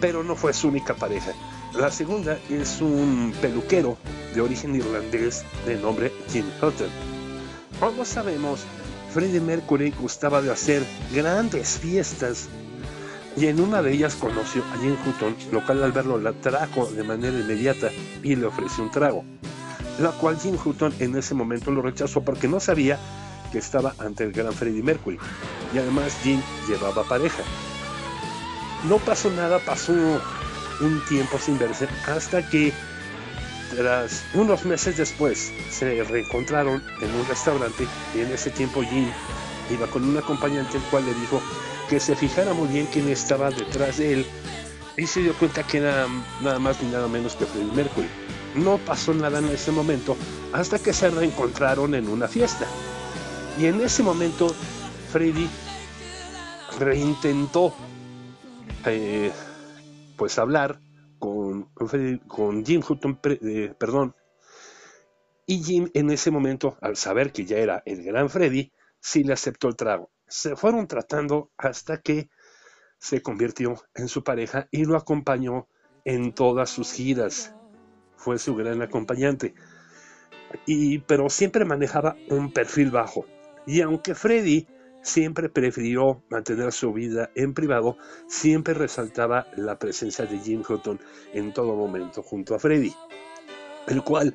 pero 0.00 0.22
no 0.22 0.36
fue 0.36 0.52
su 0.52 0.68
única 0.68 0.94
pareja. 0.94 1.32
La 1.74 1.90
segunda 1.90 2.38
es 2.48 2.80
un 2.80 3.34
peluquero 3.40 3.98
de 4.34 4.40
origen 4.40 4.74
irlandés 4.74 5.44
de 5.66 5.76
nombre 5.76 6.12
Jim 6.30 6.46
Hutton. 6.62 6.88
Como 7.78 8.04
sabemos, 8.04 8.60
Freddie 9.12 9.40
Mercury 9.40 9.90
gustaba 9.90 10.40
de 10.40 10.50
hacer 10.50 10.82
grandes 11.12 11.78
fiestas 11.78 12.48
y 13.36 13.46
en 13.46 13.60
una 13.60 13.82
de 13.82 13.92
ellas 13.92 14.16
conoció 14.16 14.62
a 14.64 14.78
Jim 14.78 14.96
Hutton, 15.06 15.36
lo 15.52 15.64
cual 15.64 15.82
al 15.82 15.92
verlo 15.92 16.18
la 16.18 16.32
trajo 16.32 16.86
de 16.86 17.04
manera 17.04 17.38
inmediata 17.38 17.90
y 18.22 18.34
le 18.34 18.46
ofreció 18.46 18.82
un 18.82 18.90
trago, 18.90 19.24
la 19.98 20.10
cual 20.12 20.38
Jim 20.38 20.56
Hutton 20.62 20.94
en 21.00 21.16
ese 21.16 21.34
momento 21.34 21.70
lo 21.70 21.82
rechazó 21.82 22.22
porque 22.22 22.48
no 22.48 22.60
sabía 22.60 22.98
que 23.50 23.58
estaba 23.58 23.94
ante 23.98 24.24
el 24.24 24.32
gran 24.32 24.52
Freddie 24.52 24.82
Mercury 24.82 25.18
y 25.74 25.78
además 25.78 26.16
Jim 26.22 26.40
llevaba 26.68 27.04
pareja. 27.04 27.42
No 28.88 28.98
pasó 28.98 29.30
nada, 29.30 29.58
pasó 29.58 29.92
un 29.92 31.02
tiempo 31.08 31.38
sin 31.38 31.58
verse 31.58 31.88
hasta 32.06 32.48
que 32.48 32.72
tras 33.74 34.24
unos 34.34 34.64
meses 34.64 34.96
después 34.96 35.52
se 35.70 36.02
reencontraron 36.04 36.82
en 37.00 37.14
un 37.14 37.26
restaurante 37.26 37.86
y 38.14 38.20
en 38.20 38.32
ese 38.32 38.50
tiempo 38.50 38.82
Jim 38.82 39.08
iba 39.70 39.86
con 39.88 40.04
un 40.04 40.16
acompañante 40.16 40.78
el 40.78 40.82
cual 40.84 41.04
le 41.04 41.14
dijo 41.14 41.42
que 41.88 42.00
se 42.00 42.16
fijara 42.16 42.54
muy 42.54 42.68
bien 42.68 42.86
quién 42.92 43.08
estaba 43.08 43.50
detrás 43.50 43.98
de 43.98 44.14
él 44.14 44.26
y 44.96 45.06
se 45.06 45.20
dio 45.20 45.34
cuenta 45.34 45.62
que 45.62 45.78
era 45.78 46.06
nada 46.42 46.58
más 46.58 46.82
ni 46.82 46.90
nada 46.90 47.08
menos 47.08 47.34
que 47.36 47.46
Freddie 47.46 47.72
Mercury. 47.72 48.08
No 48.54 48.78
pasó 48.78 49.14
nada 49.14 49.38
en 49.38 49.46
ese 49.46 49.70
momento 49.70 50.16
hasta 50.52 50.78
que 50.78 50.92
se 50.92 51.10
reencontraron 51.10 51.94
en 51.94 52.08
una 52.08 52.28
fiesta. 52.28 52.66
Y 53.58 53.66
en 53.66 53.80
ese 53.80 54.02
momento 54.02 54.48
Freddie 55.12 55.48
reintentó 56.78 57.74
eh, 58.86 59.32
pues 60.16 60.38
hablar 60.38 60.80
con, 61.18 61.64
con 62.26 62.64
Jim 62.64 62.82
Hutton, 62.88 63.18
eh, 63.24 63.74
perdón, 63.78 64.14
y 65.46 65.62
Jim 65.62 65.90
en 65.94 66.10
ese 66.10 66.30
momento, 66.30 66.76
al 66.80 66.96
saber 66.96 67.32
que 67.32 67.44
ya 67.44 67.56
era 67.56 67.82
el 67.86 68.02
gran 68.04 68.28
Freddy, 68.28 68.70
sí 69.00 69.24
le 69.24 69.32
aceptó 69.32 69.68
el 69.68 69.76
trago 69.76 70.10
se 70.28 70.56
fueron 70.56 70.86
tratando 70.86 71.50
hasta 71.56 72.00
que 72.00 72.30
se 72.98 73.22
convirtió 73.22 73.82
en 73.94 74.08
su 74.08 74.22
pareja 74.22 74.68
y 74.70 74.84
lo 74.84 74.96
acompañó 74.96 75.68
en 76.04 76.34
todas 76.34 76.70
sus 76.70 76.92
giras. 76.92 77.54
Fue 78.18 78.38
su 78.38 78.54
gran 78.54 78.82
acompañante. 78.82 79.54
Y, 80.66 80.98
pero 80.98 81.30
siempre 81.30 81.64
manejaba 81.64 82.16
un 82.28 82.52
perfil 82.52 82.90
bajo. 82.90 83.24
Y 83.66 83.80
aunque 83.80 84.14
Freddy 84.14 84.66
siempre 85.02 85.48
prefirió 85.48 86.22
mantener 86.28 86.72
su 86.72 86.92
vida 86.92 87.30
en 87.34 87.54
privado, 87.54 87.96
siempre 88.26 88.74
resaltaba 88.74 89.46
la 89.56 89.78
presencia 89.78 90.26
de 90.26 90.38
Jim 90.38 90.62
Hutton 90.68 91.00
en 91.32 91.52
todo 91.52 91.74
momento 91.74 92.22
junto 92.22 92.54
a 92.54 92.58
Freddy, 92.58 92.92
el 93.86 94.02
cual, 94.02 94.34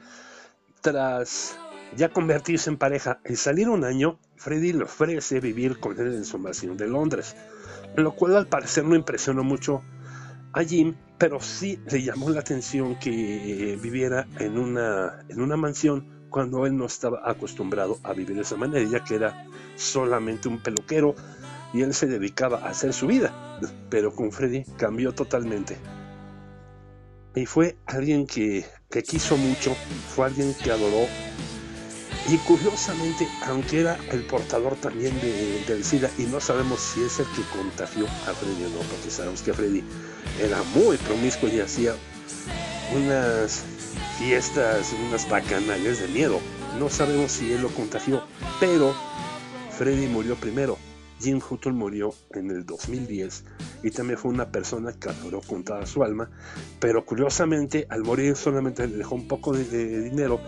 tras 0.81 1.57
ya 1.95 2.09
convertirse 2.09 2.69
en 2.69 2.77
pareja 2.77 3.19
y 3.25 3.35
salir 3.35 3.69
un 3.69 3.83
año, 3.83 4.19
Freddy 4.35 4.73
le 4.73 4.85
ofrece 4.85 5.39
vivir 5.39 5.79
con 5.79 5.99
él 5.99 6.13
en 6.13 6.25
su 6.25 6.39
mansión 6.39 6.75
de 6.75 6.87
Londres, 6.87 7.35
lo 7.95 8.15
cual 8.15 8.35
al 8.35 8.47
parecer 8.47 8.83
no 8.83 8.95
impresionó 8.95 9.43
mucho 9.43 9.83
a 10.53 10.63
Jim, 10.63 10.95
pero 11.17 11.41
sí 11.41 11.79
le 11.89 12.03
llamó 12.03 12.29
la 12.29 12.41
atención 12.41 12.95
que 12.95 13.77
viviera 13.81 14.27
en 14.39 14.57
una, 14.57 15.25
en 15.27 15.41
una 15.41 15.57
mansión 15.57 16.27
cuando 16.29 16.65
él 16.65 16.77
no 16.77 16.85
estaba 16.85 17.21
acostumbrado 17.29 17.99
a 18.03 18.13
vivir 18.13 18.35
de 18.35 18.41
esa 18.41 18.55
manera, 18.55 18.87
ya 18.89 19.03
que 19.03 19.15
era 19.15 19.47
solamente 19.75 20.47
un 20.47 20.61
peluquero 20.61 21.15
y 21.73 21.81
él 21.81 21.93
se 21.93 22.07
dedicaba 22.07 22.59
a 22.59 22.69
hacer 22.69 22.93
su 22.93 23.07
vida, 23.07 23.59
pero 23.89 24.13
con 24.13 24.31
Freddy 24.31 24.63
cambió 24.77 25.13
totalmente. 25.13 25.77
Y 27.35 27.45
fue 27.47 27.77
alguien 27.87 28.27
que, 28.27 28.65
que 28.89 29.01
quiso 29.01 29.37
mucho, 29.37 29.75
fue 30.15 30.27
alguien 30.27 30.53
que 30.63 30.71
adoró 30.71 31.07
y 32.29 32.37
curiosamente, 32.37 33.27
aunque 33.47 33.81
era 33.81 33.99
el 34.11 34.23
portador 34.23 34.75
también 34.75 35.19
de, 35.19 35.63
del 35.67 35.83
SIDA, 35.83 36.09
y 36.17 36.23
no 36.23 36.39
sabemos 36.39 36.79
si 36.79 37.03
es 37.03 37.19
el 37.19 37.25
que 37.27 37.41
contagió 37.57 38.05
a 38.05 38.33
Freddy 38.33 38.63
o 38.65 38.69
no, 38.69 38.79
porque 38.89 39.09
sabemos 39.09 39.41
que 39.41 39.53
Freddy 39.53 39.83
era 40.41 40.61
muy 40.73 40.97
promiscuo 40.97 41.49
y 41.49 41.59
hacía 41.59 41.93
unas 42.95 43.63
fiestas, 44.17 44.93
unas 45.07 45.27
bacanales 45.29 45.99
de 45.99 46.07
miedo. 46.07 46.39
No 46.79 46.89
sabemos 46.89 47.31
si 47.31 47.51
él 47.51 47.61
lo 47.61 47.69
contagió, 47.69 48.23
pero 48.59 48.93
Freddy 49.77 50.07
murió 50.07 50.35
primero. 50.35 50.77
Jim 51.19 51.39
Hutton 51.47 51.75
murió 51.75 52.13
en 52.31 52.51
el 52.51 52.65
2010 52.65 53.43
y 53.83 53.91
también 53.91 54.19
fue 54.19 54.31
una 54.31 54.49
persona 54.49 54.91
que 54.91 55.09
adoró 55.09 55.41
con 55.41 55.63
toda 55.63 55.85
su 55.85 56.03
alma, 56.03 56.29
pero 56.79 57.05
curiosamente 57.05 57.85
al 57.89 58.03
morir 58.03 58.35
solamente 58.35 58.85
le 58.87 58.97
dejó 58.97 59.15
un 59.15 59.27
poco 59.27 59.53
de, 59.53 59.63
de 59.63 60.01
dinero, 60.01 60.41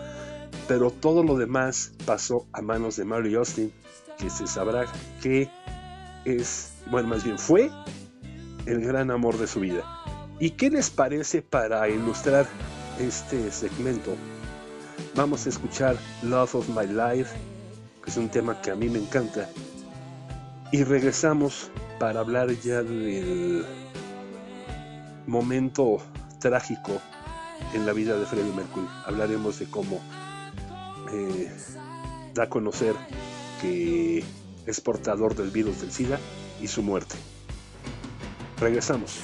pero 0.68 0.90
todo 0.90 1.22
lo 1.22 1.36
demás 1.36 1.92
pasó 2.04 2.46
a 2.52 2.62
manos 2.62 2.96
de 2.96 3.04
Mary 3.04 3.34
Austin, 3.34 3.72
que 4.18 4.30
se 4.30 4.46
sabrá 4.46 4.86
que 5.22 5.50
es, 6.24 6.72
bueno, 6.90 7.08
más 7.08 7.24
bien 7.24 7.38
fue 7.38 7.70
el 8.66 8.80
gran 8.80 9.10
amor 9.10 9.38
de 9.38 9.46
su 9.46 9.60
vida. 9.60 9.84
¿Y 10.38 10.50
qué 10.50 10.70
les 10.70 10.90
parece 10.90 11.40
para 11.40 11.88
ilustrar 11.88 12.46
este 12.98 13.50
segmento? 13.50 14.14
Vamos 15.14 15.46
a 15.46 15.48
escuchar 15.48 15.96
Love 16.22 16.56
of 16.56 16.68
My 16.68 16.86
Life, 16.86 17.34
que 18.02 18.10
es 18.10 18.16
un 18.16 18.28
tema 18.28 18.60
que 18.60 18.70
a 18.70 18.74
mí 18.74 18.88
me 18.88 18.98
encanta. 18.98 19.48
Y 20.72 20.84
regresamos 20.84 21.70
para 21.98 22.20
hablar 22.20 22.50
ya 22.60 22.82
del 22.82 23.64
momento 25.26 25.98
trágico 26.40 27.00
en 27.72 27.86
la 27.86 27.92
vida 27.92 28.18
de 28.18 28.26
Freddie 28.26 28.52
Mercury. 28.52 28.86
Hablaremos 29.06 29.58
de 29.58 29.66
cómo 29.66 30.00
eh, 31.12 31.50
da 32.34 32.44
a 32.44 32.48
conocer 32.48 32.94
que 33.60 34.24
es 34.66 34.80
portador 34.80 35.34
del 35.34 35.50
virus 35.50 35.80
del 35.80 35.92
SIDA 35.92 36.18
y 36.60 36.68
su 36.68 36.82
muerte. 36.82 37.16
Regresamos. 38.60 39.20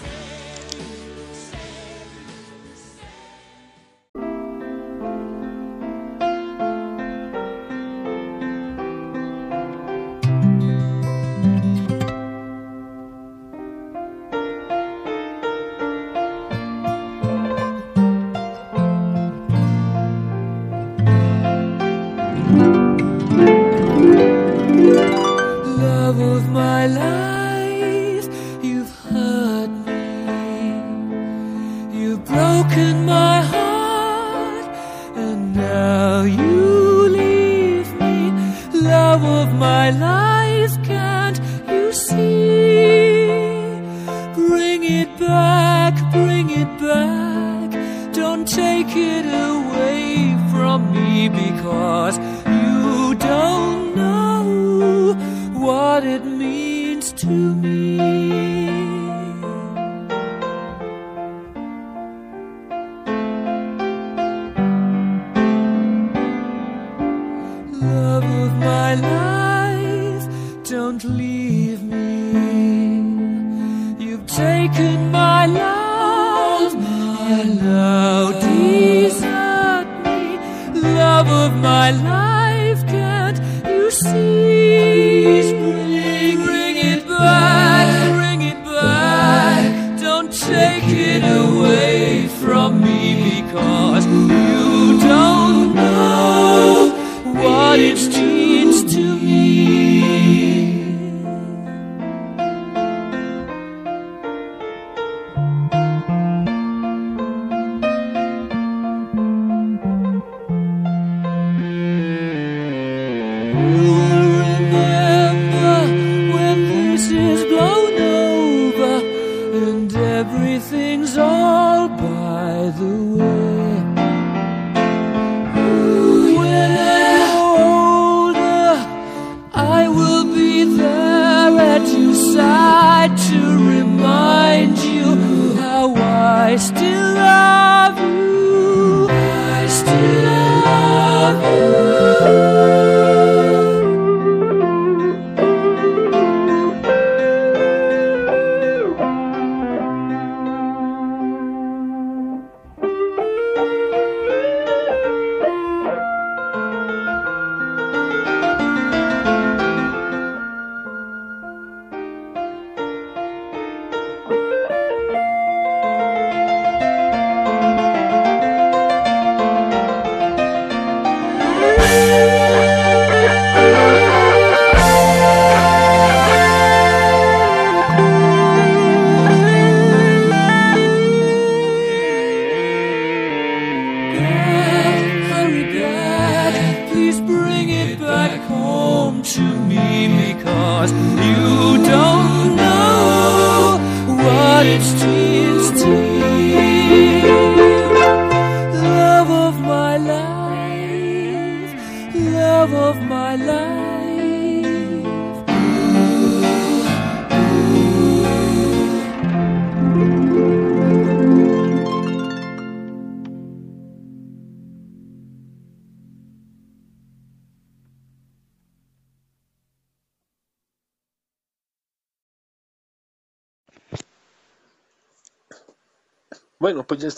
Taken 74.36 75.10
my 75.10 75.44
love 75.44 76.74
and 76.74 77.58
now 77.58 78.30
desert 78.32 79.86
me. 80.04 80.38
Love 80.80 81.28
of 81.28 81.52
my 81.60 81.90
life, 81.90 82.31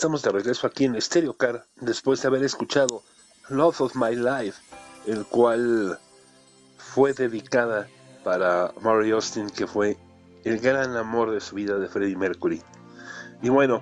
estamos 0.05 0.21
de 0.21 0.29
regreso 0.33 0.67
aquí 0.67 0.85
en 0.85 1.01
Stereo 1.01 1.33
Car 1.33 1.65
después 1.81 2.21
de 2.21 2.27
haber 2.27 2.43
escuchado 2.43 3.01
Love 3.49 3.81
of 3.81 3.95
My 3.95 4.15
Life, 4.15 4.61
el 5.07 5.25
cual 5.25 5.97
fue 6.77 7.13
dedicada 7.13 7.87
para 8.23 8.71
Mary 8.81 9.09
Austin, 9.09 9.49
que 9.49 9.65
fue 9.65 9.97
el 10.43 10.59
gran 10.59 10.95
amor 10.95 11.31
de 11.31 11.41
su 11.41 11.55
vida 11.55 11.79
de 11.79 11.87
Freddie 11.87 12.17
Mercury. 12.17 12.61
Y 13.41 13.49
bueno, 13.49 13.81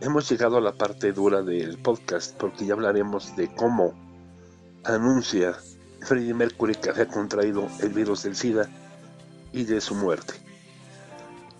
hemos 0.00 0.28
llegado 0.28 0.56
a 0.56 0.60
la 0.60 0.72
parte 0.72 1.12
dura 1.12 1.42
del 1.42 1.78
podcast 1.78 2.34
porque 2.36 2.66
ya 2.66 2.74
hablaremos 2.74 3.36
de 3.36 3.46
cómo 3.54 3.94
anuncia 4.82 5.56
Freddie 6.00 6.34
Mercury 6.34 6.74
que 6.74 6.90
había 6.90 7.06
contraído 7.06 7.68
el 7.82 7.90
virus 7.90 8.24
del 8.24 8.34
SIDA 8.34 8.68
y 9.52 9.62
de 9.62 9.80
su 9.80 9.94
muerte. 9.94 10.34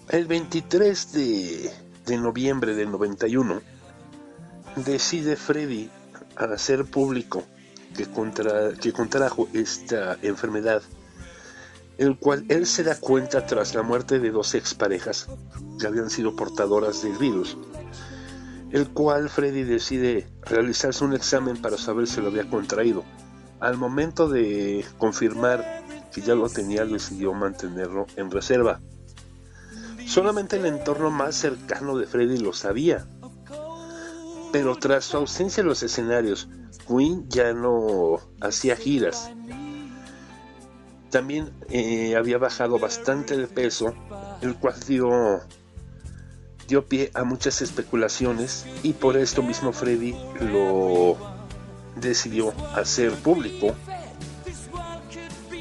El 0.08 0.26
23 0.26 1.12
de, 1.12 1.70
de 2.04 2.16
noviembre 2.18 2.74
del 2.74 2.90
91 2.90 3.75
decide 4.76 5.36
Freddy 5.36 5.90
hacer 6.36 6.84
público 6.84 7.42
que, 7.96 8.06
contra, 8.06 8.74
que 8.74 8.92
contrajo 8.92 9.48
esta 9.52 10.18
enfermedad, 10.22 10.82
el 11.98 12.18
cual 12.18 12.44
él 12.48 12.66
se 12.66 12.84
da 12.84 12.98
cuenta 12.98 13.46
tras 13.46 13.74
la 13.74 13.82
muerte 13.82 14.18
de 14.18 14.30
dos 14.30 14.54
exparejas 14.54 15.28
que 15.80 15.86
habían 15.86 16.10
sido 16.10 16.36
portadoras 16.36 17.02
del 17.02 17.16
virus, 17.16 17.56
el 18.70 18.88
cual 18.90 19.30
Freddy 19.30 19.62
decide 19.62 20.28
realizarse 20.42 21.04
un 21.04 21.14
examen 21.14 21.56
para 21.56 21.78
saber 21.78 22.06
si 22.06 22.20
lo 22.20 22.28
había 22.28 22.48
contraído. 22.48 23.04
Al 23.60 23.78
momento 23.78 24.28
de 24.28 24.84
confirmar 24.98 25.64
que 26.12 26.20
ya 26.20 26.34
lo 26.34 26.48
tenía, 26.48 26.84
decidió 26.84 27.32
mantenerlo 27.32 28.06
en 28.16 28.30
reserva. 28.30 28.80
Solamente 30.06 30.56
el 30.56 30.66
entorno 30.66 31.10
más 31.10 31.34
cercano 31.34 31.96
de 31.96 32.06
Freddy 32.06 32.38
lo 32.38 32.52
sabía. 32.52 33.06
Pero 34.52 34.76
tras 34.76 35.04
su 35.04 35.16
ausencia 35.16 35.60
en 35.60 35.68
los 35.68 35.82
escenarios, 35.82 36.48
Queen 36.86 37.28
ya 37.28 37.52
no 37.52 38.20
hacía 38.40 38.76
giras. 38.76 39.30
También 41.10 41.52
eh, 41.68 42.16
había 42.16 42.38
bajado 42.38 42.78
bastante 42.78 43.36
de 43.36 43.46
peso, 43.46 43.94
el 44.42 44.56
cual 44.56 44.74
dio, 44.86 45.40
dio 46.68 46.86
pie 46.86 47.10
a 47.14 47.24
muchas 47.24 47.62
especulaciones 47.62 48.66
y 48.82 48.92
por 48.92 49.16
esto 49.16 49.42
mismo 49.42 49.72
Freddy 49.72 50.14
lo 50.40 51.16
decidió 51.96 52.52
hacer 52.74 53.12
público 53.12 53.74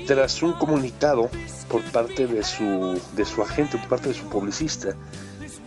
tras 0.06 0.44
un 0.44 0.54
comunicado 0.54 1.30
por 1.70 1.82
parte 1.92 2.28
de 2.28 2.44
su, 2.44 3.00
de 3.16 3.26
su 3.26 3.42
agente, 3.42 3.78
por 3.78 3.90
parte 3.90 4.10
de 4.10 4.16
su 4.16 4.28
publicista, 4.30 4.96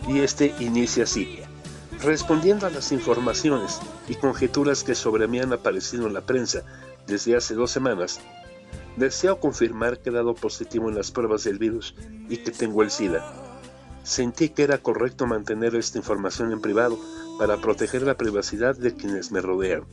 y 0.07 0.19
este 0.19 0.53
inicia 0.59 1.03
así. 1.03 1.41
Respondiendo 2.03 2.65
a 2.65 2.69
las 2.69 2.93
informaciones 2.93 3.79
y 4.07 4.15
conjeturas 4.15 4.85
que 4.85 4.95
sobre 4.95 5.27
mí 5.27 5.41
han 5.41 5.51
aparecido 5.51 6.07
en 6.07 6.13
la 6.13 6.21
prensa 6.21 6.63
desde 7.05 7.35
hace 7.35 7.55
dos 7.55 7.71
semanas, 7.71 8.21
deseo 8.95 9.41
confirmar 9.41 9.99
que 9.99 10.09
he 10.09 10.13
dado 10.13 10.33
positivo 10.33 10.87
en 10.87 10.95
las 10.95 11.11
pruebas 11.11 11.43
del 11.43 11.59
virus 11.59 11.95
y 12.29 12.37
que 12.37 12.51
tengo 12.51 12.83
el 12.83 12.89
SIDA. 12.89 13.25
Sentí 14.03 14.47
que 14.47 14.63
era 14.63 14.77
correcto 14.77 15.27
mantener 15.27 15.75
esta 15.75 15.97
información 15.97 16.53
en 16.53 16.61
privado 16.61 16.97
para 17.37 17.57
proteger 17.57 18.03
la 18.03 18.15
privacidad 18.15 18.77
de 18.77 18.95
quienes 18.95 19.33
me 19.33 19.41
rodean. 19.41 19.83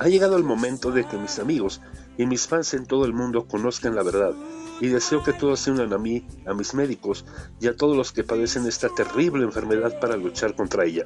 Ha 0.00 0.08
llegado 0.08 0.38
el 0.38 0.44
momento 0.44 0.90
de 0.90 1.06
que 1.06 1.18
mis 1.18 1.38
amigos 1.38 1.82
y 2.16 2.24
mis 2.24 2.46
fans 2.46 2.72
en 2.72 2.86
todo 2.86 3.04
el 3.04 3.12
mundo 3.12 3.46
conozcan 3.46 3.94
la 3.94 4.02
verdad 4.02 4.32
y 4.80 4.88
deseo 4.88 5.22
que 5.22 5.32
todos 5.32 5.60
se 5.60 5.70
unan 5.70 5.92
a 5.92 5.98
mí, 5.98 6.26
a 6.46 6.54
mis 6.54 6.74
médicos 6.74 7.24
y 7.60 7.68
a 7.68 7.76
todos 7.76 7.96
los 7.96 8.12
que 8.12 8.24
padecen 8.24 8.66
esta 8.66 8.88
terrible 8.88 9.44
enfermedad 9.44 9.98
para 10.00 10.16
luchar 10.16 10.54
contra 10.54 10.84
ella. 10.84 11.04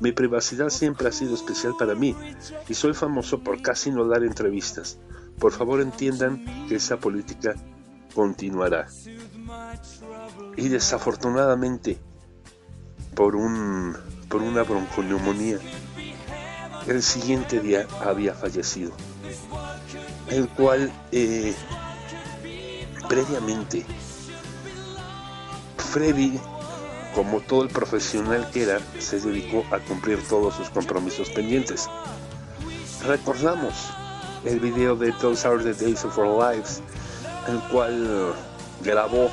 Mi 0.00 0.12
privacidad 0.12 0.70
siempre 0.70 1.08
ha 1.08 1.12
sido 1.12 1.34
especial 1.34 1.74
para 1.78 1.94
mí 1.94 2.16
y 2.68 2.74
soy 2.74 2.94
famoso 2.94 3.40
por 3.40 3.62
casi 3.62 3.90
no 3.90 4.06
dar 4.06 4.24
entrevistas. 4.24 4.98
Por 5.38 5.52
favor 5.52 5.80
entiendan 5.80 6.66
que 6.68 6.76
esa 6.76 6.98
política 6.98 7.54
continuará. 8.14 8.86
Y 10.56 10.68
desafortunadamente, 10.68 11.98
por, 13.14 13.36
un, 13.36 13.96
por 14.28 14.42
una 14.42 14.62
bronconeumonía, 14.62 15.58
el 16.86 17.02
siguiente 17.02 17.60
día 17.60 17.86
había 18.00 18.34
fallecido, 18.34 18.92
el 20.28 20.48
cual 20.48 20.92
eh, 21.12 21.54
previamente 23.08 23.84
Freddy, 25.94 26.40
como 27.14 27.40
todo 27.40 27.62
el 27.62 27.68
profesional 27.68 28.50
que 28.50 28.64
era, 28.64 28.80
se 28.98 29.20
dedicó 29.20 29.64
a 29.70 29.78
cumplir 29.78 30.20
todos 30.28 30.54
sus 30.56 30.68
compromisos 30.70 31.30
pendientes. 31.30 31.88
Recordamos 33.06 33.74
el 34.44 34.58
video 34.58 34.96
de 34.96 35.12
Those 35.12 35.46
Are 35.46 35.62
the 35.62 35.72
Days 35.72 36.04
of 36.04 36.18
Our 36.18 36.52
Lives, 36.52 36.82
el 37.48 37.60
cual 37.70 38.34
grabó 38.82 39.30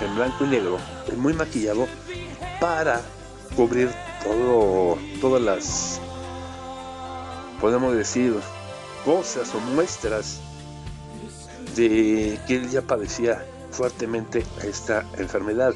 en 0.00 0.14
blanco 0.14 0.44
y 0.44 0.48
negro, 0.48 0.78
muy 1.16 1.32
maquillado, 1.32 1.86
para 2.60 3.00
cubrir 3.56 3.90
todo, 4.22 4.98
todas 5.20 5.40
las, 5.40 6.00
podemos 7.60 7.94
decir, 7.94 8.34
cosas 9.04 9.54
o 9.54 9.60
muestras 9.60 10.40
de 11.76 12.38
que 12.46 12.56
él 12.56 12.70
ya 12.70 12.82
padecía 12.82 13.44
fuertemente 13.70 14.44
esta 14.64 15.04
enfermedad. 15.18 15.74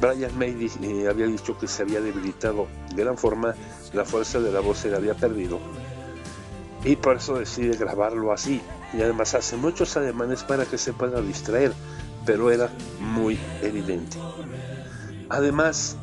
Brian 0.00 0.36
May 0.38 0.70
eh, 0.82 1.08
había 1.08 1.26
dicho 1.26 1.56
que 1.56 1.66
se 1.66 1.82
había 1.82 2.00
debilitado 2.00 2.66
de 2.94 3.02
gran 3.02 3.16
forma, 3.16 3.54
la 3.94 4.04
fuerza 4.04 4.40
de 4.40 4.52
la 4.52 4.60
voz 4.60 4.78
se 4.78 4.90
le 4.90 4.96
había 4.96 5.14
perdido 5.14 5.58
y 6.86 6.94
por 6.96 7.16
eso 7.16 7.38
decide 7.38 7.76
grabarlo 7.76 8.32
así. 8.32 8.62
Y 8.92 9.02
además 9.02 9.34
hace 9.34 9.56
muchos 9.56 9.96
ademanes 9.96 10.44
para 10.44 10.64
que 10.64 10.78
se 10.78 10.92
pueda 10.92 11.20
distraer, 11.20 11.72
pero 12.24 12.50
era 12.50 12.70
muy 13.00 13.38
evidente. 13.60 14.16
Además, 15.28 15.96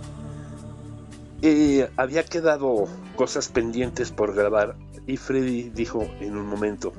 eh, 1.42 1.90
había 1.96 2.26
quedado 2.26 2.88
cosas 3.16 3.48
pendientes 3.48 4.12
por 4.12 4.36
grabar 4.36 4.76
y 5.08 5.18
Freddy 5.18 5.70
dijo 5.70 6.06
en 6.20 6.36
un 6.36 6.46
momento, 6.46 6.92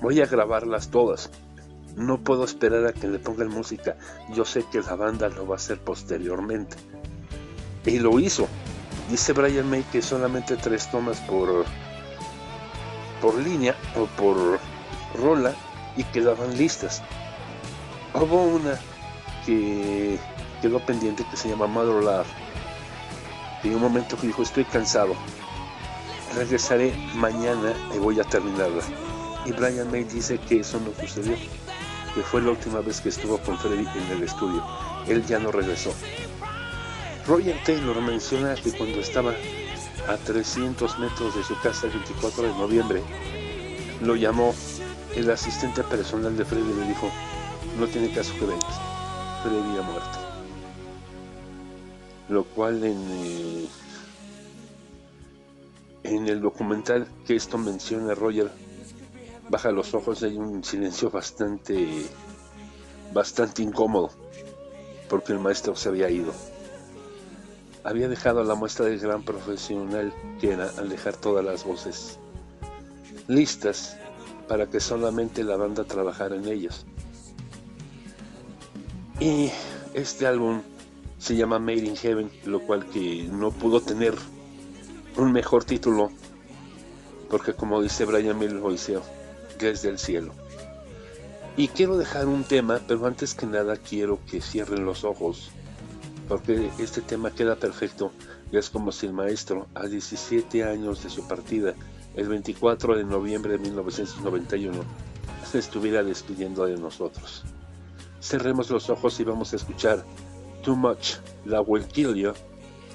voy 0.00 0.20
a 0.20 0.26
grabarlas 0.26 0.90
todas. 0.90 1.30
No 1.96 2.18
puedo 2.18 2.44
esperar 2.44 2.86
a 2.86 2.92
que 2.92 3.06
le 3.06 3.18
pongan 3.18 3.48
música. 3.48 3.96
Yo 4.34 4.44
sé 4.44 4.64
que 4.70 4.80
la 4.80 4.96
banda 4.96 5.28
lo 5.28 5.46
va 5.46 5.56
a 5.56 5.56
hacer 5.56 5.78
posteriormente. 5.78 6.76
Y 7.84 7.98
lo 7.98 8.18
hizo. 8.18 8.48
Dice 9.10 9.32
Brian 9.32 9.68
May 9.68 9.82
que 9.84 10.00
solamente 10.00 10.56
tres 10.56 10.90
tomas 10.90 11.20
por, 11.20 11.64
por 13.20 13.36
línea 13.36 13.74
o 13.96 14.06
por 14.06 14.58
rola 15.20 15.54
y 15.96 16.04
quedaban 16.04 16.56
listas. 16.56 17.02
Hubo 18.14 18.44
una 18.44 18.78
que 19.44 20.18
quedó 20.62 20.78
pendiente 20.80 21.26
que 21.30 21.36
se 21.36 21.48
llama 21.48 21.66
Mother 21.66 22.02
Love. 22.02 22.26
Y 23.64 23.68
un 23.68 23.82
momento 23.82 24.16
dijo, 24.22 24.42
estoy 24.42 24.64
cansado. 24.64 25.14
Regresaré 26.34 26.94
mañana 27.14 27.74
y 27.94 27.98
voy 27.98 28.18
a 28.18 28.24
terminarla. 28.24 28.82
Y 29.44 29.52
Brian 29.52 29.90
May 29.90 30.04
dice 30.04 30.38
que 30.38 30.60
eso 30.60 30.80
no 30.80 30.92
sucedió 30.98 31.36
que 32.14 32.22
fue 32.22 32.42
la 32.42 32.50
última 32.50 32.80
vez 32.80 33.00
que 33.00 33.08
estuvo 33.08 33.38
con 33.38 33.58
Freddy 33.58 33.86
en 33.86 34.16
el 34.16 34.22
estudio. 34.22 34.62
Él 35.06 35.24
ya 35.26 35.38
no 35.38 35.50
regresó. 35.50 35.94
Roger 37.26 37.56
Taylor 37.64 38.00
menciona 38.02 38.54
que 38.54 38.72
cuando 38.72 38.98
estaba 38.98 39.32
a 40.08 40.16
300 40.16 40.98
metros 40.98 41.36
de 41.36 41.44
su 41.44 41.58
casa 41.60 41.86
el 41.86 41.92
24 41.92 42.42
de 42.42 42.48
noviembre, 42.50 43.02
lo 44.02 44.16
llamó 44.16 44.54
el 45.14 45.30
asistente 45.30 45.82
personal 45.84 46.36
de 46.36 46.44
Freddy 46.44 46.70
y 46.70 46.80
le 46.80 46.88
dijo, 46.88 47.10
no 47.78 47.86
tiene 47.86 48.10
caso 48.12 48.32
que 48.38 48.46
vengas, 48.46 48.80
Freddy 49.42 49.78
ha 49.78 49.82
muerto. 49.82 50.18
Lo 52.28 52.44
cual 52.44 52.82
en, 52.84 53.06
eh, 53.10 53.68
en 56.04 56.28
el 56.28 56.40
documental 56.40 57.06
que 57.26 57.36
esto 57.36 57.58
menciona 57.58 58.14
Roger 58.14 58.50
baja 59.52 59.70
los 59.70 59.92
ojos 59.92 60.22
hay 60.22 60.38
un 60.38 60.64
silencio 60.64 61.10
bastante, 61.10 62.06
bastante 63.12 63.62
incómodo, 63.62 64.10
porque 65.10 65.32
el 65.32 65.40
maestro 65.40 65.76
se 65.76 65.90
había 65.90 66.08
ido. 66.08 66.32
Había 67.84 68.08
dejado 68.08 68.42
la 68.44 68.54
muestra 68.54 68.86
del 68.86 68.98
gran 68.98 69.22
profesional 69.22 70.14
que 70.40 70.52
era 70.52 70.70
alejar 70.78 71.16
todas 71.16 71.44
las 71.44 71.64
voces 71.64 72.18
listas 73.28 73.98
para 74.48 74.70
que 74.70 74.80
solamente 74.80 75.44
la 75.44 75.58
banda 75.58 75.84
trabajara 75.84 76.36
en 76.36 76.48
ellas. 76.48 76.86
Y 79.20 79.50
este 79.92 80.26
álbum 80.26 80.62
se 81.18 81.36
llama 81.36 81.58
Made 81.58 81.84
in 81.84 81.96
Heaven, 81.96 82.30
lo 82.46 82.60
cual 82.60 82.86
que 82.86 83.28
no 83.30 83.50
pudo 83.50 83.82
tener 83.82 84.14
un 85.18 85.30
mejor 85.30 85.64
título, 85.64 86.10
porque 87.28 87.52
como 87.52 87.82
dice 87.82 88.06
Brian 88.06 88.38
Miller 88.38 88.58
Moiseo, 88.58 89.02
desde 89.62 89.88
el 89.88 89.98
cielo. 89.98 90.32
Y 91.56 91.68
quiero 91.68 91.96
dejar 91.96 92.26
un 92.26 92.44
tema, 92.44 92.80
pero 92.86 93.06
antes 93.06 93.34
que 93.34 93.46
nada 93.46 93.76
quiero 93.76 94.18
que 94.26 94.40
cierren 94.40 94.84
los 94.84 95.04
ojos, 95.04 95.50
porque 96.28 96.70
este 96.78 97.02
tema 97.02 97.30
queda 97.30 97.56
perfecto 97.56 98.10
es 98.52 98.70
como 98.70 98.92
si 98.92 99.06
el 99.06 99.12
maestro, 99.12 99.66
a 99.74 99.86
17 99.86 100.64
años 100.64 101.02
de 101.02 101.10
su 101.10 101.26
partida, 101.26 101.74
el 102.14 102.28
24 102.28 102.96
de 102.96 103.04
noviembre 103.04 103.52
de 103.52 103.58
1991, 103.58 104.78
se 105.50 105.58
estuviera 105.58 106.02
despidiendo 106.02 106.66
de 106.66 106.76
nosotros. 106.76 107.44
Cerremos 108.20 108.70
los 108.70 108.90
ojos 108.90 109.18
y 109.20 109.24
vamos 109.24 109.52
a 109.52 109.56
escuchar 109.56 110.04
Too 110.62 110.76
Much, 110.76 111.14
La 111.44 111.60
Will 111.60 111.86
Kill 111.86 112.14
You, 112.14 112.32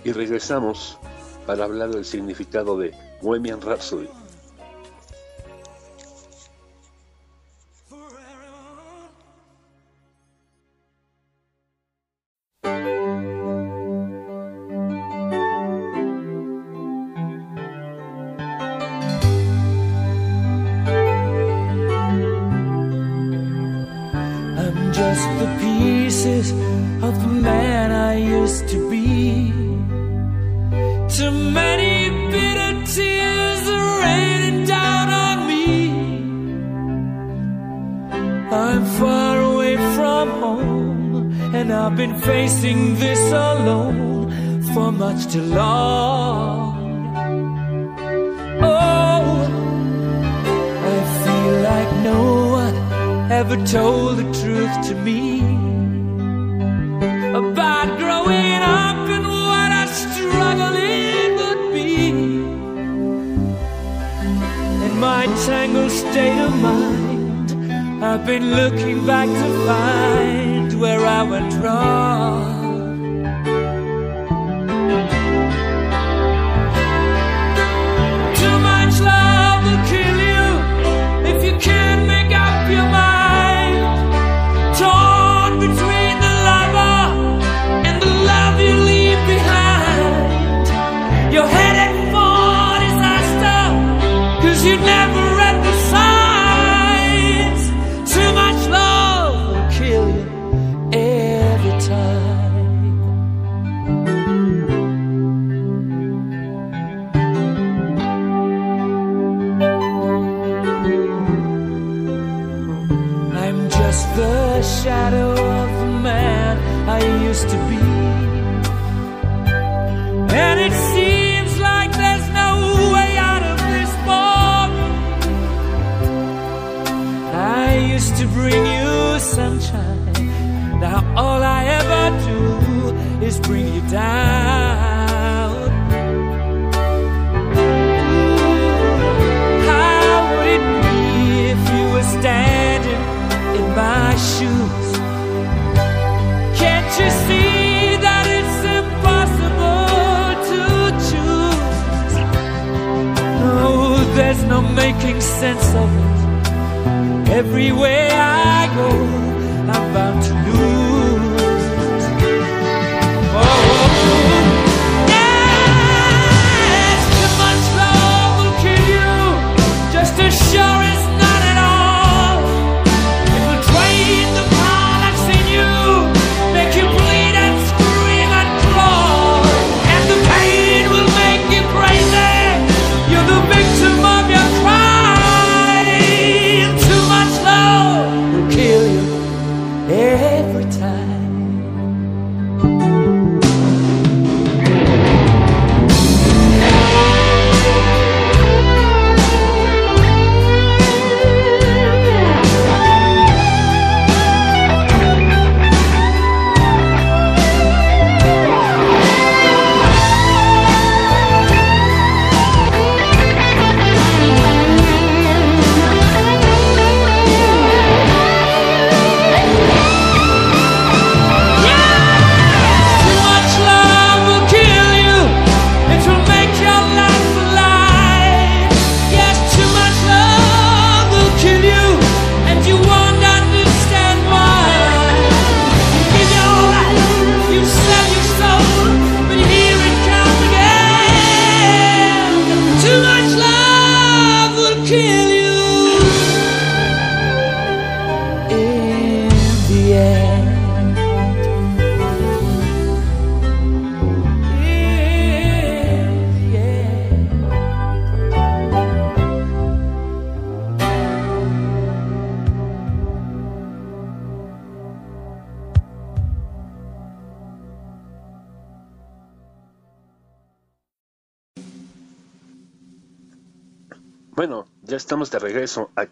y 0.03 0.11
regresamos 0.11 0.97
para 1.45 1.65
hablar 1.65 1.89
del 1.89 2.05
significado 2.05 2.77
de 2.77 2.93
Bohemian 3.21 3.61
Rhapsody. 3.61 4.09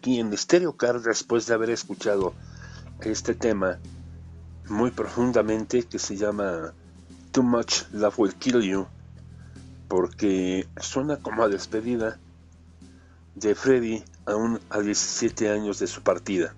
aquí 0.06 0.20
en 0.20 0.38
Stereocar 0.38 1.00
después 1.00 1.46
de 1.46 1.54
haber 1.54 1.70
escuchado 1.70 2.32
este 3.00 3.34
tema 3.34 3.80
muy 4.68 4.92
profundamente 4.92 5.82
que 5.82 5.98
se 5.98 6.16
llama 6.16 6.72
Too 7.32 7.42
Much 7.42 7.82
Love 7.92 8.16
Will 8.16 8.34
Kill 8.36 8.62
You 8.62 8.86
porque 9.88 10.68
suena 10.80 11.16
como 11.16 11.42
a 11.42 11.48
despedida 11.48 12.20
de 13.34 13.56
Freddy 13.56 14.04
aún 14.26 14.60
a 14.70 14.78
17 14.78 15.50
años 15.50 15.80
de 15.80 15.88
su 15.88 16.02
partida. 16.02 16.54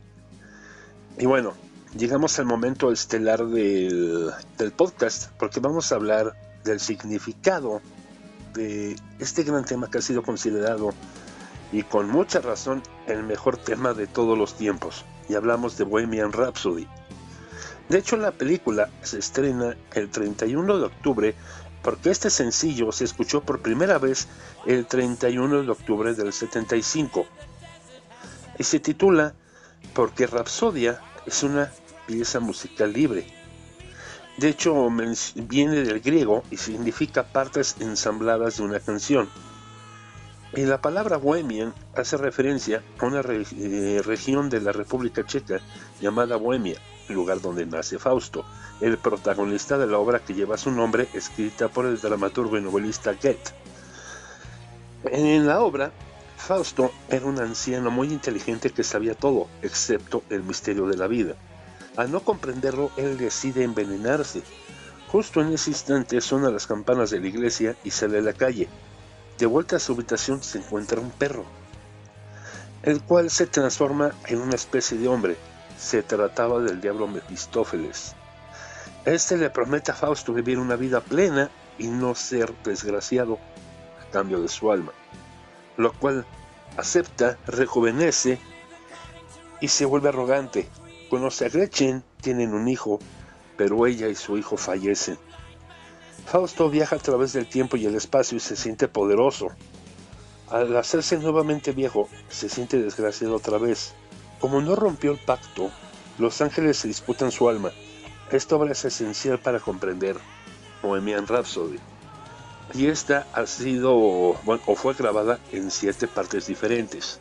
Y 1.19 1.25
bueno, 1.25 1.55
llegamos 1.97 2.39
al 2.39 2.45
momento 2.45 2.93
estelar 2.93 3.47
del, 3.47 4.31
del 4.59 4.73
podcast 4.73 5.31
porque 5.39 5.61
vamos 5.61 5.91
a 5.91 5.95
hablar 5.95 6.35
del 6.65 6.81
significado 6.81 7.81
de 8.53 8.95
este 9.19 9.43
gran 9.43 9.65
tema 9.65 9.91
que 9.91 9.97
ha 9.97 10.03
sido 10.03 10.23
considerado 10.23 10.93
y 11.73 11.83
con 11.83 12.09
mucha 12.09 12.41
razón 12.41 12.83
el 13.07 13.23
mejor 13.23 13.57
tema 13.57 13.95
de 13.95 14.07
todos 14.07 14.37
los 14.37 14.55
tiempos, 14.55 15.05
y 15.29 15.35
hablamos 15.35 15.77
de 15.77 15.85
Bohemian 15.85 16.33
Rhapsody. 16.33 16.87
De 17.89 17.99
hecho, 17.99 18.17
la 18.17 18.33
película 18.33 18.91
se 19.03 19.19
estrena 19.19 19.77
el 19.95 20.11
31 20.11 20.79
de 20.79 20.85
octubre 20.85 21.35
porque 21.83 22.11
este 22.11 22.29
sencillo 22.29 22.93
se 22.93 23.05
escuchó 23.05 23.43
por 23.43 23.61
primera 23.61 23.99
vez 23.99 24.29
el 24.67 24.87
31 24.87 25.63
de 25.63 25.71
octubre 25.71 26.15
del 26.15 26.33
75 26.33 27.27
y 28.59 28.65
se 28.65 28.81
titula 28.81 29.35
porque 29.95 30.27
Rapsodia 30.27 31.01
es 31.25 31.43
una 31.43 31.73
pieza 32.07 32.41
musical 32.41 32.93
libre. 32.93 33.27
De 34.37 34.49
hecho, 34.49 34.89
viene 35.35 35.83
del 35.83 36.01
griego 36.01 36.45
y 36.51 36.57
significa 36.57 37.25
partes 37.25 37.77
ensambladas 37.81 38.59
de 38.59 38.65
una 38.65 38.81
canción. 38.81 39.29
Y 40.55 40.65
la 40.65 40.81
palabra 40.81 41.19
Bohemian 41.19 41.75
hace 41.95 42.17
referencia 42.17 42.83
a 42.99 43.07
una 43.07 43.21
eh, 43.21 44.03
región 44.05 44.49
de 44.49 44.61
la 44.61 44.73
República 44.73 45.25
Checa 45.27 45.61
llamada 46.01 46.37
Bohemia, 46.37 46.79
lugar 47.09 47.41
donde 47.41 47.67
nace 47.67 47.99
Fausto, 47.99 48.45
el 48.81 48.97
protagonista 48.97 49.77
de 49.77 49.87
la 49.87 49.99
obra 49.99 50.21
que 50.21 50.35
lleva 50.35 50.57
su 50.57 50.71
nombre, 50.71 51.09
escrita 51.13 51.69
por 51.69 51.85
el 51.85 52.01
dramaturgo 52.01 52.57
y 52.57 52.63
novelista 52.63 53.13
Goethe. 53.13 53.53
En 55.05 55.47
la 55.47 55.61
obra, 55.61 55.93
Fausto 56.37 56.93
era 57.09 57.27
un 57.27 57.39
anciano 57.41 57.91
muy 57.91 58.09
inteligente 58.09 58.71
que 58.71 58.85
sabía 58.85 59.15
todo, 59.15 59.49
excepto 59.63 60.23
el 60.31 60.43
misterio 60.43 60.87
de 60.87 60.97
la 60.97 61.09
vida. 61.09 61.35
Al 61.97 62.11
no 62.11 62.21
comprenderlo, 62.21 62.91
él 62.97 63.19
decide 63.19 63.65
envenenarse. 63.65 64.43
Justo 65.09 65.41
en 65.41 65.53
ese 65.53 65.71
instante 65.71 66.21
suenan 66.21 66.53
las 66.53 66.67
campanas 66.67 67.11
de 67.11 67.21
la 67.21 67.27
iglesia 67.27 67.77
y 67.85 67.91
sale 67.91 68.19
a 68.19 68.23
la 68.23 68.33
calle. 68.33 68.69
De 69.39 69.47
vuelta 69.47 69.77
a 69.77 69.79
su 69.79 69.93
habitación 69.93 70.43
se 70.43 70.59
encuentra 70.59 71.01
un 71.01 71.11
perro, 71.11 71.45
el 72.83 73.01
cual 73.01 73.31
se 73.31 73.47
transforma 73.47 74.11
en 74.27 74.41
una 74.41 74.57
especie 74.57 74.99
de 74.99 75.07
hombre. 75.07 75.37
Se 75.79 76.03
trataba 76.03 76.59
del 76.59 76.81
diablo 76.81 77.07
Mefistófeles. 77.07 78.17
Este 79.05 79.37
le 79.37 79.49
promete 79.49 79.93
a 79.93 79.95
Fausto 79.95 80.33
vivir 80.33 80.59
una 80.59 80.75
vida 80.75 81.01
plena 81.01 81.51
y 81.79 81.87
no 81.87 82.17
ser 82.17 82.53
desgraciado 82.65 83.39
a 84.03 84.11
cambio 84.11 84.43
de 84.43 84.49
su 84.49 84.73
alma, 84.73 84.91
lo 85.77 85.93
cual 85.93 86.27
acepta, 86.77 87.39
rejuvenece 87.47 88.41
y 89.61 89.69
se 89.69 89.85
vuelve 89.85 90.09
arrogante. 90.09 90.69
Conoce 91.11 91.47
a 91.47 91.49
Gretchen, 91.49 92.03
tienen 92.21 92.55
un 92.55 92.67
hijo, 92.67 92.99
pero 93.57 93.87
ella 93.87 94.09
y 94.09 94.17
su 94.17 94.37
hijo 94.37 94.57
fallecen. 94.57 95.17
Fausto 96.31 96.69
viaja 96.69 96.97
a 96.97 96.99
través 96.99 97.33
del 97.33 97.47
tiempo 97.47 97.79
y 97.79 97.87
el 97.87 97.95
espacio 97.95 98.37
y 98.37 98.41
se 98.41 98.55
siente 98.55 98.87
poderoso. 98.87 99.49
Al 100.51 100.77
hacerse 100.77 101.17
nuevamente 101.17 101.73
viejo, 101.73 102.07
se 102.29 102.51
siente 102.51 102.83
desgraciado 102.83 103.37
otra 103.37 103.57
vez. 103.57 103.95
Como 104.39 104.61
no 104.61 104.77
rompió 104.77 105.13
el 105.13 105.19
pacto, 105.19 105.71
los 106.19 106.43
ángeles 106.43 106.77
se 106.77 106.89
disputan 106.89 107.31
su 107.31 107.49
alma. 107.49 107.73
Esta 108.31 108.57
obra 108.57 108.73
es 108.73 108.85
esencial 108.85 109.39
para 109.39 109.59
comprender 109.59 110.19
Bohemian 110.83 111.27
Rhapsody. 111.27 111.79
Y 112.75 112.89
esta 112.89 113.27
ha 113.33 113.47
sido, 113.47 113.95
o 113.97 114.75
fue 114.77 114.93
grabada 114.93 115.39
en 115.51 115.71
siete 115.71 116.09
partes 116.09 116.47
diferentes. 116.47 117.21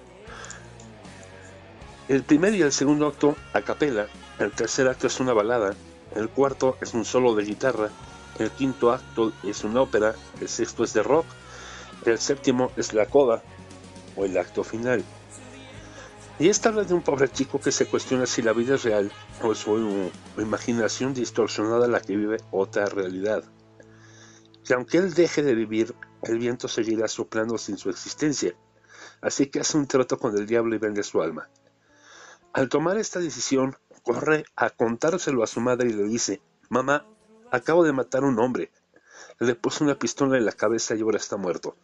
El 2.09 2.23
primer 2.23 2.53
y 2.55 2.61
el 2.61 2.73
segundo 2.73 3.07
acto 3.07 3.37
a 3.53 3.61
capela, 3.61 4.07
el 4.39 4.51
tercer 4.51 4.89
acto 4.89 5.07
es 5.07 5.21
una 5.21 5.31
balada, 5.31 5.75
el 6.13 6.27
cuarto 6.27 6.75
es 6.81 6.93
un 6.93 7.05
solo 7.05 7.35
de 7.35 7.45
guitarra, 7.45 7.89
el 8.39 8.51
quinto 8.51 8.91
acto 8.91 9.33
es 9.43 9.63
una 9.63 9.81
ópera, 9.81 10.15
el 10.39 10.47
sexto 10.47 10.83
es 10.83 10.93
de 10.93 11.03
rock, 11.03 11.25
el 12.05 12.19
séptimo 12.19 12.71
es 12.77 12.93
la 12.93 13.07
coda 13.07 13.41
o 14.15 14.25
el 14.25 14.37
acto 14.37 14.63
final. 14.63 15.03
Y 16.39 16.49
esta 16.49 16.69
habla 16.69 16.83
de 16.83 16.93
un 16.93 17.01
pobre 17.01 17.29
chico 17.29 17.59
que 17.59 17.71
se 17.71 17.87
cuestiona 17.87 18.27
si 18.27 18.43
la 18.43 18.53
vida 18.53 18.75
es 18.75 18.83
real 18.83 19.11
o 19.41 19.51
es 19.51 19.57
su 19.57 20.11
imaginación 20.37 21.13
distorsionada 21.13 21.87
la 21.87 21.99
que 21.99 22.15
vive 22.15 22.37
otra 22.51 22.85
realidad. 22.85 23.43
Que 24.63 24.75
aunque 24.75 24.99
él 24.99 25.15
deje 25.15 25.41
de 25.41 25.55
vivir, 25.55 25.95
el 26.21 26.37
viento 26.37 26.67
seguirá 26.67 27.07
soplando 27.07 27.57
sin 27.57 27.77
su 27.77 27.89
existencia. 27.89 28.55
Así 29.19 29.47
que 29.47 29.61
hace 29.61 29.77
un 29.77 29.87
trato 29.87 30.19
con 30.19 30.37
el 30.37 30.45
diablo 30.45 30.75
y 30.75 30.79
vende 30.79 31.01
su 31.01 31.21
alma. 31.23 31.49
Al 32.53 32.69
tomar 32.69 32.97
esta 32.97 33.19
decisión, 33.19 33.75
corre 34.03 34.45
a 34.55 34.69
contárselo 34.69 35.43
a 35.43 35.47
su 35.47 35.59
madre 35.59 35.89
y 35.89 35.93
le 35.93 36.03
dice, 36.03 36.41
Mamá, 36.69 37.05
Acabo 37.51 37.83
de 37.83 37.93
matar 37.93 38.23
a 38.23 38.27
un 38.27 38.39
hombre. 38.39 38.71
Le 39.39 39.55
puse 39.55 39.83
una 39.83 39.97
pistola 39.97 40.37
en 40.37 40.45
la 40.45 40.51
cabeza 40.51 40.95
y 40.95 41.01
ahora 41.01 41.17
está 41.17 41.37
muerto. 41.37 41.75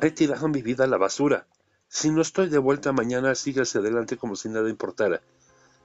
He 0.00 0.10
tirado 0.10 0.48
mi 0.48 0.62
vida 0.62 0.84
a 0.84 0.86
la 0.86 0.96
basura. 0.96 1.46
Si 1.88 2.10
no 2.10 2.22
estoy 2.22 2.48
de 2.48 2.58
vuelta 2.58 2.92
mañana, 2.92 3.34
sígase 3.34 3.78
adelante 3.78 4.16
como 4.16 4.34
si 4.34 4.48
nada 4.48 4.70
importara. 4.70 5.22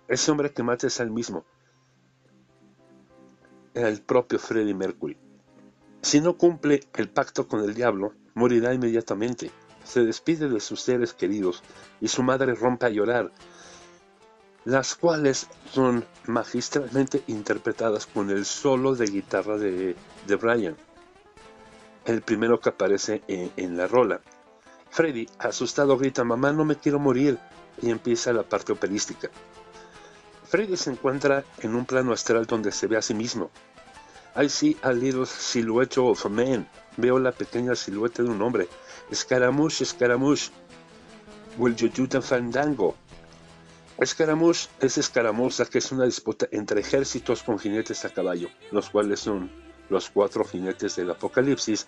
Ese 0.07 0.31
hombre 0.31 0.53
que 0.53 0.63
mata 0.63 0.87
es 0.87 0.99
el 0.99 1.11
mismo. 1.11 1.45
El 3.73 4.01
propio 4.01 4.39
Freddie 4.39 4.73
Mercury. 4.73 5.17
Si 6.01 6.21
no 6.21 6.37
cumple 6.37 6.87
el 6.95 7.09
pacto 7.09 7.47
con 7.47 7.61
el 7.61 7.73
diablo, 7.73 8.13
morirá 8.33 8.73
inmediatamente. 8.73 9.51
Se 9.83 10.03
despide 10.03 10.47
de 10.49 10.59
sus 10.59 10.81
seres 10.81 11.13
queridos 11.13 11.61
y 11.99 12.07
su 12.07 12.23
madre 12.23 12.55
rompe 12.55 12.85
a 12.85 12.89
llorar 12.89 13.31
las 14.65 14.95
cuales 14.95 15.47
son 15.71 16.05
magistralmente 16.27 17.23
interpretadas 17.27 18.05
con 18.05 18.29
el 18.29 18.45
solo 18.45 18.95
de 18.95 19.05
guitarra 19.05 19.57
de, 19.57 19.95
Brian, 20.39 20.75
el 22.05 22.21
primero 22.21 22.59
que 22.59 22.69
aparece 22.69 23.21
en, 23.27 23.77
la 23.77 23.87
rola. 23.87 24.21
Freddy, 24.89 25.27
asustado, 25.39 25.97
grita, 25.97 26.23
mamá, 26.23 26.51
no 26.51 26.65
me 26.65 26.75
quiero 26.75 26.99
morir, 26.99 27.37
y 27.81 27.89
empieza 27.89 28.33
la 28.33 28.43
parte 28.43 28.73
operística. 28.73 29.29
Freddy 30.49 30.75
se 30.77 30.91
encuentra 30.91 31.43
en 31.59 31.75
un 31.75 31.85
plano 31.85 32.11
astral 32.11 32.45
donde 32.45 32.71
se 32.71 32.87
ve 32.87 32.97
a 32.97 33.01
sí 33.01 33.13
mismo. 33.13 33.51
I 34.35 34.47
see 34.49 34.77
a 34.81 34.91
little 34.91 35.25
silhouette 35.25 35.97
of 35.97 36.25
a 36.25 36.29
man. 36.29 36.67
Veo 36.97 37.19
la 37.19 37.31
pequeña 37.31 37.75
silueta 37.75 38.23
de 38.23 38.29
un 38.29 38.41
hombre. 38.41 38.67
Escaramouche, 39.09 39.83
escaramouche. 39.83 40.51
Will 41.57 41.75
you 41.75 41.89
do 41.89 42.07
the 42.07 42.21
fandango? 42.21 42.95
Escaramuz 44.01 44.69
es 44.79 44.97
escaramuza, 44.97 45.65
que 45.65 45.79
es 45.79 45.91
una 45.91 46.05
disputa 46.05 46.47
entre 46.51 46.79
ejércitos 46.79 47.43
con 47.43 47.59
jinetes 47.59 48.05
a 48.05 48.09
caballo, 48.09 48.47
los 48.71 48.89
cuales 48.89 49.19
son 49.19 49.51
los 49.89 50.09
cuatro 50.09 50.45
jinetes 50.45 50.95
del 50.95 51.11
Apocalipsis, 51.11 51.85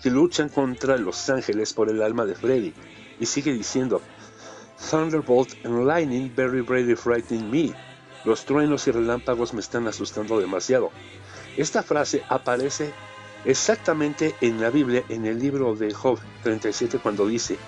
que 0.00 0.10
luchan 0.10 0.48
contra 0.48 0.96
los 0.98 1.28
ángeles 1.30 1.72
por 1.72 1.90
el 1.90 2.00
alma 2.00 2.26
de 2.26 2.36
Freddy. 2.36 2.72
Y 3.18 3.26
sigue 3.26 3.52
diciendo, 3.52 4.00
Thunderbolt 4.88 5.64
and 5.64 5.84
lightning 5.84 6.32
very 6.32 6.60
very 6.60 6.94
frightening 6.94 7.50
me. 7.50 7.74
Los 8.24 8.44
truenos 8.44 8.86
y 8.86 8.92
relámpagos 8.92 9.52
me 9.52 9.60
están 9.60 9.88
asustando 9.88 10.38
demasiado. 10.38 10.92
Esta 11.56 11.82
frase 11.82 12.22
aparece 12.28 12.92
exactamente 13.44 14.36
en 14.40 14.60
la 14.60 14.70
Biblia, 14.70 15.02
en 15.08 15.26
el 15.26 15.40
libro 15.40 15.74
de 15.74 15.92
Job 15.92 16.20
37, 16.44 17.00
cuando 17.00 17.26
dice, 17.26 17.58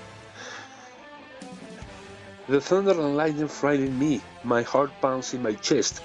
The 2.47 2.61
thunder 2.61 2.93
and 2.93 3.16
lightning 3.16 3.49
frighten 3.49 3.99
me, 3.99 4.21
my 4.43 4.62
heart 4.62 4.93
pounds 5.01 5.33
in 5.33 5.43
my 5.43 5.55
chest. 5.55 6.01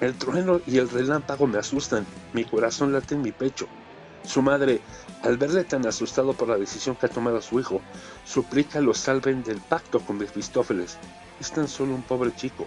El 0.00 0.12
trueno 0.12 0.60
y 0.66 0.76
el 0.76 0.90
relámpago 0.90 1.46
me 1.46 1.58
asustan, 1.58 2.06
mi 2.34 2.44
corazón 2.44 2.92
late 2.92 3.14
en 3.14 3.22
mi 3.22 3.32
pecho. 3.32 3.66
Su 4.22 4.42
madre, 4.42 4.82
al 5.22 5.38
verle 5.38 5.64
tan 5.64 5.86
asustado 5.86 6.34
por 6.34 6.48
la 6.48 6.58
decisión 6.58 6.96
que 6.96 7.06
ha 7.06 7.08
tomado 7.08 7.40
su 7.40 7.58
hijo, 7.58 7.80
suplica 8.26 8.82
lo 8.82 8.92
salven 8.92 9.42
del 9.42 9.58
pacto 9.62 10.00
con 10.00 10.18
Mefistófeles. 10.18 10.98
Es 11.40 11.50
tan 11.50 11.66
solo 11.66 11.94
un 11.94 12.02
pobre 12.02 12.34
chico. 12.36 12.66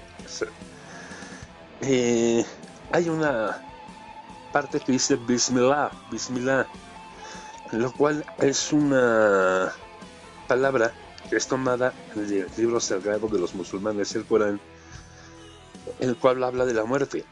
Eh, 1.81 2.43
hay 2.91 3.09
una 3.09 3.63
parte 4.51 4.79
que 4.79 4.91
dice 4.91 5.17
Bismillah, 5.17 5.91
Bismillah, 6.09 6.65
lo 7.73 7.91
cual 7.91 8.25
es 8.39 8.73
una 8.73 9.71
palabra 10.47 10.91
es 11.31 11.47
tomada 11.47 11.93
del 12.15 12.47
libro 12.57 12.79
sagrado 12.79 13.27
de 13.27 13.39
los 13.39 13.55
musulmanes, 13.55 14.15
el 14.15 14.25
Corán, 14.25 14.59
el 15.99 16.15
cual 16.17 16.43
habla 16.43 16.65
de 16.65 16.73
la 16.73 16.85
muerte. 16.85 17.25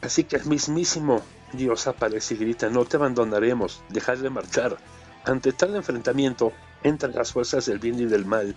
Así 0.00 0.24
que 0.24 0.36
el 0.36 0.46
mismísimo 0.46 1.22
Dios 1.52 1.86
aparece 1.86 2.34
y 2.34 2.38
grita, 2.38 2.68
no 2.68 2.84
te 2.84 2.96
abandonaremos, 2.96 3.82
dejad 3.88 4.18
de 4.18 4.30
marchar. 4.30 4.76
Ante 5.24 5.52
tal 5.52 5.74
enfrentamiento 5.76 6.52
entre 6.82 7.12
las 7.12 7.32
fuerzas 7.32 7.66
del 7.66 7.78
bien 7.78 7.98
y 7.98 8.04
del 8.04 8.24
mal, 8.24 8.54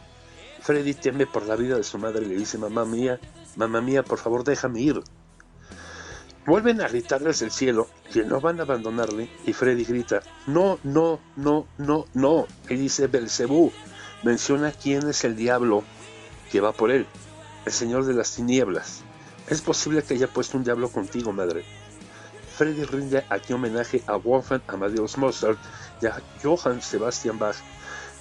Freddy 0.62 0.94
teme 0.94 1.26
por 1.26 1.46
la 1.48 1.56
vida 1.56 1.76
de 1.76 1.84
su 1.84 1.98
madre 1.98 2.26
y 2.26 2.30
le 2.30 2.36
dice, 2.36 2.58
mamá 2.58 2.86
mía, 2.86 3.20
mamá 3.56 3.82
mía, 3.82 4.04
por 4.04 4.20
favor 4.20 4.44
déjame 4.44 4.82
ir. 4.82 5.02
Vuelven 6.46 6.82
a 6.82 6.88
gritarles 6.88 7.40
del 7.40 7.52
cielo 7.52 7.88
que 8.12 8.24
no 8.24 8.42
van 8.42 8.60
a 8.60 8.64
abandonarle 8.64 9.30
y 9.46 9.54
Freddy 9.54 9.84
grita, 9.84 10.22
no, 10.48 10.80
no, 10.84 11.20
no, 11.36 11.68
no, 11.78 12.06
no. 12.14 12.48
Y 12.70 12.76
dice 12.76 13.08
Belcebú, 13.08 13.72
menciona 14.24 14.72
quién 14.72 15.08
es 15.10 15.24
el 15.24 15.36
diablo 15.36 15.84
que 16.52 16.62
va 16.62 16.72
por 16.74 16.92
él, 16.92 17.08
el 17.66 17.72
señor 17.72 18.06
de 18.06 18.14
las 18.14 18.36
tinieblas. 18.36 19.02
Es 19.48 19.62
posible 19.62 20.04
que 20.04 20.14
haya 20.14 20.28
puesto 20.28 20.58
un 20.58 20.64
diablo 20.64 20.90
contigo, 20.90 21.34
madre. 21.34 21.66
Freddy 22.56 22.84
rinde 22.84 23.26
aquí 23.30 23.54
homenaje 23.54 24.04
a 24.08 24.16
Wolfgang 24.16 24.62
Amadeus 24.68 25.18
Mozart 25.18 25.58
y 26.02 26.06
a 26.06 26.22
Johann 26.44 26.82
Sebastian 26.82 27.40
Bach 27.40 27.56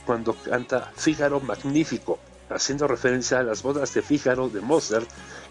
cuando 0.07 0.35
canta 0.35 0.91
Fígaro 0.97 1.41
Magnífico, 1.41 2.19
haciendo 2.49 2.89
referencia 2.89 3.39
a 3.39 3.43
las 3.43 3.63
bodas 3.63 3.93
de 3.93 4.03
Fígaro 4.03 4.49
de 4.49 4.61
Mozart, 4.61 5.09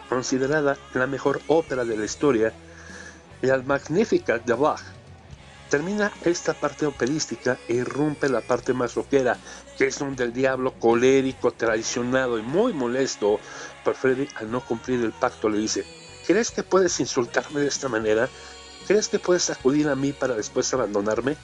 considerada 0.09 0.77
la 0.93 1.07
mejor 1.07 1.41
ópera 1.47 1.85
de 1.85 1.95
la 1.95 2.05
historia, 2.05 2.51
y 3.41 3.49
al 3.49 3.63
Magnificat 3.63 4.43
de 4.43 4.53
Bach, 4.53 4.81
Termina 5.69 6.11
esta 6.25 6.55
parte 6.55 6.87
operística 6.87 7.59
e 7.67 7.75
irrumpe 7.75 8.27
la 8.27 8.41
parte 8.41 8.73
más 8.73 8.95
rockera, 8.95 9.37
que 9.79 9.87
es 9.87 9.97
donde 9.97 10.25
el 10.25 10.33
diablo 10.33 10.73
colérico, 10.77 11.51
traicionado 11.51 12.37
y 12.37 12.41
muy 12.41 12.73
molesto 12.73 13.39
por 13.85 13.95
Freddy 13.95 14.27
al 14.35 14.51
no 14.51 14.59
cumplir 14.59 14.99
el 14.99 15.13
pacto 15.13 15.47
le 15.47 15.57
dice, 15.57 15.85
¿crees 16.27 16.51
que 16.51 16.63
puedes 16.63 16.99
insultarme 16.99 17.61
de 17.61 17.67
esta 17.67 17.87
manera? 17.87 18.27
¿Crees 18.87 19.07
que 19.07 19.19
puedes 19.19 19.49
acudir 19.49 19.87
a 19.87 19.95
mí 19.95 20.11
para 20.11 20.35
después 20.35 20.73
abandonarme? 20.73 21.37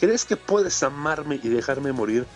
¿Crees 0.00 0.24
que 0.24 0.36
puedes 0.36 0.82
amarme 0.82 1.38
y 1.40 1.48
dejarme 1.48 1.92
morir? 1.92 2.26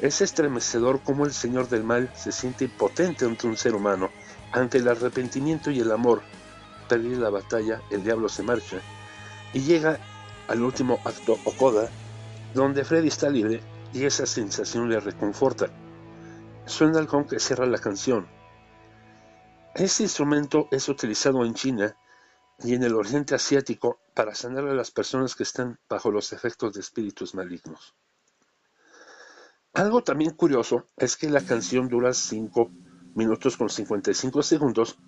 Es 0.00 0.22
estremecedor 0.22 1.02
cómo 1.04 1.26
el 1.26 1.34
Señor 1.34 1.68
del 1.68 1.84
Mal 1.84 2.10
se 2.16 2.32
siente 2.32 2.64
impotente 2.64 3.26
ante 3.26 3.46
un 3.46 3.58
ser 3.58 3.74
humano. 3.74 4.08
Ante 4.50 4.78
el 4.78 4.88
arrepentimiento 4.88 5.70
y 5.70 5.80
el 5.80 5.92
amor, 5.92 6.22
perdí 6.88 7.16
la 7.16 7.28
batalla, 7.28 7.82
el 7.90 8.02
diablo 8.02 8.30
se 8.30 8.42
marcha 8.42 8.78
y 9.52 9.60
llega 9.60 9.98
al 10.48 10.62
último 10.62 11.00
acto 11.04 11.38
o 11.44 11.52
coda, 11.52 11.90
donde 12.54 12.82
Freddy 12.82 13.08
está 13.08 13.28
libre 13.28 13.60
y 13.94 14.04
esa 14.04 14.26
sensación 14.26 14.90
le 14.90 15.00
reconforta. 15.00 15.68
Suena 16.66 16.98
el 16.98 17.06
gong 17.06 17.28
que 17.28 17.38
cierra 17.38 17.64
la 17.64 17.78
canción. 17.78 18.26
Este 19.74 20.02
instrumento 20.02 20.68
es 20.70 20.88
utilizado 20.88 21.44
en 21.44 21.54
China 21.54 21.96
y 22.58 22.74
en 22.74 22.82
el 22.82 22.94
Oriente 22.94 23.34
Asiático 23.34 24.00
para 24.14 24.34
sanar 24.34 24.66
a 24.68 24.74
las 24.74 24.90
personas 24.90 25.34
que 25.34 25.44
están 25.44 25.78
bajo 25.88 26.10
los 26.10 26.32
efectos 26.32 26.74
de 26.74 26.80
espíritus 26.80 27.34
malignos. 27.34 27.94
Algo 29.72 30.02
también 30.02 30.32
curioso 30.32 30.86
es 30.96 31.16
que 31.16 31.28
la 31.28 31.40
canción 31.40 31.88
dura 31.88 32.12
5 32.12 32.70
minutos 33.14 33.56
con 33.56 33.68
55 33.68 34.42
segundos 34.42 34.98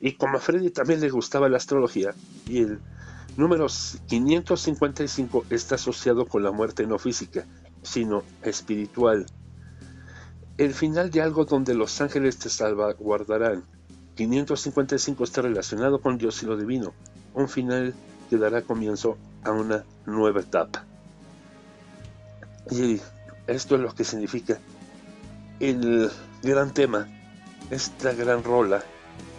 y 0.00 0.16
como 0.16 0.36
a 0.36 0.40
Freddy 0.40 0.70
también 0.70 1.00
le 1.00 1.10
gustaba 1.10 1.48
la 1.48 1.56
astrología 1.56 2.14
y 2.46 2.58
el 2.62 2.80
número 3.36 3.66
555 4.06 5.46
está 5.50 5.74
asociado 5.74 6.26
con 6.26 6.42
la 6.42 6.52
muerte 6.52 6.86
no 6.86 6.98
física, 6.98 7.46
sino 7.86 8.24
espiritual. 8.42 9.26
El 10.58 10.74
final 10.74 11.10
de 11.10 11.22
algo 11.22 11.44
donde 11.44 11.74
los 11.74 12.00
ángeles 12.00 12.38
te 12.38 12.50
salvaguardarán. 12.50 13.64
555 14.16 15.24
está 15.24 15.42
relacionado 15.42 16.00
con 16.00 16.18
Dios 16.18 16.42
y 16.42 16.46
lo 16.46 16.56
divino, 16.56 16.94
un 17.34 17.48
final 17.48 17.94
que 18.30 18.38
dará 18.38 18.62
comienzo 18.62 19.18
a 19.44 19.52
una 19.52 19.84
nueva 20.06 20.40
etapa. 20.40 20.84
Y 22.70 22.98
esto 23.46 23.76
es 23.76 23.80
lo 23.80 23.94
que 23.94 24.04
significa 24.04 24.58
el 25.60 26.10
gran 26.42 26.72
tema, 26.72 27.08
esta 27.70 28.12
gran 28.12 28.42
rola 28.42 28.82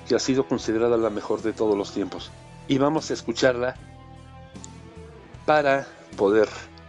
que 0.08 0.16
ha 0.16 0.20
sido 0.20 0.48
considerada 0.48 0.96
la 0.96 1.10
mejor 1.10 1.42
de 1.42 1.54
todos 1.54 1.76
los 1.76 1.92
tiempos. 1.92 2.32
Y 2.68 2.78
vamos 2.78 3.10
a 3.10 3.14
escucharla 3.14 3.76
para 5.46 5.88
poder 6.16 6.48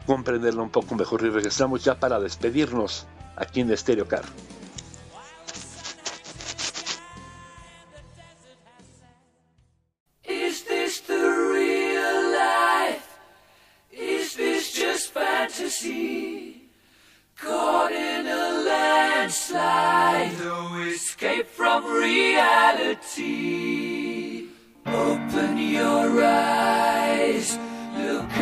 comprenderla 0.08 0.62
un 0.62 0.70
poco 0.70 0.94
mejor 0.94 1.22
y 1.22 1.28
regresamos 1.28 1.84
ya 1.84 2.00
para 2.00 2.18
despedirnos 2.18 3.06
aquí 3.36 3.60
en 3.60 3.76
Stereo 3.76 4.08
Car. 4.08 4.24
Caught 17.40 17.92
in 17.92 18.26
a 18.26 18.50
landslide, 18.66 20.32
no 20.42 20.82
escape 20.82 21.46
from 21.46 21.84
reality. 21.84 23.28
Open 24.84 25.56
your 25.56 26.24
eyes, 26.24 26.57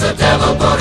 A 0.00 0.14
devil 0.14 0.54
put 0.54 0.77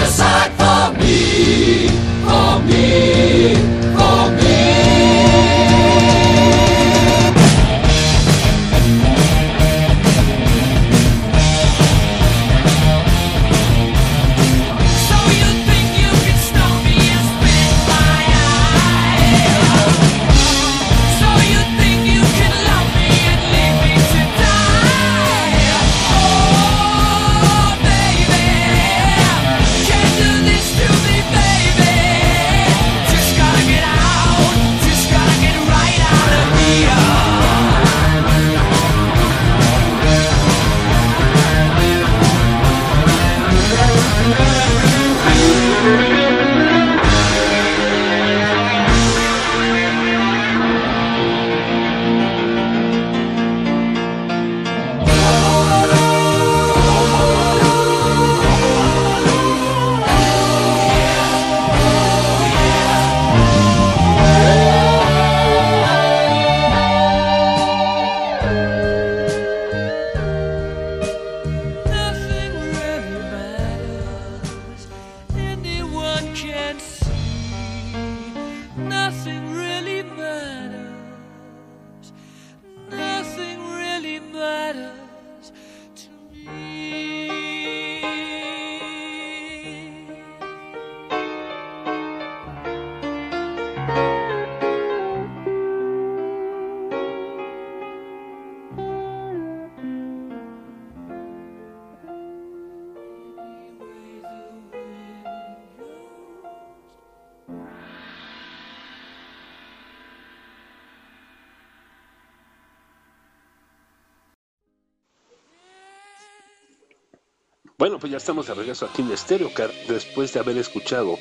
Bueno, 117.88 118.02
pues 118.02 118.12
ya 118.12 118.18
estamos 118.18 118.46
de 118.48 118.54
regreso 118.54 118.86
aquí 118.86 119.02
en 119.02 119.18
Stereo 119.18 119.54
Car 119.54 119.72
después 119.88 120.34
de 120.34 120.42
haber 120.42 120.58
escuchado 120.58 121.18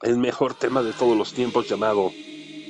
el 0.00 0.16
mejor 0.16 0.54
tema 0.54 0.82
de 0.82 0.94
todos 0.94 1.14
los 1.14 1.34
tiempos 1.34 1.68
llamado 1.68 2.12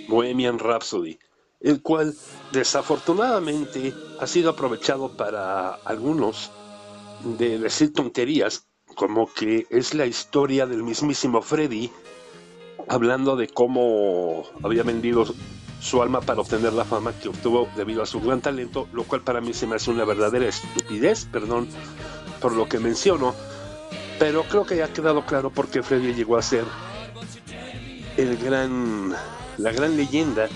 Bohemian 0.08 0.58
Rhapsody, 0.58 1.16
el 1.60 1.82
cual 1.82 2.16
desafortunadamente 2.50 3.94
ha 4.18 4.26
sido 4.26 4.50
aprovechado 4.50 5.16
para 5.16 5.74
algunos 5.84 6.50
de 7.38 7.60
decir 7.60 7.92
tonterías, 7.92 8.66
como 8.96 9.32
que 9.32 9.68
es 9.70 9.94
la 9.94 10.06
historia 10.06 10.66
del 10.66 10.82
mismísimo 10.82 11.42
Freddy 11.42 11.92
hablando 12.88 13.36
de 13.36 13.46
cómo 13.46 14.42
había 14.64 14.82
vendido 14.82 15.26
su 15.80 16.02
alma 16.02 16.22
para 16.22 16.40
obtener 16.40 16.72
la 16.72 16.84
fama 16.84 17.12
que 17.12 17.28
obtuvo 17.28 17.68
debido 17.76 18.02
a 18.02 18.06
su 18.06 18.20
gran 18.20 18.40
talento, 18.40 18.88
lo 18.92 19.04
cual 19.04 19.22
para 19.22 19.40
mí 19.40 19.54
se 19.54 19.68
me 19.68 19.76
hace 19.76 19.92
una 19.92 20.04
verdadera 20.04 20.48
estupidez, 20.48 21.26
perdón 21.26 21.68
por 22.40 22.52
lo 22.52 22.68
que 22.68 22.78
menciono, 22.78 23.34
pero 24.18 24.44
creo 24.44 24.64
que 24.64 24.76
ya 24.76 24.86
ha 24.86 24.92
quedado 24.92 25.24
claro 25.26 25.50
por 25.50 25.68
qué 25.68 25.82
Freddy 25.82 26.14
llegó 26.14 26.36
a 26.36 26.42
ser 26.42 26.64
el 28.16 28.36
gran, 28.38 29.14
la 29.58 29.72
gran 29.72 29.96
leyenda 29.96 30.48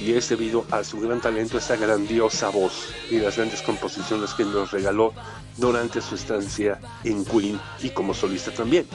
y 0.00 0.12
es 0.12 0.28
debido 0.28 0.64
a 0.70 0.84
su 0.84 1.00
gran 1.00 1.20
talento, 1.20 1.58
esa 1.58 1.76
grandiosa 1.76 2.50
voz 2.50 2.94
y 3.10 3.18
las 3.18 3.36
grandes 3.36 3.62
composiciones 3.62 4.32
que 4.34 4.44
nos 4.44 4.70
regaló 4.70 5.12
durante 5.56 6.00
su 6.00 6.14
estancia 6.14 6.78
en 7.04 7.24
Queen 7.24 7.60
y 7.82 7.90
como 7.90 8.14
solista 8.14 8.52
también. 8.52 8.86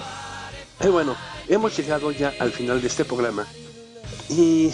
Y 0.81 0.87
bueno, 0.87 1.15
hemos 1.47 1.75
llegado 1.75 2.11
ya 2.11 2.33
al 2.39 2.51
final 2.51 2.81
de 2.81 2.87
este 2.87 3.05
programa 3.05 3.45
y 4.29 4.71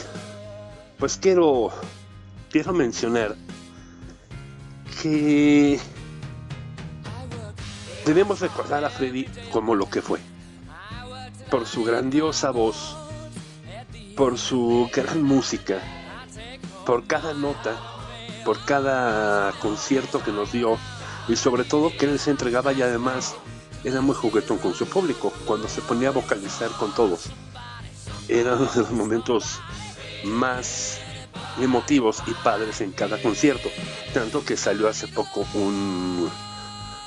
pues 0.97 1.17
quiero 1.17 1.71
quiero 2.51 2.73
mencionar 2.73 3.35
que 5.01 5.79
debemos 8.09 8.39
recordar 8.39 8.83
a 8.83 8.89
Freddy 8.89 9.25
como 9.51 9.75
lo 9.75 9.87
que 9.87 10.01
fue. 10.01 10.19
Por 11.51 11.67
su 11.67 11.83
grandiosa 11.83 12.49
voz, 12.49 12.97
por 14.17 14.39
su 14.39 14.89
gran 14.91 15.21
música, 15.21 15.79
por 16.87 17.05
cada 17.05 17.35
nota, 17.35 17.77
por 18.43 18.65
cada 18.65 19.51
concierto 19.59 20.23
que 20.23 20.31
nos 20.31 20.51
dio 20.51 20.79
y 21.27 21.35
sobre 21.35 21.63
todo 21.63 21.95
que 21.95 22.07
él 22.07 22.17
se 22.17 22.31
entregaba 22.31 22.73
y 22.73 22.81
además 22.81 23.35
era 23.83 24.01
muy 24.01 24.15
juguetón 24.15 24.57
con 24.57 24.73
su 24.73 24.87
público 24.87 25.31
cuando 25.45 25.67
se 25.67 25.81
ponía 25.81 26.07
a 26.07 26.11
vocalizar 26.11 26.71
con 26.71 26.91
todos. 26.95 27.29
Era 28.27 28.55
uno 28.55 28.65
de 28.65 28.79
los 28.81 28.91
momentos 28.91 29.59
más 30.23 30.97
emotivos 31.61 32.23
y 32.25 32.31
padres 32.43 32.81
en 32.81 32.91
cada 32.91 33.21
concierto. 33.21 33.69
Tanto 34.15 34.43
que 34.43 34.57
salió 34.57 34.87
hace 34.87 35.07
poco 35.07 35.45
un, 35.53 36.27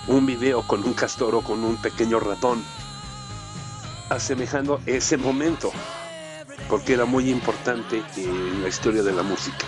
un 0.09 0.27
video 0.27 0.63
con 0.63 0.85
un 0.85 0.95
castor 0.95 1.35
o 1.35 1.43
con 1.43 1.63
un 1.65 1.77
pequeño 1.77 2.19
ratón 2.21 2.63
asemejando 4.11 4.81
ese 4.87 5.17
momento 5.17 5.73
porque 6.69 6.95
era 6.95 7.05
muy 7.05 7.31
importante 7.31 8.03
en 8.17 8.63
la 8.63 8.69
historia 8.69 9.03
de 9.03 9.13
la 9.13 9.23
música. 9.23 9.67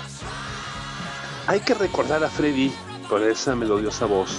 Hay 1.46 1.60
que 1.60 1.74
recordar 1.74 2.24
a 2.24 2.30
Freddy 2.30 2.72
por 3.08 3.22
esa 3.22 3.54
melodiosa 3.54 4.06
voz, 4.06 4.38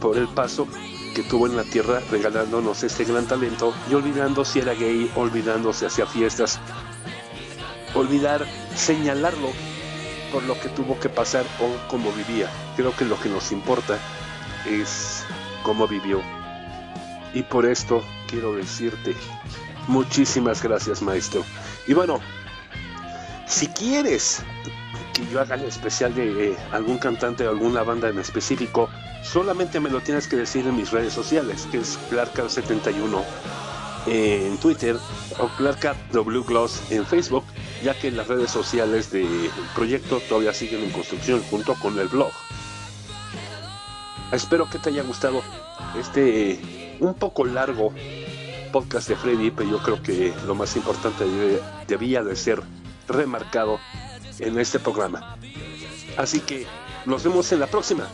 por 0.00 0.16
el 0.16 0.28
paso 0.28 0.66
que 1.14 1.22
tuvo 1.22 1.46
en 1.46 1.56
la 1.56 1.64
tierra 1.64 2.00
regalándonos 2.10 2.82
este 2.82 3.04
gran 3.04 3.26
talento 3.26 3.74
y 3.90 3.94
olvidando 3.94 4.44
si 4.44 4.60
era 4.60 4.72
gay, 4.72 5.10
olvidando 5.14 5.72
si 5.72 5.84
hacía 5.84 6.06
fiestas, 6.06 6.58
olvidar 7.94 8.46
señalarlo 8.74 9.50
por 10.32 10.42
lo 10.44 10.58
que 10.58 10.70
tuvo 10.70 10.98
que 10.98 11.10
pasar 11.10 11.44
o 11.60 11.88
cómo 11.88 12.10
vivía. 12.12 12.48
Creo 12.76 12.96
que 12.96 13.04
lo 13.04 13.20
que 13.20 13.28
nos 13.28 13.52
importa 13.52 13.98
es 14.66 15.24
cómo 15.62 15.86
vivió. 15.86 16.20
Y 17.34 17.42
por 17.42 17.66
esto 17.66 18.02
quiero 18.28 18.54
decirte 18.54 19.14
muchísimas 19.88 20.62
gracias 20.62 21.02
maestro. 21.02 21.44
Y 21.86 21.94
bueno, 21.94 22.20
si 23.46 23.66
quieres 23.68 24.42
que 25.14 25.26
yo 25.30 25.40
haga 25.40 25.56
el 25.56 25.64
especial 25.64 26.14
de 26.14 26.52
eh, 26.52 26.56
algún 26.72 26.98
cantante 26.98 27.46
o 27.46 27.50
alguna 27.50 27.82
banda 27.82 28.08
en 28.08 28.18
específico, 28.18 28.88
solamente 29.22 29.80
me 29.80 29.90
lo 29.90 30.00
tienes 30.00 30.26
que 30.26 30.36
decir 30.36 30.66
en 30.66 30.76
mis 30.76 30.90
redes 30.90 31.12
sociales, 31.12 31.68
que 31.70 31.78
es 31.78 31.98
Clarkar71 32.10 33.22
en 34.06 34.58
Twitter 34.58 34.96
o 35.38 35.48
Clarkar 35.56 35.96
W 36.12 36.42
Gloss 36.44 36.82
en 36.90 37.06
Facebook, 37.06 37.44
ya 37.84 37.94
que 37.98 38.10
las 38.10 38.26
redes 38.26 38.50
sociales 38.50 39.10
del 39.10 39.50
proyecto 39.74 40.20
todavía 40.28 40.52
siguen 40.52 40.82
en 40.82 40.90
construcción 40.90 41.42
junto 41.50 41.74
con 41.74 41.98
el 41.98 42.08
blog. 42.08 42.32
Espero 44.32 44.68
que 44.68 44.78
te 44.78 44.88
haya 44.90 45.02
gustado 45.02 45.42
este 45.98 46.96
un 47.00 47.14
poco 47.14 47.44
largo 47.44 47.92
podcast 48.72 49.08
de 49.08 49.16
Freddy, 49.16 49.50
pero 49.50 49.68
yo 49.70 49.78
creo 49.82 50.02
que 50.02 50.32
lo 50.46 50.54
más 50.54 50.74
importante 50.76 51.24
debe- 51.24 51.60
debía 51.86 52.22
de 52.22 52.34
ser 52.36 52.62
remarcado 53.08 53.78
en 54.38 54.58
este 54.58 54.78
programa. 54.78 55.36
Así 56.16 56.40
que 56.40 56.66
nos 57.04 57.22
vemos 57.24 57.52
en 57.52 57.60
la 57.60 57.66
próxima. 57.66 58.08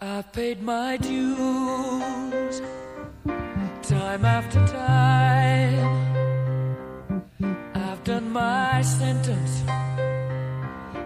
I've 0.00 0.30
paid 0.32 0.62
my 0.62 0.96
dues 0.98 2.60
time 3.82 4.24
after 4.24 4.60
time. 4.66 5.86
I've 7.74 8.02
done 8.04 8.30
my 8.30 8.82
sentence, 8.82 9.45